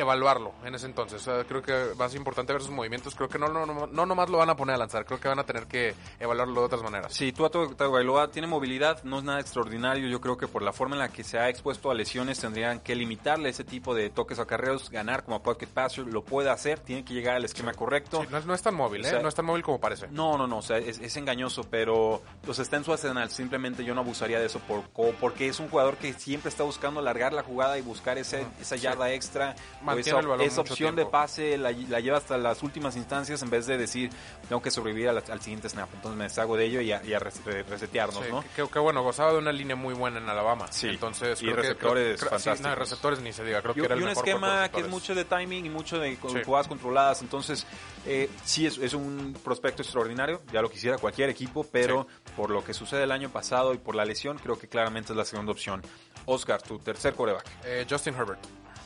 evaluarlo 0.00 0.52
en 0.64 0.74
ese 0.74 0.86
entonces. 0.86 1.20
O 1.20 1.24
sea, 1.24 1.44
creo 1.44 1.62
que 1.62 1.94
va 1.94 2.06
a 2.06 2.08
ser 2.08 2.18
importante 2.18 2.52
ver 2.52 2.62
sus 2.62 2.70
movimientos. 2.70 3.14
Creo 3.14 3.28
que 3.28 3.38
no, 3.38 3.48
no, 3.48 3.66
no, 3.66 3.86
no 3.86 4.06
nomás 4.06 4.28
lo 4.28 4.38
van 4.38 4.50
a 4.50 4.56
poner 4.56 4.74
a 4.74 4.78
lanzar, 4.78 5.04
creo 5.04 5.20
que 5.20 5.28
van 5.28 5.38
a 5.38 5.44
tener 5.44 5.66
que 5.66 5.94
evaluarlo 6.20 6.60
de 6.60 6.66
otras 6.66 6.82
maneras. 6.82 7.12
Sí, 7.12 7.32
Tua 7.32 7.50
Tagovailoa 7.50 8.30
tiene 8.30 8.48
movilidad, 8.48 9.02
no 9.04 9.18
es 9.18 9.24
nada 9.24 9.40
extraordinario. 9.40 10.08
Yo 10.08 10.20
creo 10.20 10.36
que 10.36 10.48
por 10.48 10.62
la 10.62 10.72
forma 10.72 10.96
en 10.96 11.00
la 11.00 11.08
que 11.08 11.24
se 11.24 11.38
ha 11.38 11.48
expuesto 11.48 11.90
a 11.90 11.94
lesiones 11.94 12.38
tendrían 12.38 12.80
que 12.80 12.94
limitarle 12.94 13.48
ese 13.48 13.64
tipo 13.64 13.94
de 13.94 14.10
toques 14.10 14.38
a 14.38 14.46
carreros, 14.46 14.90
ganar 14.90 15.24
como 15.24 15.42
pocket 15.42 15.68
passer, 15.68 16.06
lo 16.06 16.22
puede 16.22 16.50
hacer, 16.50 16.78
tiene 16.80 17.04
que 17.04 17.14
llegar 17.14 17.36
al 17.36 17.44
esquema 17.44 17.72
correcto. 17.72 18.22
Sí, 18.22 18.28
no, 18.30 18.38
es, 18.38 18.46
no 18.46 18.54
es 18.54 18.62
tan 18.62 18.74
móvil, 18.74 19.04
¿eh? 19.04 19.08
O 19.08 19.10
sea, 19.10 19.22
no 19.22 19.28
es 19.28 19.34
tan 19.34 19.44
móvil 19.44 19.62
como 19.62 19.80
parece. 19.80 20.08
No, 20.08 20.36
no, 20.38 20.46
no, 20.46 20.58
o 20.58 20.62
sea, 20.62 20.78
es, 20.78 20.98
es 20.98 21.16
engañoso, 21.16 21.64
pero 21.70 22.22
pues 22.42 22.58
está 22.58 22.76
en 22.76 22.84
su 22.84 22.92
arsenal. 22.92 23.30
Simplemente 23.30 23.84
yo 23.84 23.94
no 23.94 24.00
abusaría 24.00 24.38
de 24.38 24.46
eso 24.46 24.60
por, 24.60 24.82
porque 25.14 25.48
es 25.48 25.60
un 25.60 25.68
jugador 25.68 25.96
que 25.96 26.12
siempre 26.12 26.48
está 26.48 26.62
buscando 26.64 27.00
alargar 27.00 27.32
la 27.32 27.42
jugada 27.42 27.78
y 27.78 27.82
buscar 27.82 28.18
ese, 28.18 28.46
esa 28.60 28.76
yarda 28.76 29.12
extra. 29.12 29.54
Mantiene 29.96 30.18
esa, 30.18 30.20
el 30.20 30.26
balón 30.28 30.46
esa 30.46 30.60
mucho 30.62 30.72
opción 30.74 30.94
tiempo. 30.94 31.10
de 31.10 31.12
pase 31.12 31.58
la, 31.58 31.70
la 31.72 32.00
lleva 32.00 32.18
hasta 32.18 32.38
las 32.38 32.62
últimas 32.62 32.96
instancias 32.96 33.42
en 33.42 33.50
vez 33.50 33.66
de 33.66 33.76
decir 33.78 34.10
tengo 34.48 34.62
que 34.62 34.70
sobrevivir 34.70 35.08
al, 35.08 35.18
al 35.30 35.40
siguiente 35.40 35.68
snap. 35.68 35.88
Entonces 35.94 36.16
me 36.18 36.24
deshago 36.24 36.56
de 36.56 36.64
ello 36.66 36.80
y 36.80 36.92
a, 36.92 37.02
y 37.04 37.12
a 37.14 37.18
resetearnos, 37.18 38.24
Sí, 38.24 38.30
¿no? 38.30 38.44
que, 38.56 38.68
que- 38.68 38.78
bueno, 38.78 39.02
gozaba 39.02 39.32
de 39.32 39.38
una 39.38 39.52
línea 39.52 39.76
muy 39.76 39.94
buena 39.94 40.18
en 40.18 40.28
Alabama. 40.28 40.66
Sí. 40.70 40.88
Entonces, 40.88 41.40
Y 41.42 41.44
creo 41.46 41.56
que- 41.56 41.62
receptores 41.62 42.20
creo- 42.20 42.28
creo- 42.30 42.38
sí, 42.38 42.48
no, 42.48 42.54
fantásticos. 42.54 42.78
receptores 42.78 43.20
ni 43.20 43.32
se 43.32 43.44
diga. 43.44 43.60
Creo 43.62 43.72
Y, 43.72 43.80
que 43.80 43.86
era 43.86 43.94
y 43.94 43.98
el 43.98 44.04
un 44.04 44.08
mejor 44.10 44.28
esquema 44.28 44.68
que 44.70 44.80
es 44.80 44.88
mucho 44.88 45.14
de 45.14 45.24
timing 45.24 45.66
y 45.66 45.70
mucho 45.70 45.98
de 45.98 46.16
Sí. 46.16 46.38
jugadas 46.44 46.68
controladas. 46.68 47.22
Entonces, 47.22 47.66
eh, 48.06 48.28
sí 48.44 48.66
es, 48.66 48.78
es 48.78 48.94
un 48.94 49.36
prospecto 49.44 49.82
extraordinario. 49.82 50.42
Ya 50.52 50.62
lo 50.62 50.70
quisiera 50.70 50.98
cualquier 50.98 51.28
equipo, 51.30 51.64
pero 51.70 52.06
por 52.36 52.50
lo 52.50 52.64
que 52.64 52.74
sucede 52.74 53.04
el 53.04 53.12
año 53.12 53.30
pasado 53.30 53.74
y 53.74 53.78
por 53.78 53.94
la 53.94 54.04
lesión, 54.04 54.38
creo 54.38 54.58
que 54.58 54.68
claramente 54.68 55.12
es 55.12 55.16
la 55.16 55.24
segunda 55.24 55.52
opción. 55.52 55.82
Oscar, 56.26 56.60
tu 56.60 56.78
tercer 56.78 57.14
coreback 57.14 57.46
Eh, 57.64 57.86
Justin 57.88 58.14
Herbert, 58.14 58.40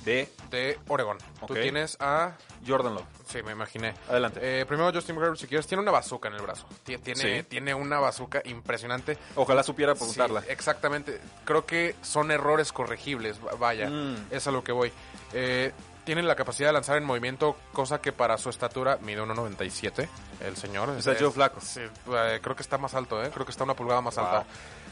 de 0.04 0.28
de 0.50 0.78
Oregon. 0.88 1.16
Tú 1.46 1.54
Ok. 1.54 1.60
tienes 1.60 1.96
a... 2.00 2.32
Jordan 2.66 2.94
Love. 2.94 3.04
Sí, 3.26 3.42
me 3.42 3.52
imaginé. 3.52 3.94
Adelante. 4.08 4.38
Eh, 4.42 4.66
primero 4.66 4.92
Justin 4.92 5.16
Herbert, 5.16 5.36
si 5.38 5.46
quieres, 5.46 5.66
tiene 5.66 5.82
una 5.82 5.90
bazooka 5.90 6.28
en 6.28 6.34
el 6.34 6.42
brazo. 6.42 6.66
Tie- 6.86 7.00
Tiene, 7.02 7.40
Sí. 7.40 7.46
tiene 7.48 7.74
una 7.74 7.98
bazooka 7.98 8.40
impresionante. 8.44 9.16
Ojalá 9.34 9.62
supiera 9.62 9.94
preguntarla. 9.94 10.42
Sí, 10.42 10.48
exactamente. 10.50 11.20
Creo 11.44 11.64
que 11.66 11.96
son 12.02 12.30
errores 12.30 12.72
corregibles, 12.72 13.38
va- 13.44 13.52
vaya. 13.56 13.88
Mm. 13.88 14.26
Es 14.30 14.46
a 14.46 14.50
lo 14.52 14.62
que 14.62 14.70
voy. 14.72 14.92
Eh, 15.32 15.72
tiene 16.04 16.22
la 16.22 16.34
capacidad 16.36 16.68
de 16.68 16.72
lanzar 16.74 16.96
en 16.98 17.04
movimiento, 17.04 17.56
cosa 17.72 18.00
que 18.00 18.12
para 18.12 18.36
su 18.38 18.50
estatura 18.50 18.98
mide 19.00 19.22
1.97, 19.22 20.08
el 20.40 20.56
señor. 20.56 20.88
O 20.90 21.00
sea, 21.02 21.16
Joe 21.18 21.30
Flacco. 21.30 21.60
Sí, 21.60 21.80
eh, 21.80 22.40
creo 22.42 22.54
que 22.54 22.62
está 22.62 22.76
más 22.78 22.94
alto, 22.94 23.22
¿eh? 23.24 23.30
Creo 23.32 23.46
que 23.46 23.52
está 23.52 23.64
una 23.64 23.74
pulgada 23.74 24.00
más 24.02 24.16
Wow. 24.16 24.24
alta. 24.26 24.46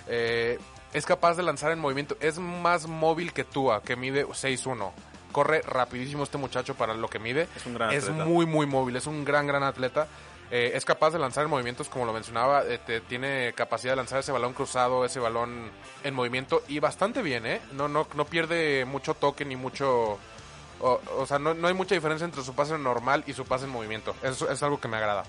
Eh, 0.09 0.59
es 0.93 1.07
capaz 1.07 1.37
de 1.37 1.43
lanzar 1.43 1.73
en 1.73 1.79
movimiento. 1.79 2.17
Es 2.21 2.39
más 2.39 2.87
móvil 2.87 3.33
que 3.33 3.45
Tua, 3.45 3.83
que 3.83 3.97
mide 3.97 4.27
6'1". 4.27 4.91
Corre 5.33 5.63
rapidísimo 5.63 6.25
este 6.25 6.39
muchacho 6.39 6.75
para 6.75 6.93
lo 6.95 7.09
que 7.09 7.19
mide. 7.21 7.47
Es 7.57 7.65
un 7.67 7.75
gran 7.75 7.93
Es 7.93 8.05
atleta. 8.09 8.25
muy, 8.25 8.47
muy 8.47 8.67
móvil. 8.67 8.97
Es 8.97 9.07
un 9.07 9.25
gran, 9.25 9.47
gran 9.47 9.63
atleta. 9.63 10.09
Eh, 10.51 10.73
es 10.75 10.85
capaz 10.85 11.13
de 11.13 11.21
lanzar 11.21 11.45
en 11.45 11.51
movimientos, 11.51 11.89
como 11.89 12.05
lo 12.05 12.13
mencionaba. 12.13 12.65
eh, 12.65 12.79
te- 12.85 13.01
tiene 13.03 13.53
capacidad 13.55 13.93
de 13.93 13.97
lanzar 13.99 14.19
ese 14.19 14.33
balón 14.33 14.53
cruzado, 14.55 15.05
ese 15.05 15.21
balón 15.21 15.71
en 16.03 16.15
movimiento. 16.15 16.65
Y 16.67 16.81
bastante 16.81 17.23
bien, 17.23 17.47
¿eh? 17.47 17.61
No, 17.73 17.87
no, 17.87 18.09
no 18.15 18.25
pierde 18.25 18.85
mucho 18.85 19.15
toque 19.15 19.45
ni 19.45 19.55
mucho... 19.55 20.19
O, 20.81 21.01
o 21.19 21.27
sea, 21.27 21.39
no, 21.39 21.55
no 21.55 21.69
hay 21.69 21.75
mucha 21.75 21.95
diferencia 21.95 22.25
entre 22.25 22.43
su 22.43 22.55
pase 22.55 22.77
normal 22.79 23.23
y 23.29 23.33
su 23.35 23.45
pase 23.45 23.67
en 23.67 23.71
movimiento. 23.71 24.17
Eso 24.25 24.51
es 24.51 24.61
algo 24.65 24.81
que 24.81 24.89
me 24.89 24.97
agrada. 24.97 25.23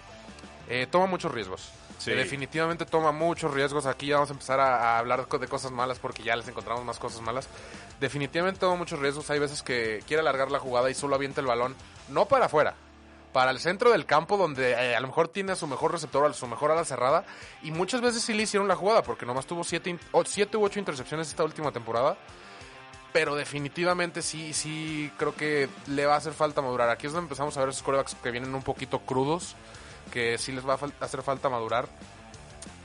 Eh, 0.69 0.87
toma 0.89 1.05
muchos 1.05 1.31
riesgos. 1.31 1.69
Sí. 2.03 2.11
Definitivamente 2.13 2.85
toma 2.85 3.11
muchos 3.11 3.53
riesgos. 3.53 3.85
Aquí 3.85 4.07
ya 4.07 4.15
vamos 4.15 4.29
a 4.31 4.33
empezar 4.33 4.59
a, 4.59 4.95
a 4.95 4.97
hablar 4.99 5.27
de 5.27 5.47
cosas 5.47 5.71
malas 5.71 5.99
porque 5.99 6.23
ya 6.23 6.35
les 6.35 6.47
encontramos 6.47 6.83
más 6.83 6.97
cosas 6.97 7.21
malas. 7.21 7.47
Definitivamente 7.99 8.59
toma 8.59 8.75
muchos 8.75 8.97
riesgos. 8.99 9.29
Hay 9.29 9.37
veces 9.37 9.61
que 9.61 10.03
quiere 10.07 10.21
alargar 10.21 10.49
la 10.49 10.57
jugada 10.59 10.89
y 10.89 10.95
solo 10.95 11.15
avienta 11.15 11.41
el 11.41 11.47
balón, 11.47 11.75
no 12.09 12.25
para 12.25 12.45
afuera, 12.47 12.73
para 13.33 13.51
el 13.51 13.59
centro 13.59 13.91
del 13.91 14.07
campo 14.07 14.35
donde 14.35 14.71
eh, 14.71 14.95
a 14.95 14.99
lo 14.99 15.07
mejor 15.07 15.27
tiene 15.27 15.51
a 15.51 15.55
su 15.55 15.67
mejor 15.67 15.91
receptor, 15.91 16.25
a 16.25 16.33
su 16.33 16.47
mejor 16.47 16.71
ala 16.71 16.85
cerrada. 16.85 17.23
Y 17.61 17.69
muchas 17.69 18.01
veces 18.01 18.23
sí 18.23 18.33
le 18.33 18.43
hicieron 18.43 18.67
la 18.67 18.75
jugada 18.75 19.03
porque 19.03 19.27
nomás 19.27 19.45
tuvo 19.45 19.63
siete, 19.63 19.91
in- 19.91 19.99
o- 20.11 20.25
siete 20.25 20.57
u 20.57 20.63
ocho 20.65 20.79
intercepciones 20.79 21.27
esta 21.27 21.43
última 21.43 21.71
temporada. 21.71 22.17
Pero 23.13 23.35
definitivamente 23.35 24.21
sí, 24.21 24.53
sí, 24.53 25.11
creo 25.17 25.35
que 25.35 25.67
le 25.87 26.05
va 26.05 26.13
a 26.15 26.17
hacer 26.17 26.33
falta 26.33 26.61
madurar. 26.61 26.89
Aquí 26.89 27.07
es 27.07 27.13
donde 27.13 27.25
empezamos 27.25 27.55
a 27.57 27.59
ver 27.59 27.69
esos 27.69 27.83
corebacks 27.83 28.15
que 28.15 28.31
vienen 28.31 28.55
un 28.55 28.63
poquito 28.63 28.99
crudos, 28.99 29.55
que 30.11 30.37
sí 30.37 30.51
les 30.51 30.67
va 30.67 30.73
a 30.73 31.05
hacer 31.05 31.21
falta 31.23 31.49
madurar. 31.49 31.87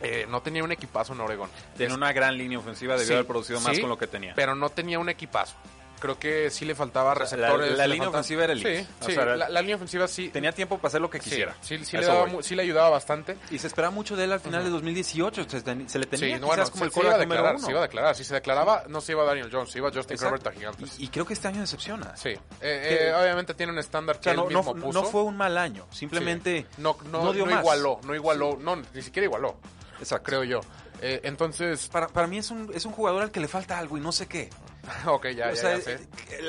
Eh, 0.03 0.27
no 0.29 0.43
tenía 0.43 0.63
un 0.63 0.73
equipazo 0.73 1.15
en 1.15 1.21
Oregon. 1.21 1.49
Tiene 1.77 1.95
una 1.95 2.13
gran 2.13 2.37
línea 2.37 2.59
ofensiva, 2.59 2.95
debió 2.95 3.07
Sí, 3.07 3.13
haber 3.15 3.27
producido 3.27 3.61
más 3.61 3.75
sí, 3.77 3.81
con 3.81 3.91
lo 3.91 3.99
que 3.99 4.07
tenía. 4.07 4.35
Pero 4.35 4.55
no 4.55 4.69
tenía 4.71 4.99
un 4.99 5.09
equipazo. 5.09 5.57
Creo 5.99 6.19
que 6.19 6.51
sí 6.51 6.65
le 6.65 6.75
faltaba 6.75 7.13
O 7.13 7.27
sea, 7.27 7.39
la- 7.39 7.47
receptores. 7.49 7.79
la 7.79 7.87
le 7.87 7.95
línea 7.95 8.09
faltaba- 8.09 8.21
ofensiva 8.21 8.45
era 8.45 8.53
elite. 8.53 8.83
Sí, 8.85 8.89
O 9.01 9.05
sí, 9.07 9.13
sea, 9.13 9.25
la, 9.25 9.49
la 9.49 9.61
línea 9.61 9.77
ofensiva 9.77 10.07
sí. 10.07 10.29
Tenía 10.29 10.53
tiempo 10.53 10.77
para 10.77 10.89
hacer 10.89 11.01
lo 11.01 11.09
que 11.11 11.19
sí, 11.19 11.25
quisiera. 11.31 11.55
Sí, 11.63 11.83
sí 11.85 11.97
A 11.97 12.01
le 12.01 12.07
daba 12.07 12.43
sí 12.43 12.55
le 12.55 12.63
ayudaba 12.63 12.91
bastante. 12.91 13.37
Y 13.51 13.59
se 13.59 13.67
esperaba 13.67 13.91
mucho 13.93 14.15
de 14.17 14.25
él 14.25 14.33
al 14.33 14.41
final 14.41 14.63
de 14.63 14.71
2018. 14.71 15.45
Se, 15.49 15.61
se 15.61 15.99
le 15.99 16.07
tenía 16.07 16.37
Sí, 16.37 16.41
no, 16.41 16.47
bueno, 16.49 16.65
como 16.71 16.85
el 16.85 16.93
se 16.93 17.01
iba 17.01 17.15
a 17.15 17.19
declarar, 17.19 17.59
se 17.61 17.71
iba 17.71 17.81
a 17.81 17.83
declarar. 17.83 18.15
Si 18.15 18.25
se 18.25 18.35
declaraba, 18.35 18.85
no 18.89 19.01
se 19.01 19.13
iba 19.13 19.25
Daniel 19.25 19.49
Jones, 19.51 19.71
se 19.71 19.79
iba 19.79 19.91
Justin. 19.93 20.19
Herbert 20.23 20.47
a 20.47 20.53
gigantes. 20.53 20.99
Y, 21.01 21.05
y 21.05 21.09
creo 21.09 21.25
que 21.27 21.33
este 21.33 21.49
año 21.49 21.61
decepciona. 21.61 22.17
Sí, 22.17 22.31
Eh, 22.31 22.39
eh, 22.61 23.15
obviamente 23.19 23.55
tiene 23.55 23.73
un 23.73 23.79
estándar 23.79 24.17
O 24.17 24.19
que 24.21 24.25
sea, 24.25 24.33
él 24.33 24.39
no, 24.39 24.47
mismo 24.47 24.75
no, 24.75 24.83
puso. 24.87 25.01
no 25.03 25.07
fue 25.09 25.23
un 25.23 25.37
mal 25.37 25.57
año. 25.59 25.87
Simplemente 25.91 26.63
Sí. 26.63 26.67
no, 26.79 26.97
no, 27.11 27.25
no 27.25 27.33
dio 27.33 27.47
más. 27.47 27.61
igualó, 27.61 28.01
no 28.05 28.15
igualó, 28.15 28.59
no, 28.61 28.77
ni 28.77 29.03
siquiera 29.03 29.25
igualó, 29.25 29.57
Exacto. 29.99 30.25
creo 30.27 30.45
yo. 30.45 30.61
Eh, 31.03 31.21
entonces, 31.25 31.89
Para, 31.89 32.09
para 32.09 32.27
mí 32.27 32.39
es 32.39 32.51
un, 32.51 32.71
es 32.75 32.85
un 32.87 32.93
jugador 32.93 33.23
al 33.23 33.31
que 33.31 33.41
le 33.41 33.49
falta 33.49 33.79
algo 33.79 33.99
y 33.99 34.01
no 34.01 34.13
sé 34.13 34.27
qué. 34.27 34.49
ok, 35.07 35.27
ya, 35.29 35.47
o 35.47 35.51
ya, 35.51 35.57
sea, 35.57 35.77
ya 35.79 35.81
sé. 35.83 35.93
eh, 35.95 35.99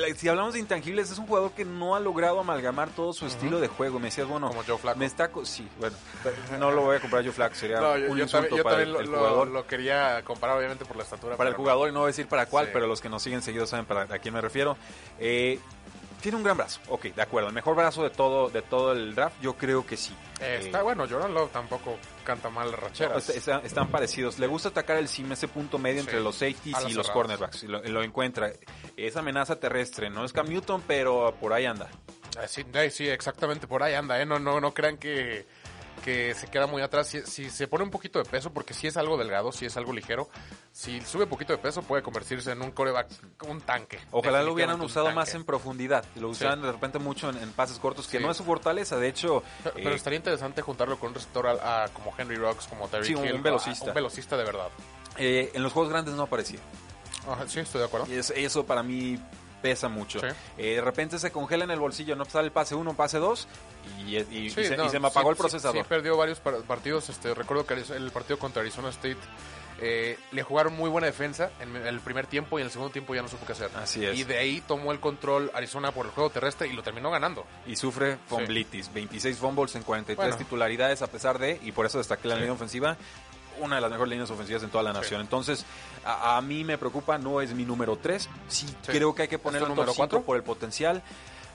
eh, 0.08 0.14
si 0.16 0.28
hablamos 0.28 0.54
de 0.54 0.60
intangibles, 0.60 1.10
es 1.10 1.18
un 1.18 1.26
jugador 1.26 1.50
que 1.52 1.64
no 1.64 1.96
ha 1.96 2.00
logrado 2.00 2.38
amalgamar 2.40 2.88
todo 2.90 3.12
su 3.12 3.26
estilo 3.26 3.60
de 3.60 3.68
juego. 3.68 3.98
Me 3.98 4.06
decías, 4.06 4.26
bueno, 4.28 4.48
Como 4.48 4.62
Joe 4.64 4.78
Flacco. 4.78 4.98
me 4.98 5.06
está... 5.06 5.28
Sí, 5.44 5.68
bueno, 5.78 5.96
no 6.58 6.70
lo 6.70 6.82
voy 6.82 6.96
a 6.96 7.00
comprar 7.00 7.22
Joe 7.24 7.32
Flack, 7.32 7.54
sería 7.54 7.80
No, 7.80 7.96
yo, 7.98 8.10
un 8.10 8.16
yo 8.16 8.22
insulto 8.24 8.46
también, 8.48 8.56
yo 8.58 8.62
para 8.64 8.76
también 8.76 8.88
el, 8.88 8.92
lo, 8.94 9.00
el 9.00 9.10
lo- 9.10 9.18
jugador. 9.18 9.48
lo 9.48 9.66
quería 9.66 10.22
comparar 10.24 10.56
obviamente 10.56 10.84
por 10.84 10.96
la 10.96 11.02
estatura. 11.02 11.36
para 11.36 11.50
el 11.50 11.56
jugador, 11.56 11.88
y 11.88 11.92
no 11.92 12.00
voy 12.00 12.06
a 12.06 12.08
decir 12.08 12.26
para 12.28 12.46
cuál, 12.46 12.66
Sí. 12.66 12.70
pero 12.72 12.86
los 12.86 13.00
que 13.00 13.08
nos 13.08 13.22
siguen 13.22 13.42
seguidos 13.42 13.70
saben 13.70 13.86
para 13.86 14.02
a 14.02 14.18
quién 14.18 14.32
me 14.34 14.40
refiero. 14.40 14.76
Eh, 15.18 15.58
tiene 16.20 16.36
un 16.36 16.42
gran 16.44 16.56
brazo, 16.56 16.80
ok, 16.88 17.04
de 17.14 17.22
acuerdo. 17.22 17.48
El 17.48 17.54
mejor 17.54 17.74
brazo 17.76 18.02
de 18.02 18.10
todo, 18.10 18.48
de 18.50 18.62
todo 18.62 18.92
el 18.92 19.14
draft, 19.14 19.36
yo 19.40 19.54
creo 19.56 19.84
que 19.86 19.96
sí. 19.96 20.12
Eh, 20.40 20.58
Eh, 20.60 20.66
está 20.66 20.82
bueno, 20.82 21.06
Jordan 21.08 21.34
Love 21.34 21.50
tampoco 21.52 21.98
canta 22.24 22.48
mal 22.50 22.72
racheras. 22.72 23.12
No, 23.12 23.18
está- 23.18 23.32
está- 23.32 23.66
están 23.66 23.88
parecidos. 23.88 24.38
Le 24.38 24.46
gusta 24.46 24.68
atacar 24.68 24.96
el 24.98 25.08
sim, 25.08 25.30
ese 25.32 25.48
punto 25.48 25.78
medio 25.78 26.02
Sí. 26.02 26.08
entre 26.08 26.20
los 26.20 26.36
safeties 26.36 26.76
y 26.88 26.92
los 26.94 27.10
cornerbacks. 27.10 27.64
Lo, 27.64 27.82
lo 27.82 28.02
encuentra. 28.02 28.52
Es 28.96 29.16
amenaza 29.16 29.56
terrestre. 29.58 30.10
No 30.10 30.24
es 30.24 30.32
Cam 30.32 30.48
Newton, 30.48 30.82
pero 30.86 31.34
por 31.40 31.52
ahí 31.52 31.66
anda. 31.66 31.88
Eh, 32.40 32.46
sí, 32.46 32.64
eh, 32.72 32.90
sí, 32.90 33.08
exactamente, 33.08 33.66
por 33.66 33.82
ahí 33.82 33.94
anda, 33.94 34.20
¿eh? 34.20 34.26
No, 34.26 34.38
no, 34.38 34.60
no 34.60 34.72
crean 34.72 34.96
que, 34.98 35.46
que 35.98 36.34
se 36.34 36.48
queda 36.48 36.66
muy 36.66 36.82
atrás. 36.82 37.08
Si, 37.08 37.22
si 37.22 37.50
se 37.50 37.68
pone 37.68 37.84
un 37.84 37.90
poquito 37.90 38.18
de 38.18 38.24
peso, 38.24 38.50
porque 38.52 38.74
si 38.74 38.86
es 38.86 38.96
algo 38.96 39.16
delgado, 39.16 39.52
si 39.52 39.66
es 39.66 39.76
algo 39.76 39.92
ligero, 39.92 40.28
si 40.72 41.00
sube 41.02 41.26
poquito 41.26 41.52
de 41.52 41.58
peso 41.58 41.82
puede 41.82 42.02
convertirse 42.02 42.50
en 42.52 42.62
un 42.62 42.70
coreback, 42.70 43.08
un 43.48 43.60
tanque. 43.60 43.98
Ojalá 44.10 44.42
lo 44.42 44.52
hubieran 44.52 44.76
un 44.76 44.82
usado 44.86 45.10
más 45.12 45.34
en 45.34 45.44
profundidad. 45.44 46.04
Lo 46.16 46.28
usaban 46.28 46.62
de 46.62 46.72
repente 46.72 46.98
mucho 46.98 47.30
en, 47.30 47.38
en 47.38 47.52
pases 47.52 47.78
cortos, 47.78 48.06
que 48.08 48.18
Sí. 48.18 48.24
no 48.24 48.30
es 48.30 48.36
su 48.36 48.44
fortaleza. 48.44 48.96
De 48.96 49.08
hecho, 49.08 49.42
Pero, 49.64 49.76
eh, 49.78 49.80
pero 49.84 49.94
estaría 49.94 50.16
interesante 50.16 50.62
juntarlo 50.62 50.98
con 50.98 51.08
un 51.10 51.14
receptor 51.14 51.46
a- 51.46 51.84
a- 51.84 51.88
como 51.88 52.12
Henry 52.16 52.36
Rocks, 52.36 52.66
como 52.66 52.88
Terry 52.88 53.06
Sí, 53.06 53.14
un- 53.14 53.24
Hill, 53.24 53.34
un 53.34 53.42
velocista. 53.42 53.86
a- 53.86 53.88
un 53.88 53.94
velocista 53.94 54.36
de 54.36 54.44
verdad. 54.44 54.68
eh, 55.20 55.50
en 55.54 55.62
los 55.64 55.72
juegos 55.72 55.90
grandes 55.90 56.14
no 56.14 56.22
aparecía. 56.22 56.60
Ajá, 57.28 57.46
sí, 57.48 57.58
estoy 57.60 57.80
de 57.80 57.86
acuerdo. 57.86 58.06
Y 58.08 58.14
es- 58.16 58.30
eso 58.30 58.64
para 58.64 58.82
mí 58.84 59.18
pesa 59.62 59.88
mucho. 59.88 60.20
Sí. 60.20 60.26
Eh, 60.56 60.74
de 60.76 60.80
repente 60.80 61.18
se 61.18 61.30
congela 61.32 61.64
en 61.64 61.70
el 61.70 61.78
bolsillo, 61.80 62.14
no 62.16 62.24
sale 62.24 62.46
el 62.46 62.52
pase 62.52 62.74
1, 62.74 62.94
pase 62.94 63.18
2 63.18 63.48
y, 64.06 64.50
Sí, 64.50 64.64
se, 64.64 64.76
no, 64.76 64.86
y 64.86 64.88
se 64.90 65.00
me 65.00 65.08
apagó 65.08 65.28
sí, 65.28 65.32
el 65.32 65.36
procesador. 65.36 65.76
Sí, 65.76 65.82
sí, 65.82 65.88
perdió 65.88 66.16
varios 66.16 66.40
par- 66.40 66.62
partidos. 66.62 67.08
Este, 67.08 67.34
recuerdo 67.34 67.66
que 67.66 67.74
el 67.74 68.10
partido 68.10 68.38
contra 68.38 68.62
Arizona 68.62 68.88
State 68.90 69.16
eh, 69.80 70.18
le 70.32 70.42
jugaron 70.42 70.74
muy 70.76 70.90
buena 70.90 71.06
defensa 71.06 71.50
en 71.60 71.76
el 71.76 72.00
primer 72.00 72.26
tiempo 72.26 72.58
y 72.58 72.62
en 72.62 72.66
el 72.66 72.72
segundo 72.72 72.92
tiempo 72.92 73.14
ya 73.14 73.22
no 73.22 73.28
supo 73.28 73.46
qué 73.46 73.52
hacer. 73.52 73.70
Así 73.76 74.04
es. 74.04 74.18
Y 74.18 74.24
de 74.24 74.36
ahí 74.36 74.60
tomó 74.66 74.90
el 74.92 74.98
control 74.98 75.50
Arizona 75.54 75.92
por 75.92 76.06
el 76.06 76.12
juego 76.12 76.30
terrestre 76.30 76.66
y 76.66 76.72
lo 76.72 76.82
terminó 76.82 77.10
ganando. 77.10 77.46
y 77.66 77.76
sufre 77.76 78.18
fumblitis. 78.26 78.92
26 78.92 79.38
fumbles 79.38 79.74
en 79.76 79.82
43 79.84 80.16
Bueno. 80.16 80.36
titularidades 80.36 81.00
a 81.02 81.06
pesar 81.06 81.38
de, 81.38 81.60
y 81.62 81.70
por 81.72 81.86
eso 81.86 81.98
destaqué 81.98 82.26
la 82.28 82.34
Sí. 82.34 82.40
línea 82.40 82.54
ofensiva, 82.54 82.96
una 83.60 83.76
de 83.76 83.80
las 83.82 83.90
mejores 83.90 84.10
líneas 84.10 84.30
ofensivas 84.30 84.62
en 84.62 84.70
toda 84.70 84.84
la 84.84 84.92
nación. 84.92 85.20
Entonces, 85.20 85.64
a, 86.04 86.36
a 86.36 86.40
mí 86.42 86.64
me 86.64 86.78
preocupa, 86.78 87.18
no 87.18 87.40
es 87.40 87.52
mi 87.54 87.64
número 87.64 87.96
3. 87.96 88.28
Sí, 88.48 88.66
Sí. 88.66 88.74
creo 88.84 89.14
que 89.14 89.22
hay 89.22 89.28
que 89.28 89.36
¿Es 89.36 89.40
ponerlo 89.40 89.68
número 89.68 89.86
top 89.86 89.94
5 89.94 89.98
cuatro? 90.08 90.22
por 90.22 90.36
el 90.36 90.42
potencial. 90.42 91.02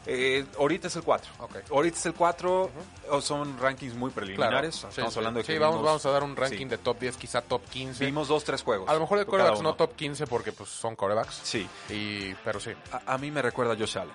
Eh, 0.06 0.46
ahorita 0.60 0.88
es 0.88 0.96
el 0.98 1.04
4. 1.04 1.32
Ok. 1.40 1.56
Ahorita 1.72 1.98
es 1.98 2.06
el 2.08 2.14
4. 2.14 2.70
o 3.10 3.22
Son 3.22 3.58
rankings 3.58 3.96
muy 3.96 4.12
preliminares. 4.12 4.76
Claro. 4.76 4.90
Estamos 4.90 5.14
Sí, 5.14 5.20
hablando 5.20 5.38
de 5.40 5.46
sí, 5.46 5.54
que 5.54 5.60
vamos, 5.60 5.76
vimos, 5.78 5.86
vamos 5.86 6.06
a 6.06 6.12
dar 6.12 6.24
un 6.24 6.36
ranking 6.36 6.68
de 6.68 6.78
top 6.78 7.00
10, 7.00 7.16
quizá 7.16 7.42
top 7.42 7.62
15. 7.70 8.06
vimos 8.06 8.28
dos, 8.28 8.44
tres 8.44 8.62
juegos. 8.64 8.90
a 8.90 8.94
lo 8.96 9.00
mejor 9.00 9.20
de 9.20 9.26
corebacks 9.26 9.62
no 9.62 9.76
top 9.76 9.96
15 9.96 10.28
porque 10.28 10.52
pues 10.52 10.70
son 10.70 10.98
corebacks. 10.98 11.40
Sí. 11.44 11.66
Y, 11.90 12.34
pero 12.44 12.60
sí. 12.60 12.72
A, 12.92 13.14
a 13.14 13.18
mí 13.18 13.32
me 13.32 13.42
recuerda 13.42 13.74
a 13.74 13.78
Josh 13.78 13.98
Allen. 13.98 14.14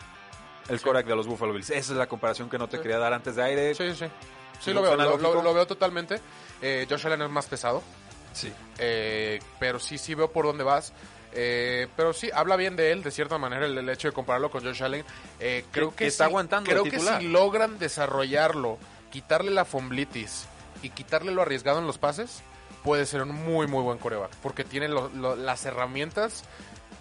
El 0.68 0.78
quarterback 0.82 1.06
de 1.06 1.16
los 1.16 1.26
Buffalo 1.26 1.54
Bills. 1.54 1.70
Esa 1.70 1.92
es 1.92 1.98
la 1.98 2.06
comparación 2.06 2.50
que 2.50 2.58
no 2.58 2.68
te 2.68 2.78
quería 2.82 2.98
dar 2.98 3.14
antes 3.14 3.36
de 3.36 3.42
aire. 3.44 3.74
Sí, 3.74 3.94
sí. 3.94 4.04
Sí, 4.60 4.70
¿No 4.72 4.80
lo 4.80 4.82
veo, 4.82 4.96
lo, 4.96 5.16
lo- 5.18 5.42
lo 5.42 5.54
veo 5.54 5.66
totalmente. 5.66 6.20
Eh, 6.60 6.86
Josh 6.88 7.06
Allen 7.06 7.22
es 7.22 7.30
más 7.30 7.46
pesado. 7.46 7.82
Sí. 8.32 8.52
Eh, 8.78 9.40
pero 9.58 9.78
sí, 9.78 9.98
sí 9.98 10.14
veo 10.14 10.30
por 10.30 10.44
dónde 10.46 10.64
vas. 10.64 10.92
Eh, 11.32 11.88
pero 11.96 12.12
sí, 12.12 12.30
habla 12.34 12.56
bien 12.56 12.74
de 12.76 12.90
él, 12.92 13.02
de 13.02 13.10
cierta 13.10 13.36
manera, 13.38 13.66
el, 13.66 13.76
el 13.76 13.88
hecho 13.88 14.08
de 14.08 14.12
compararlo 14.14 14.50
con 14.50 14.64
Josh 14.64 14.82
Allen. 14.82 15.04
Eh, 15.40 15.64
creo 15.70 15.94
Que- 15.94 16.06
está 16.06 16.24
sí- 16.24 16.30
aguantando 16.30 16.70
Creo 16.70 16.84
que 16.84 16.98
si 16.98 17.28
logran 17.28 17.78
desarrollarlo, 17.78 18.78
quitarle 19.10 19.50
la 19.50 19.64
fomblitis 19.64 20.46
y 20.82 20.90
quitarle 20.90 21.32
lo 21.32 21.42
arriesgado 21.42 21.78
en 21.78 21.86
los 21.86 21.98
pases, 21.98 22.42
puede 22.82 23.06
ser 23.06 23.22
un 23.22 23.30
muy, 23.34 23.66
muy 23.66 23.82
buen 23.82 23.98
coreback. 23.98 24.30
Porque 24.42 24.64
tiene 24.64 24.88
lo- 24.88 25.08
lo- 25.10 25.36
las 25.36 25.64
herramientas, 25.66 26.44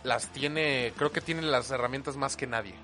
las 0.03 0.27
tiene, 0.27 0.93
creo 0.97 1.11
que 1.11 1.21
tiene 1.21 1.41
las 1.43 1.71
herramientas 1.71 2.17
más 2.17 2.35
que 2.35 2.47
nadie. 2.47 2.75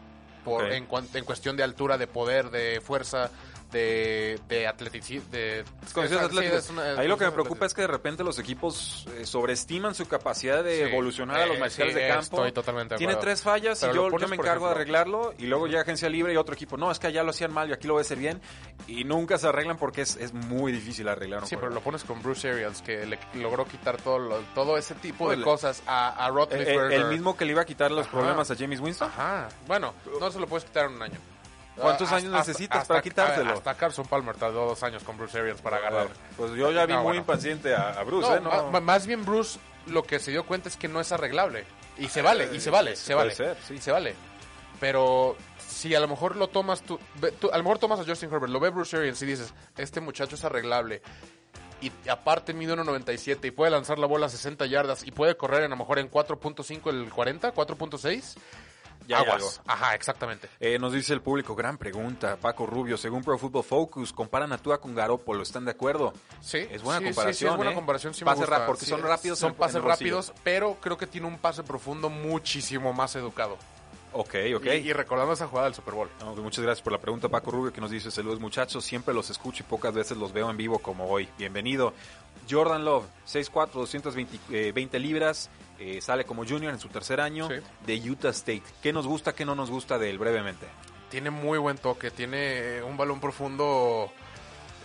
Por, 0.45 0.65
Ok. 0.65 0.71
en, 0.71 0.87
en 1.13 1.25
cuestión 1.25 1.55
de 1.55 1.63
altura, 1.63 1.97
de 1.97 2.07
poder, 2.07 2.49
de 2.51 2.81
fuerza, 2.81 3.31
de, 3.73 4.39
de 4.47 4.67
atleticismo. 4.67 5.29
De, 5.31 5.65
sí, 5.93 6.73
Ahí 6.97 7.07
lo 7.07 7.17
que 7.17 7.25
me 7.25 7.31
preocupa 7.31 7.65
es 7.65 7.73
que 7.73 7.81
de 7.81 7.87
repente 7.87 8.23
los 8.23 8.39
equipos 8.39 9.05
eh, 9.17 9.25
sobreestiman 9.25 9.93
su 9.95 10.07
capacidad 10.07 10.63
de 10.63 10.77
Sí. 10.77 10.81
evolucionar 10.83 11.41
a 11.41 11.45
los 11.47 11.57
Eh, 11.57 11.69
sí, 11.69 11.83
de 11.93 12.07
campo. 12.07 12.21
estoy 12.37 12.51
totalmente 12.51 12.95
Tiene 12.95 13.13
acuerdo. 13.13 13.27
tres 13.27 13.41
fallas 13.41 13.79
Pero 13.81 13.91
y 13.91 13.95
yo, 13.95 14.03
pones, 14.09 14.21
yo 14.21 14.27
me 14.29 14.35
encargo 14.35 14.65
de 14.67 14.71
arreglarlo 14.71 15.33
y 15.37 15.47
luego 15.47 15.67
llega 15.67 15.81
agencia 15.81 16.07
libre 16.09 16.33
y 16.33 16.37
otro 16.37 16.53
equipo, 16.55 16.77
no, 16.77 16.91
es 16.91 16.99
que 16.99 17.07
allá 17.07 17.23
lo 17.23 17.31
hacían 17.31 17.51
mal 17.51 17.69
y 17.69 17.73
aquí 17.73 17.87
lo 17.87 17.93
voy 17.95 18.01
a 18.01 18.05
hacer 18.05 18.17
bien 18.17 18.41
y 18.87 19.03
nunca 19.03 19.37
se 19.37 19.47
arreglan 19.47 19.77
porque 19.77 20.01
es, 20.01 20.15
es 20.17 20.33
muy 20.33 20.71
difícil 20.71 21.07
arreglar 21.07 21.45
Sí, 21.47 21.55
pero 21.57 21.69
lo 21.71 21.81
pones 21.81 22.03
con 22.03 22.21
Bruce 22.21 22.49
Arians, 22.49 22.81
que 22.81 23.05
le 23.05 23.19
logró 23.35 23.65
quitar 23.65 24.01
todo, 24.01 24.19
lo- 24.19 24.39
todo 24.55 24.77
ese 24.77 24.93
tipo 24.95 25.29
de 25.29 25.41
cosas 25.41 25.81
a, 25.87 26.09
a 26.23 26.27
Eh, 26.27 26.29
eh, 26.29 26.31
Roethlisberger. 26.33 26.91
el 26.93 27.05
mismo 27.07 27.35
que 27.35 27.45
le 27.45 27.51
iba 27.51 27.61
a 27.61 27.65
quitar 27.65 27.91
los 27.91 28.05
Ajá. 28.07 28.17
problemas 28.17 28.51
a 28.51 28.55
James 28.55 28.79
Winston. 28.79 29.09
Ajá. 29.09 29.49
Bueno, 29.67 29.93
no 30.19 30.31
se 30.31 30.39
lo 30.39 30.47
puedes 30.47 30.65
quitar 30.65 30.85
en 30.85 30.93
un 30.93 31.01
año. 31.01 31.19
¿Cuántos 31.75 32.11
Ah, 32.11 32.17
años 32.17 32.31
necesitas 32.31 32.87
para 32.87 33.01
quitárselo? 33.01 33.53
Hasta 33.53 33.73
Carson 33.75 34.05
Palmer 34.05 34.35
tardó 34.35 34.67
dos 34.67 34.83
años 34.83 35.03
con 35.03 35.17
Bruce 35.17 35.39
Arians 35.39 35.61
para 35.61 35.79
ganar. 35.79 36.07
Pues 36.37 36.51
yo 36.53 36.71
ya 36.71 36.85
vi 36.85 36.93
No, 36.93 36.99
muy 36.99 37.03
bueno. 37.05 37.19
impaciente 37.21 37.73
a, 37.75 37.99
a 37.99 38.03
Bruce, 38.03 38.27
No, 38.29 38.35
¿eh? 38.35 38.41
No, 38.71 38.81
más 38.81 39.07
bien 39.07 39.25
Bruce 39.25 39.59
lo 39.87 40.03
que 40.03 40.19
se 40.19 40.31
dio 40.31 40.45
cuenta 40.45 40.69
es 40.69 40.77
que 40.77 40.87
no 40.87 40.99
es 41.01 41.11
arreglable. 41.11 41.65
Y 41.97 42.07
se 42.09 42.21
vale, 42.21 42.49
y 42.53 42.59
se 42.59 42.69
vale, 42.69 42.95
se 42.95 43.13
vale. 43.15 43.33
ser, 43.35 43.57
sí. 43.67 43.77
Se 43.79 43.91
vale. 43.91 44.15
Pero 44.79 45.35
si 45.67 45.93
a 45.95 45.99
lo 45.99 46.07
mejor 46.07 46.35
lo 46.35 46.47
tomas 46.47 46.81
tú, 46.81 46.99
tú- 47.39 47.49
a 47.51 47.57
lo 47.57 47.63
mejor 47.63 47.79
tomas 47.79 47.99
a 47.99 48.03
Justin 48.05 48.31
Herbert, 48.31 48.51
lo 48.51 48.59
ve 48.59 48.69
Bruce 48.69 48.95
Arians 48.97 49.21
y 49.21 49.25
dices, 49.25 49.53
este 49.77 49.99
muchacho 50.01 50.35
es 50.35 50.43
arreglable. 50.43 51.01
Y 51.81 51.91
aparte 52.09 52.53
mide 52.53 52.73
1.97 52.75 53.45
y 53.47 53.51
puede 53.51 53.69
lanzar 53.71 53.99
la 53.99 54.07
bola 54.07 54.27
a 54.27 54.29
60 54.29 54.65
yardas 54.67 55.03
y 55.05 55.11
puede 55.11 55.35
correr 55.35 55.63
a 55.63 55.67
lo 55.67 55.75
mejor 55.75 55.99
en 55.99 56.09
4.5 56.09 56.89
el 56.89 57.09
40, 57.11 57.53
4.6. 57.53 58.35
Ya 59.07 59.19
Aguas. 59.19 59.61
Ajá, 59.65 59.95
exactamente. 59.95 60.49
Eh, 60.59 60.77
nos 60.79 60.93
dice 60.93 61.13
el 61.13 61.21
público, 61.21 61.55
gran 61.55 61.77
pregunta, 61.77 62.37
Paco 62.37 62.65
Rubio, 62.65 62.97
según 62.97 63.23
Pro 63.23 63.37
Football 63.37 63.63
Focus, 63.63 64.13
comparan 64.13 64.51
a 64.53 64.57
Tua 64.57 64.79
con 64.79 64.95
Garoppolo, 64.95 65.43
¿están 65.43 65.65
de 65.65 65.71
acuerdo? 65.71 66.13
Sí, 66.41 66.59
Es 66.71 66.81
buena 66.83 66.99
sí, 66.99 67.05
sí, 67.05 67.09
comparación, 67.11 67.35
Sí, 67.49 67.51
es 67.51 67.55
buena 67.57 67.71
¿eh? 67.71 67.75
comparación, 67.75 68.13
sí 68.13 68.23
Pase 68.25 68.45
rap- 68.45 68.65
porque 68.65 68.85
son 68.85 69.01
rápidos 69.01 69.39
Son 69.39 69.51
en- 69.51 69.57
pases 69.57 69.81
rápidos, 69.83 70.33
pero 70.43 70.77
creo 70.81 70.97
que 70.97 71.07
tiene 71.07 71.27
un 71.27 71.37
pase 71.37 71.63
profundo 71.63 72.09
muchísimo 72.09 72.93
más 72.93 73.15
educado. 73.15 73.57
Ok, 74.15 74.35
ok. 74.55 74.65
Y, 74.65 74.69
y 74.89 74.93
recordando 74.93 75.33
esa 75.33 75.47
jugada 75.47 75.65
del 75.67 75.73
Super 75.75 75.95
Bowl. 75.95 76.07
No, 76.19 76.35
muchas 76.35 76.63
gracias 76.63 76.83
por 76.83 76.93
la 76.93 76.99
pregunta, 76.99 77.29
Paco 77.29 77.49
Rubio, 77.49 77.73
que 77.73 77.81
nos 77.81 77.89
dice 77.89 78.11
saludos 78.11 78.39
muchachos, 78.39 78.85
siempre 78.85 79.11
los 79.13 79.29
escucho 79.31 79.63
y 79.63 79.65
pocas 79.69 79.91
veces 79.93 80.17
los 80.17 80.31
veo 80.33 80.49
en 80.51 80.57
vivo 80.57 80.77
como 80.77 81.07
hoy. 81.07 81.27
Bienvenido. 81.37 81.93
Jordan 82.49 82.85
Love, 82.85 83.05
6'4", 83.27 83.71
220 83.71 84.39
eh, 84.51 84.71
20 84.71 84.99
libras, 84.99 85.49
eh, 85.79 86.01
sale 86.01 86.25
como 86.25 86.45
junior 86.45 86.73
en 86.73 86.79
su 86.79 86.89
tercer 86.89 87.19
año 87.21 87.47
Sí. 87.49 87.55
de 87.85 88.09
Utah 88.11 88.29
State. 88.29 88.63
¿Qué 88.81 88.93
nos 88.93 89.07
gusta, 89.07 89.33
qué 89.33 89.45
no 89.45 89.55
nos 89.55 89.69
gusta 89.71 89.97
de 89.97 90.09
él 90.09 90.17
brevemente? 90.19 90.67
Tiene 91.09 91.29
muy 91.29 91.57
buen 91.57 91.77
toque, 91.77 92.09
tiene 92.11 92.81
un 92.83 92.97
balón 92.97 93.19
profundo 93.19 94.11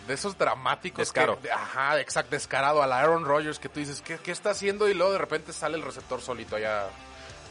de 0.06 0.14
esos 0.14 0.36
dramáticos. 0.38 0.98
Descaro. 1.00 1.38
que- 1.40 1.50
ajá, 1.52 2.00
exacto, 2.00 2.30
descarado 2.32 2.82
a 2.82 2.86
la 2.86 2.98
Aaron 3.00 3.24
Rodgers 3.24 3.58
que 3.58 3.68
tú 3.68 3.80
dices, 3.80 4.00
¿qué, 4.02 4.16
¿qué 4.18 4.30
está 4.32 4.50
haciendo? 4.50 4.88
Y 4.88 4.94
luego 4.94 5.12
de 5.12 5.18
repente 5.18 5.52
sale 5.52 5.76
el 5.76 5.82
receptor 5.82 6.20
solito 6.22 6.56
allá 6.56 6.86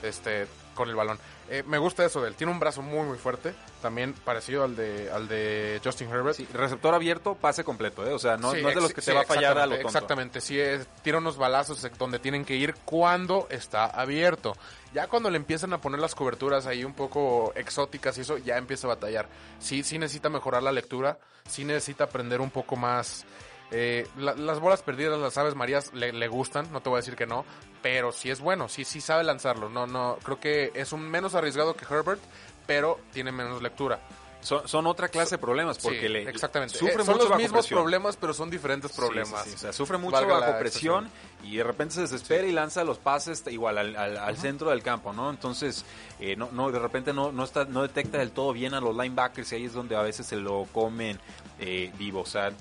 este, 0.04 0.48
con 0.78 0.88
el 0.90 0.96
balón. 0.96 1.20
Eh, 1.50 1.64
me 1.68 1.78
gusta 1.78 2.06
eso 2.06 2.22
de 2.22 2.30
él, 2.30 2.36
tiene 2.36 2.54
un 2.54 2.60
brazo 2.60 2.82
muy 2.82 3.06
muy 3.06 3.18
fuerte, 3.18 3.54
también 3.82 4.14
parecido 4.14 4.64
al 4.64 4.76
de, 4.78 5.12
al 5.12 5.28
de 5.28 5.82
Justin 5.84 6.10
Herbert. 6.10 6.38
Sí, 6.38 6.48
receptor 6.54 6.94
abierto, 6.94 7.36
pase 7.36 7.64
completo, 7.66 8.06
¿eh? 8.08 8.14
O 8.14 8.20
sea, 8.20 8.38
no, 8.38 8.52
Sí, 8.54 8.62
no 8.62 8.70
es 8.70 8.76
de 8.76 8.82
los 8.82 8.94
que 8.94 9.02
sí, 9.02 9.08
te 9.08 9.14
va 9.14 9.22
a 9.22 9.26
fallar 9.26 9.58
a 9.58 9.66
lo 9.66 9.74
tonto. 9.76 9.88
Exactamente, 9.88 10.40
sí, 10.40 10.58
es- 10.60 10.88
tira 11.04 11.18
unos 11.18 11.36
balazos 11.38 11.86
donde 11.98 12.20
tienen 12.20 12.46
que 12.46 12.56
ir 12.56 12.76
cuando 12.86 13.48
está 13.50 13.86
abierto. 13.88 14.56
Ya 14.94 15.08
cuando 15.08 15.30
le 15.30 15.38
empiezan 15.38 15.74
a 15.74 15.82
poner 15.82 16.00
las 16.00 16.16
coberturas 16.16 16.66
ahí 16.66 16.84
un 16.86 16.94
poco 16.94 17.52
exóticas 17.56 18.18
y 18.18 18.22
eso, 18.22 18.38
ya 18.38 18.58
empieza 18.58 18.88
a 18.88 18.92
batallar. 18.96 19.28
Sí, 19.60 19.84
sí 19.84 20.00
necesita 20.00 20.30
mejorar 20.30 20.64
la 20.64 20.72
lectura, 20.72 21.18
sí 21.48 21.66
necesita 21.66 22.06
aprender 22.06 22.40
un 22.42 22.52
poco 22.52 22.76
más 22.78 23.26
Eh, 23.72 24.08
la- 24.18 24.34
las 24.36 24.60
bolas 24.60 24.82
perdidas, 24.82 25.20
las 25.20 25.38
aves 25.38 25.56
marías, 25.56 25.94
le, 25.94 26.14
le 26.14 26.28
gustan, 26.30 26.72
no 26.72 26.80
te 26.82 26.90
voy 26.90 26.98
a 26.98 27.02
decir 27.02 27.16
que 27.18 27.26
no, 27.26 27.44
pero 27.82 28.12
sí 28.14 28.30
es 28.30 28.40
bueno, 28.40 28.70
sí, 28.70 28.86
sí 28.86 29.02
sabe 29.02 29.24
lanzarlo. 29.26 29.70
No, 29.70 29.86
no, 29.88 30.18
creo 30.24 30.40
que 30.40 30.72
es 30.74 30.94
un 30.94 31.02
menos 31.02 31.36
arriesgado 31.36 31.76
que 31.76 31.86
Herbert, 31.86 32.22
pero 32.66 33.00
tiene 33.12 33.32
menos 33.32 33.62
lectura. 33.62 34.00
Son, 34.40 34.66
son 34.68 34.86
otra 34.86 35.10
clase 35.10 35.32
de 35.36 35.40
problemas 35.40 35.80
porque 35.80 36.02
Sí, 36.02 36.08
le 36.10 36.22
exactamente. 36.30 36.78
sufre 36.78 37.02
Eh, 37.02 37.06
son 37.06 37.16
mucho 37.16 37.18
los 37.24 37.30
bajo 37.30 37.42
mismos 37.42 37.62
presión. 37.66 37.80
problemas, 37.82 38.16
pero 38.18 38.34
son 38.34 38.50
diferentes 38.52 38.92
problemas. 38.94 39.44
sí, 39.44 39.50
sí. 39.50 39.56
O 39.56 39.60
sea, 39.60 39.74
sufre 39.74 39.98
mucho 39.98 40.14
Valga 40.14 40.40
bajo 40.40 40.60
presión 40.60 41.10
y 41.44 41.58
de 41.58 41.64
repente 41.64 41.96
se 41.96 42.02
desespera 42.02 42.48
y 42.48 42.52
lanza 42.54 42.84
los 42.86 43.00
pases 43.00 43.44
igual 43.48 43.80
al, 43.80 43.96
al- 43.98 44.16
al 44.18 44.38
centro 44.38 44.70
del 44.70 44.84
campo, 44.84 45.12
¿no? 45.12 45.32
Entonces, 45.32 45.84
eh, 46.20 46.36
no, 46.38 46.50
no, 46.54 46.72
de 46.72 46.80
repente 46.80 47.12
no, 47.14 47.32
no, 47.32 47.44
está, 47.44 47.66
no 47.66 47.82
detecta 47.82 48.20
del 48.20 48.32
todo 48.32 48.54
bien 48.54 48.76
a 48.76 48.80
los 48.80 48.96
linebackers 48.96 49.52
y 49.52 49.56
ahí 49.56 49.66
es 49.66 49.74
donde 49.74 49.96
a 49.98 50.02
veces 50.04 50.28
se 50.28 50.36
lo 50.38 50.66
comen 50.72 51.20
eh, 51.60 51.92
vivo. 51.98 52.22
O 52.22 52.26
sea, 52.26 52.52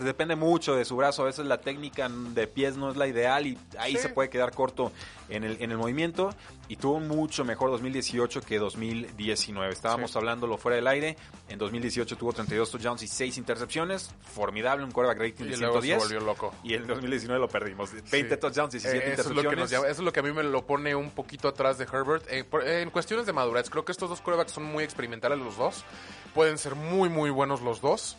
depende 0.00 0.36
mucho 0.36 0.74
de 0.74 0.84
su 0.84 0.96
brazo. 0.96 1.22
A 1.22 1.26
veces 1.26 1.46
la 1.46 1.60
técnica 1.60 2.08
de 2.08 2.46
pies 2.46 2.76
no 2.76 2.90
es 2.90 2.96
la 2.96 3.06
ideal 3.06 3.46
y 3.46 3.58
ahí 3.78 3.92
Sí. 3.96 4.02
se 4.02 4.08
puede 4.08 4.30
quedar 4.30 4.52
corto 4.52 4.92
en 5.28 5.44
el, 5.44 5.56
en 5.60 5.70
el 5.70 5.78
movimiento. 5.78 6.34
Y 6.68 6.76
tuvo 6.76 6.94
un 6.94 7.08
mucho 7.08 7.44
mejor 7.44 7.70
2018 7.70 8.40
que 8.40 8.58
2019. 8.58 9.72
Estábamos 9.72 10.12
Sí. 10.12 10.18
hablándolo 10.18 10.56
fuera 10.56 10.76
del 10.76 10.86
aire. 10.86 11.16
En 11.48 11.58
2018 11.58 12.16
tuvo 12.16 12.32
32 12.32 12.70
touchdowns 12.70 13.02
y 13.02 13.08
6 13.08 13.36
intercepciones. 13.36 14.10
Formidable, 14.34 14.84
un 14.84 14.90
quarterback 14.90 15.18
rating 15.30 15.44
de 15.50 15.54
Y 15.54 15.56
luego 15.58 15.80
se 15.80 15.86
110. 15.88 15.98
volvió 15.98 16.20
loco. 16.20 16.54
Y 16.64 16.74
en 16.74 16.86
2019 16.86 17.40
lo 17.40 17.48
perdimos. 17.48 17.92
20 18.10 18.34
Sí. 18.36 18.40
touchdowns, 18.40 18.72
17 18.72 19.10
Eh, 19.10 19.12
eso, 19.12 19.20
es 19.22 19.26
lo 19.28 19.34
que 19.34 19.40
intercepciones. 19.40 19.58
nos 19.58 19.70
llama- 19.70 19.86
eso 19.88 20.00
es 20.00 20.04
lo 20.04 20.12
que 20.12 20.20
a 20.20 20.22
mí 20.22 20.32
me 20.32 20.42
lo 20.44 20.64
pone 20.66 20.94
un 20.94 21.10
poquito 21.10 21.48
atrás 21.48 21.76
de 21.78 21.84
Herbert. 21.84 22.24
Eh, 22.30 22.44
por- 22.44 22.66
en 22.66 22.88
cuestiones 22.90 23.26
de 23.26 23.32
madurez, 23.34 23.68
creo 23.68 23.84
que 23.84 23.92
estos 23.92 24.08
dos 24.08 24.20
quarterbacks 24.22 24.52
son 24.52 24.64
muy 24.64 24.82
experimentales 24.84 25.38
los 25.38 25.56
dos. 25.58 25.84
Pueden 26.34 26.56
ser 26.56 26.74
muy, 26.74 27.08
muy 27.10 27.28
buenos 27.30 27.60
los 27.60 27.80
dos. 27.82 28.16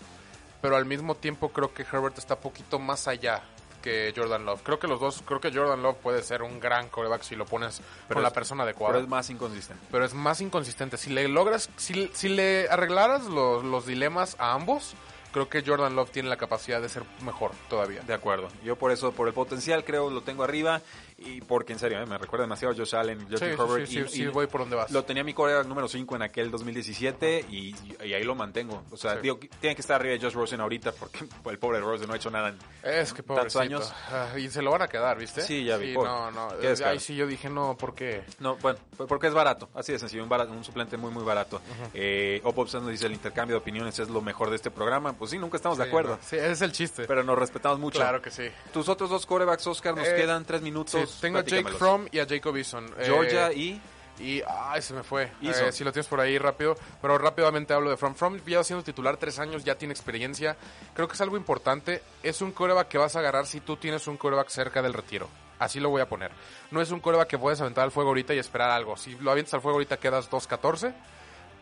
Pero 0.64 0.78
al 0.78 0.86
mismo 0.86 1.14
tiempo 1.16 1.50
creo 1.50 1.74
que 1.74 1.84
Herbert 1.84 2.18
está 2.18 2.40
poquito 2.40 2.80
más 2.80 3.10
allá 3.10 3.44
que 3.82 4.14
Jordan 4.16 4.46
Love. 4.46 4.62
Creo 4.64 4.80
que 4.80 4.88
los 4.88 4.98
dos, 5.02 5.22
creo 5.26 5.42
que 5.42 5.52
Jordan 5.52 5.84
Love 5.84 5.98
puede 5.98 6.24
ser 6.24 6.42
un 6.42 6.58
gran 6.62 6.88
quarterback 6.88 7.22
si 7.24 7.36
lo 7.36 7.46
pones 7.46 7.82
Pero 8.08 8.16
con 8.16 8.24
la 8.24 8.30
persona 8.32 8.64
Pero 8.64 8.70
adecuada. 8.70 9.00
es 9.02 9.10
más 9.10 9.30
inconsistente. 9.30 9.86
pero 9.92 10.06
es 10.06 10.14
más 10.14 10.40
inconsistente. 10.40 10.96
Si 10.96 11.10
le 11.10 11.28
logras, 11.28 11.70
si, 11.76 12.10
si 12.14 12.30
le 12.30 12.70
arreglaras 12.70 13.26
los, 13.26 13.66
los 13.66 13.86
dilemas 13.86 14.38
a 14.40 14.54
ambos, 14.54 14.94
creo 15.34 15.50
que 15.50 15.64
Jordan 15.66 15.98
Love 15.98 16.12
tiene 16.12 16.30
la 16.30 16.38
capacidad 16.38 16.82
de 16.82 16.88
ser 16.88 17.04
mejor 17.26 17.52
todavía. 17.70 18.00
De 18.04 18.14
acuerdo. 18.14 18.48
Yo 18.64 18.78
por 18.78 18.94
eso, 18.94 19.12
por 19.12 19.28
el 19.28 19.34
potencial, 19.34 19.84
creo 19.84 20.10
lo 20.10 20.22
tengo 20.22 20.46
arriba. 20.46 20.80
Y 21.18 21.42
porque 21.42 21.74
en 21.74 21.80
serio, 21.80 22.00
eh, 22.02 22.06
me 22.06 22.18
recuerda 22.18 22.44
demasiado 22.44 22.74
a 22.74 22.78
Josh 22.78 22.96
Allen, 22.96 23.20
Justin 23.30 23.38
sí, 23.56 23.62
Herbert. 23.62 23.88
sí, 23.88 24.00
y- 24.00 24.08
sí, 24.10 24.22
y 24.24 24.28
voy 24.28 24.48
por 24.48 24.62
donde 24.62 24.76
vas. 24.76 24.92
Lo 24.92 25.04
tenía 25.04 25.24
mi 25.24 25.34
coreback 25.34 25.66
número 25.68 25.88
5 25.88 26.16
en 26.16 26.22
aquel 26.24 26.52
2017 26.52 27.46
y, 27.50 27.76
y 28.04 28.14
ahí 28.14 28.24
lo 28.24 28.36
mantengo. 28.36 28.84
O 28.92 28.98
sea, 28.98 29.16
digo, 29.18 29.40
tiene 29.60 29.76
que 29.76 29.82
estar 29.82 30.00
arriba 30.00 30.14
de 30.16 30.20
Josh 30.22 30.34
Rosen 30.34 30.60
ahorita 30.62 30.92
porque 30.92 31.20
el 31.50 31.60
pobre 31.60 31.80
Rosen 31.80 32.08
no 32.08 32.14
ha 32.14 32.18
hecho 32.18 32.30
nada. 32.30 32.50
en- 32.50 32.58
Es 32.84 33.14
que 33.14 33.24
tantos 33.24 33.56
años. 33.56 33.94
Ah, 34.12 34.38
y 34.38 34.50
se 34.50 34.62
lo 34.62 34.72
van 34.72 34.82
a 34.82 34.88
quedar, 34.88 35.18
¿viste? 35.18 35.42
Sí, 35.42 35.64
ya 35.64 35.78
vi, 35.78 35.94
no, 35.94 36.32
no. 36.32 36.52
Descaro. 36.58 36.92
Ahí 36.92 37.00
sí 37.00 37.16
yo 37.16 37.26
dije, 37.28 37.50
no, 37.50 37.78
¿por 37.78 37.96
qué? 37.96 38.24
No, 38.40 38.56
bueno, 38.58 38.80
porque 39.08 39.28
es 39.28 39.34
barato, 39.34 39.70
así 39.74 39.92
de 39.92 40.00
sencillo, 40.00 40.24
un, 40.24 40.30
barato- 40.30 40.52
un 40.52 40.64
suplente 40.64 40.98
muy, 40.98 41.12
muy 41.12 41.24
barato. 41.24 41.62
Eh, 41.94 42.42
Oppo 42.44 42.66
nos 42.74 42.88
dice 42.90 43.06
el 43.06 43.14
intercambio 43.14 43.56
de 43.56 43.62
opiniones 43.62 44.00
es 44.00 44.10
lo 44.10 44.22
mejor 44.22 44.50
de 44.50 44.56
este 44.56 44.72
programa. 44.72 45.14
Pues 45.14 45.32
sí, 45.32 45.38
nunca 45.38 45.58
estamos 45.58 45.78
de 45.78 45.84
acuerdo, 45.86 46.16
no. 46.18 46.20
Sí, 46.24 46.36
ese 46.38 46.52
es 46.52 46.62
el 46.62 46.72
chiste. 46.72 47.06
pero 47.06 47.24
nos 47.24 47.38
respetamos 47.38 47.80
mucho. 47.80 48.00
claro 48.00 48.22
que 48.22 48.32
sí. 48.32 48.44
Tus 48.72 48.90
otros 48.90 49.10
dos 49.10 49.26
corebacks, 49.26 49.66
Oscar, 49.68 49.96
nos 49.96 50.08
Eh, 50.08 50.16
quedan 50.16 50.46
tres 50.46 50.62
Sí, 51.02 51.03
tengo 51.22 51.40
a 51.40 51.44
Jake. 51.44 51.72
Fromm 51.72 52.08
y 52.12 52.20
a 52.20 52.26
Jacob 52.28 52.56
Eason. 52.56 52.86
Eh, 52.98 53.06
Georgia 53.06 53.52
y... 53.52 53.82
Y, 54.20 54.44
ay, 54.48 54.82
se 54.82 54.94
me 54.94 55.02
fue. 55.02 55.32
Eh, 55.42 55.72
si 55.72 55.84
lo 55.84 55.92
tienes 55.92 56.08
por 56.08 56.20
ahí 56.20 56.38
rápido. 56.38 56.76
Pero 57.02 57.18
rápidamente 57.18 57.74
hablo 57.74 57.90
de 57.90 57.98
From. 57.98 58.14
From 58.14 58.40
ya 58.46 58.64
siendo 58.64 58.84
titular 58.84 59.18
tres 59.18 59.40
años, 59.40 59.64
ya 59.64 59.76
tiene 59.76 59.92
experiencia. 59.92 60.56
Creo 60.94 61.08
que 61.08 61.16
es 61.16 61.22
algo 61.22 61.36
importante. 61.36 62.04
Es 62.22 62.42
un 62.42 62.52
coreback 62.52 62.88
que 62.88 62.98
vas 63.00 63.16
a 63.16 63.20
agarrar 63.20 63.48
si 63.48 63.60
tú 63.60 63.76
tienes 63.76 64.08
un 64.08 64.18
coreback 64.18 64.50
cerca 64.50 64.82
del 64.84 64.94
retiro. 64.94 65.30
Así 65.58 65.80
lo 65.80 65.90
voy 65.90 66.02
a 66.02 66.08
poner. 66.08 66.32
No 66.72 66.82
es 66.82 66.92
un 66.92 67.00
coreback 67.00 67.28
que 67.28 67.40
puedes 67.40 67.60
aventar 67.62 67.86
al 67.86 67.92
fuego 67.92 68.10
ahorita 68.10 68.34
y 68.34 68.38
esperar 68.38 68.70
algo. 68.70 68.98
Si 68.98 69.16
lo 69.16 69.32
avientas 69.32 69.56
al 69.56 69.62
fuego 69.62 69.78
ahorita 69.78 69.98
quedas 69.98 70.30
2-14, 70.30 70.94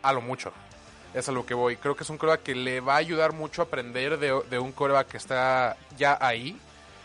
a 0.02 0.14
lo 0.14 0.22
mucho. 0.22 0.52
Es 1.14 1.30
a 1.30 1.32
lo 1.32 1.46
que 1.46 1.54
voy. 1.54 1.78
Creo 1.78 1.96
que 1.96 2.04
es 2.04 2.10
un 2.10 2.18
coreback 2.18 2.44
que 2.44 2.56
le 2.56 2.80
va 2.80 2.96
a 2.96 2.98
ayudar 2.98 3.34
mucho 3.34 3.62
a 3.62 3.66
aprender 3.66 4.18
de, 4.18 4.42
de 4.50 4.60
un 4.60 4.72
coreback 4.72 5.08
que 5.08 5.18
está 5.18 5.78
ya 5.98 6.18
ahí. 6.20 6.60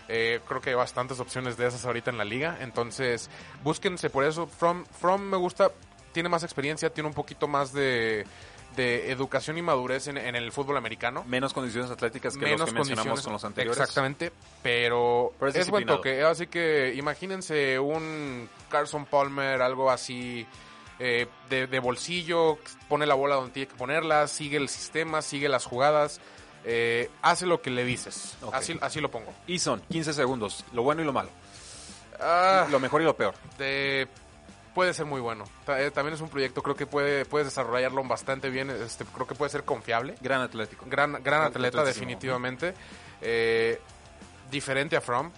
Eh, 0.09 0.41
creo 0.47 0.61
que 0.61 0.71
hay 0.71 0.77
bastantes 0.77 1.19
opciones 1.21 1.57
de 1.57 1.67
esas 1.67 1.85
ahorita 1.85 2.11
en 2.11 2.19
la 2.19 2.25
liga. 2.25 2.59
Entonces, 2.61 3.31
búsquense 3.63 4.11
por 4.11 4.25
eso. 4.25 4.47
From, 4.47 4.85
From 4.87 5.23
me 5.23 5.37
gusta, 5.37 5.71
tiene 6.13 6.29
más 6.29 6.43
experiencia, 6.45 6.91
tiene 6.91 7.09
un 7.09 7.15
poquito 7.15 7.49
más 7.49 7.73
de, 7.73 8.25
de 8.77 9.11
educación 9.11 9.59
y 9.59 9.63
madurez 9.63 10.07
en, 10.07 10.17
en 10.17 10.37
el 10.37 10.53
fútbol 10.53 10.77
americano. 10.77 11.25
Menos 11.27 11.53
condiciones 11.53 11.91
atléticas 11.91 12.35
que 12.37 12.45
Menos 12.45 12.61
los 12.61 12.69
que 12.69 12.75
mencionamos 12.75 13.23
con 13.23 13.33
los 13.33 13.45
anteriores. 13.45 13.81
Exactamente, 13.81 14.33
pero, 14.63 15.33
Pero 15.39 15.51
es 15.51 15.57
es, 15.57 15.71
buen 15.71 15.87
toque. 15.87 16.23
Así 16.23 16.47
que 16.47 16.95
imagínense 16.95 17.79
un 17.79 18.49
Carson 18.71 19.07
Palmer, 19.07 19.61
algo 19.61 19.91
así 19.91 20.47
eh, 20.99 21.27
de, 21.51 21.67
de 21.67 21.79
bolsillo, 21.81 22.59
pone 22.89 23.07
la 23.07 23.15
bola 23.15 23.37
donde 23.37 23.53
tiene 23.53 23.69
que 23.69 23.77
ponerla, 23.77 24.29
sigue 24.29 24.57
el 24.57 24.69
sistema, 24.69 25.21
sigue 25.21 25.49
las 25.49 25.65
jugadas, 25.67 26.21
eh, 26.69 27.09
hace 27.23 27.47
lo 27.47 27.63
que 27.63 27.71
le 27.71 27.85
dices. 27.85 28.37
Así, 28.53 28.77
así 28.83 29.01
lo 29.01 29.11
pongo. 29.11 29.33
Eason, 29.47 29.81
15 29.89 30.13
segundos. 30.13 30.65
Lo 30.73 30.83
bueno 30.83 31.01
y 31.01 31.05
lo 31.05 31.13
malo. 31.13 31.31
Ah, 32.21 32.67
Lo 32.71 32.81
mejor 32.81 33.03
y 33.03 33.05
lo 33.05 33.17
peor. 33.17 33.35
de- 33.59 34.09
puede 34.75 34.93
ser 34.93 35.07
muy 35.07 35.21
bueno. 35.23 35.45
Eh, 35.69 35.91
También 35.95 36.15
es 36.15 36.21
un 36.21 36.29
proyecto, 36.29 36.63
creo 36.63 36.77
que 36.77 36.87
puede, 36.87 37.25
puedes 37.25 37.47
desarrollarlo 37.47 38.03
bastante 38.05 38.51
bien. 38.51 38.69
Este, 38.71 39.05
creo 39.07 39.27
que 39.27 39.35
puede 39.35 39.51
ser 39.51 39.65
confiable. 39.65 40.17
Gran 40.21 40.41
atlético. 40.43 40.85
Gran, 40.89 41.23
gran 41.23 41.43
atleta, 41.45 41.83
definitivamente. 41.85 42.75
Eh, 43.23 43.81
diferente 44.51 44.97
a 44.97 45.01
From. 45.01 45.31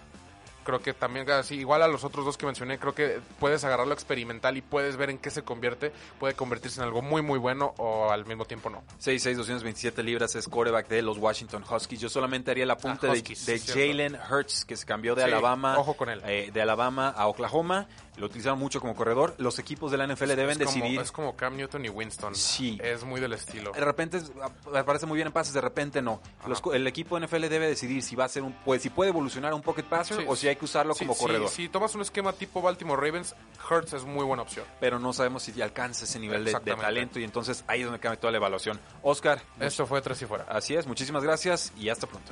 Creo 0.69 0.83
que 0.83 0.93
también, 0.93 1.27
así, 1.31 1.55
igual 1.55 1.81
a 1.81 1.87
los 1.87 2.03
otros 2.03 2.25
dos 2.25 2.37
que 2.37 2.45
mencioné, 2.45 2.77
creo 2.77 2.93
que 2.93 3.21
puedes 3.39 3.63
agarrarlo 3.63 3.91
experimental 3.91 4.55
y 4.55 4.61
puedes 4.61 4.97
ver 4.97 5.09
en 5.09 5.17
qué 5.17 5.31
se 5.31 5.41
convierte. 5.41 5.91
Puede 6.19 6.35
convertirse 6.35 6.79
en 6.79 6.85
algo 6.85 7.01
muy, 7.01 7.23
muy 7.23 7.39
bueno 7.39 7.73
o 7.77 8.11
al 8.11 8.27
mismo 8.27 8.45
tiempo 8.45 8.69
no. 8.69 8.83
6'6", 8.99 9.35
227 9.35 10.03
libras, 10.03 10.35
es 10.35 10.47
quarterback 10.47 10.87
de 10.87 11.01
los 11.01 11.17
Washington 11.17 11.63
Huskies. 11.67 11.99
Yo 12.01 12.07
solamente 12.09 12.51
haría 12.51 12.65
el 12.65 12.69
apunte 12.69 13.07
Ah, 13.07 13.13
de- 13.13 13.17
Huskies. 13.17 13.65
Jalen 13.73 14.15
Hurts, 14.29 14.63
que 14.63 14.77
se 14.77 14.85
cambió 14.85 15.15
de 15.15 15.23
Sí, 15.23 15.27
Alabama. 15.31 15.75
ojo 15.79 15.95
con 15.97 16.09
él. 16.09 16.21
eh, 16.25 16.51
de 16.53 16.61
Alabama 16.61 17.09
a 17.09 17.25
Oklahoma. 17.25 17.87
Lo 18.19 18.25
utilizaron 18.25 18.59
mucho 18.59 18.81
como 18.81 18.95
corredor. 18.95 19.33
Los 19.37 19.59
equipos 19.59 19.91
de 19.91 19.97
la 19.97 20.05
NFL 20.05 20.35
deben 20.35 20.49
es 20.61 20.67
como, 20.67 20.71
decidir. 20.83 20.99
Es 20.99 21.11
como 21.11 21.35
Cam 21.35 21.55
Newton 21.55 21.85
y 21.85 21.89
Winston. 21.89 22.35
Sí. 22.35 22.77
Es 22.83 23.03
muy 23.03 23.21
del 23.21 23.33
estilo. 23.33 23.71
De 23.71 23.79
repente 23.79 24.17
es- 24.17 24.31
me 24.71 24.83
parece 24.83 25.05
muy 25.05 25.15
bien 25.15 25.27
en 25.27 25.33
pases, 25.33 25.53
de 25.53 25.61
repente 25.61 26.01
no. 26.01 26.21
Los 26.45 26.61
el 26.73 26.85
equipo 26.87 27.15
de 27.15 27.25
NFL 27.25 27.47
debe 27.49 27.67
decidir 27.67 28.03
si 28.03 28.15
va 28.15 28.25
a 28.25 28.29
ser 28.29 28.43
un, 28.43 28.53
pues, 28.65 28.81
si 28.81 28.89
puede 28.89 29.09
evolucionar 29.09 29.53
un 29.53 29.61
pocket 29.61 29.83
passer 29.83 30.17
Sí, 30.17 30.25
o 30.27 30.35
si 30.35 30.47
hay 30.47 30.55
que 30.57 30.65
usarlo 30.65 30.93
Sí, 30.93 31.05
como 31.05 31.13
sí, 31.13 31.21
corredor. 31.21 31.49
Si 31.49 31.69
tomas 31.69 31.95
un 31.95 32.01
esquema 32.01 32.33
tipo 32.33 32.61
Baltimore 32.61 33.01
Ravens, 33.01 33.35
Hurts 33.69 33.93
es 33.93 34.03
muy 34.03 34.25
buena 34.25 34.43
opción. 34.43 34.65
Pero 34.79 34.99
no 34.99 35.13
sabemos 35.13 35.43
si 35.43 35.61
alcanza 35.61 36.03
ese 36.03 36.19
nivel 36.19 36.43
de, 36.43 36.51
talento 36.53 37.19
y 37.19 37.23
entonces 37.23 37.63
ahí 37.67 37.79
es 37.81 37.85
donde 37.85 37.99
cambia 37.99 38.19
toda 38.19 38.31
la 38.31 38.37
evaluación. 38.37 38.79
Oscar, 39.01 39.41
Esto 39.59 39.85
fue 39.85 40.01
tres 40.01 40.21
y 40.21 40.25
fuera. 40.25 40.45
así 40.49 40.75
es, 40.75 40.87
muchísimas 40.87 41.23
gracias 41.23 41.71
y 41.77 41.89
hasta 41.89 42.05
pronto. 42.07 42.31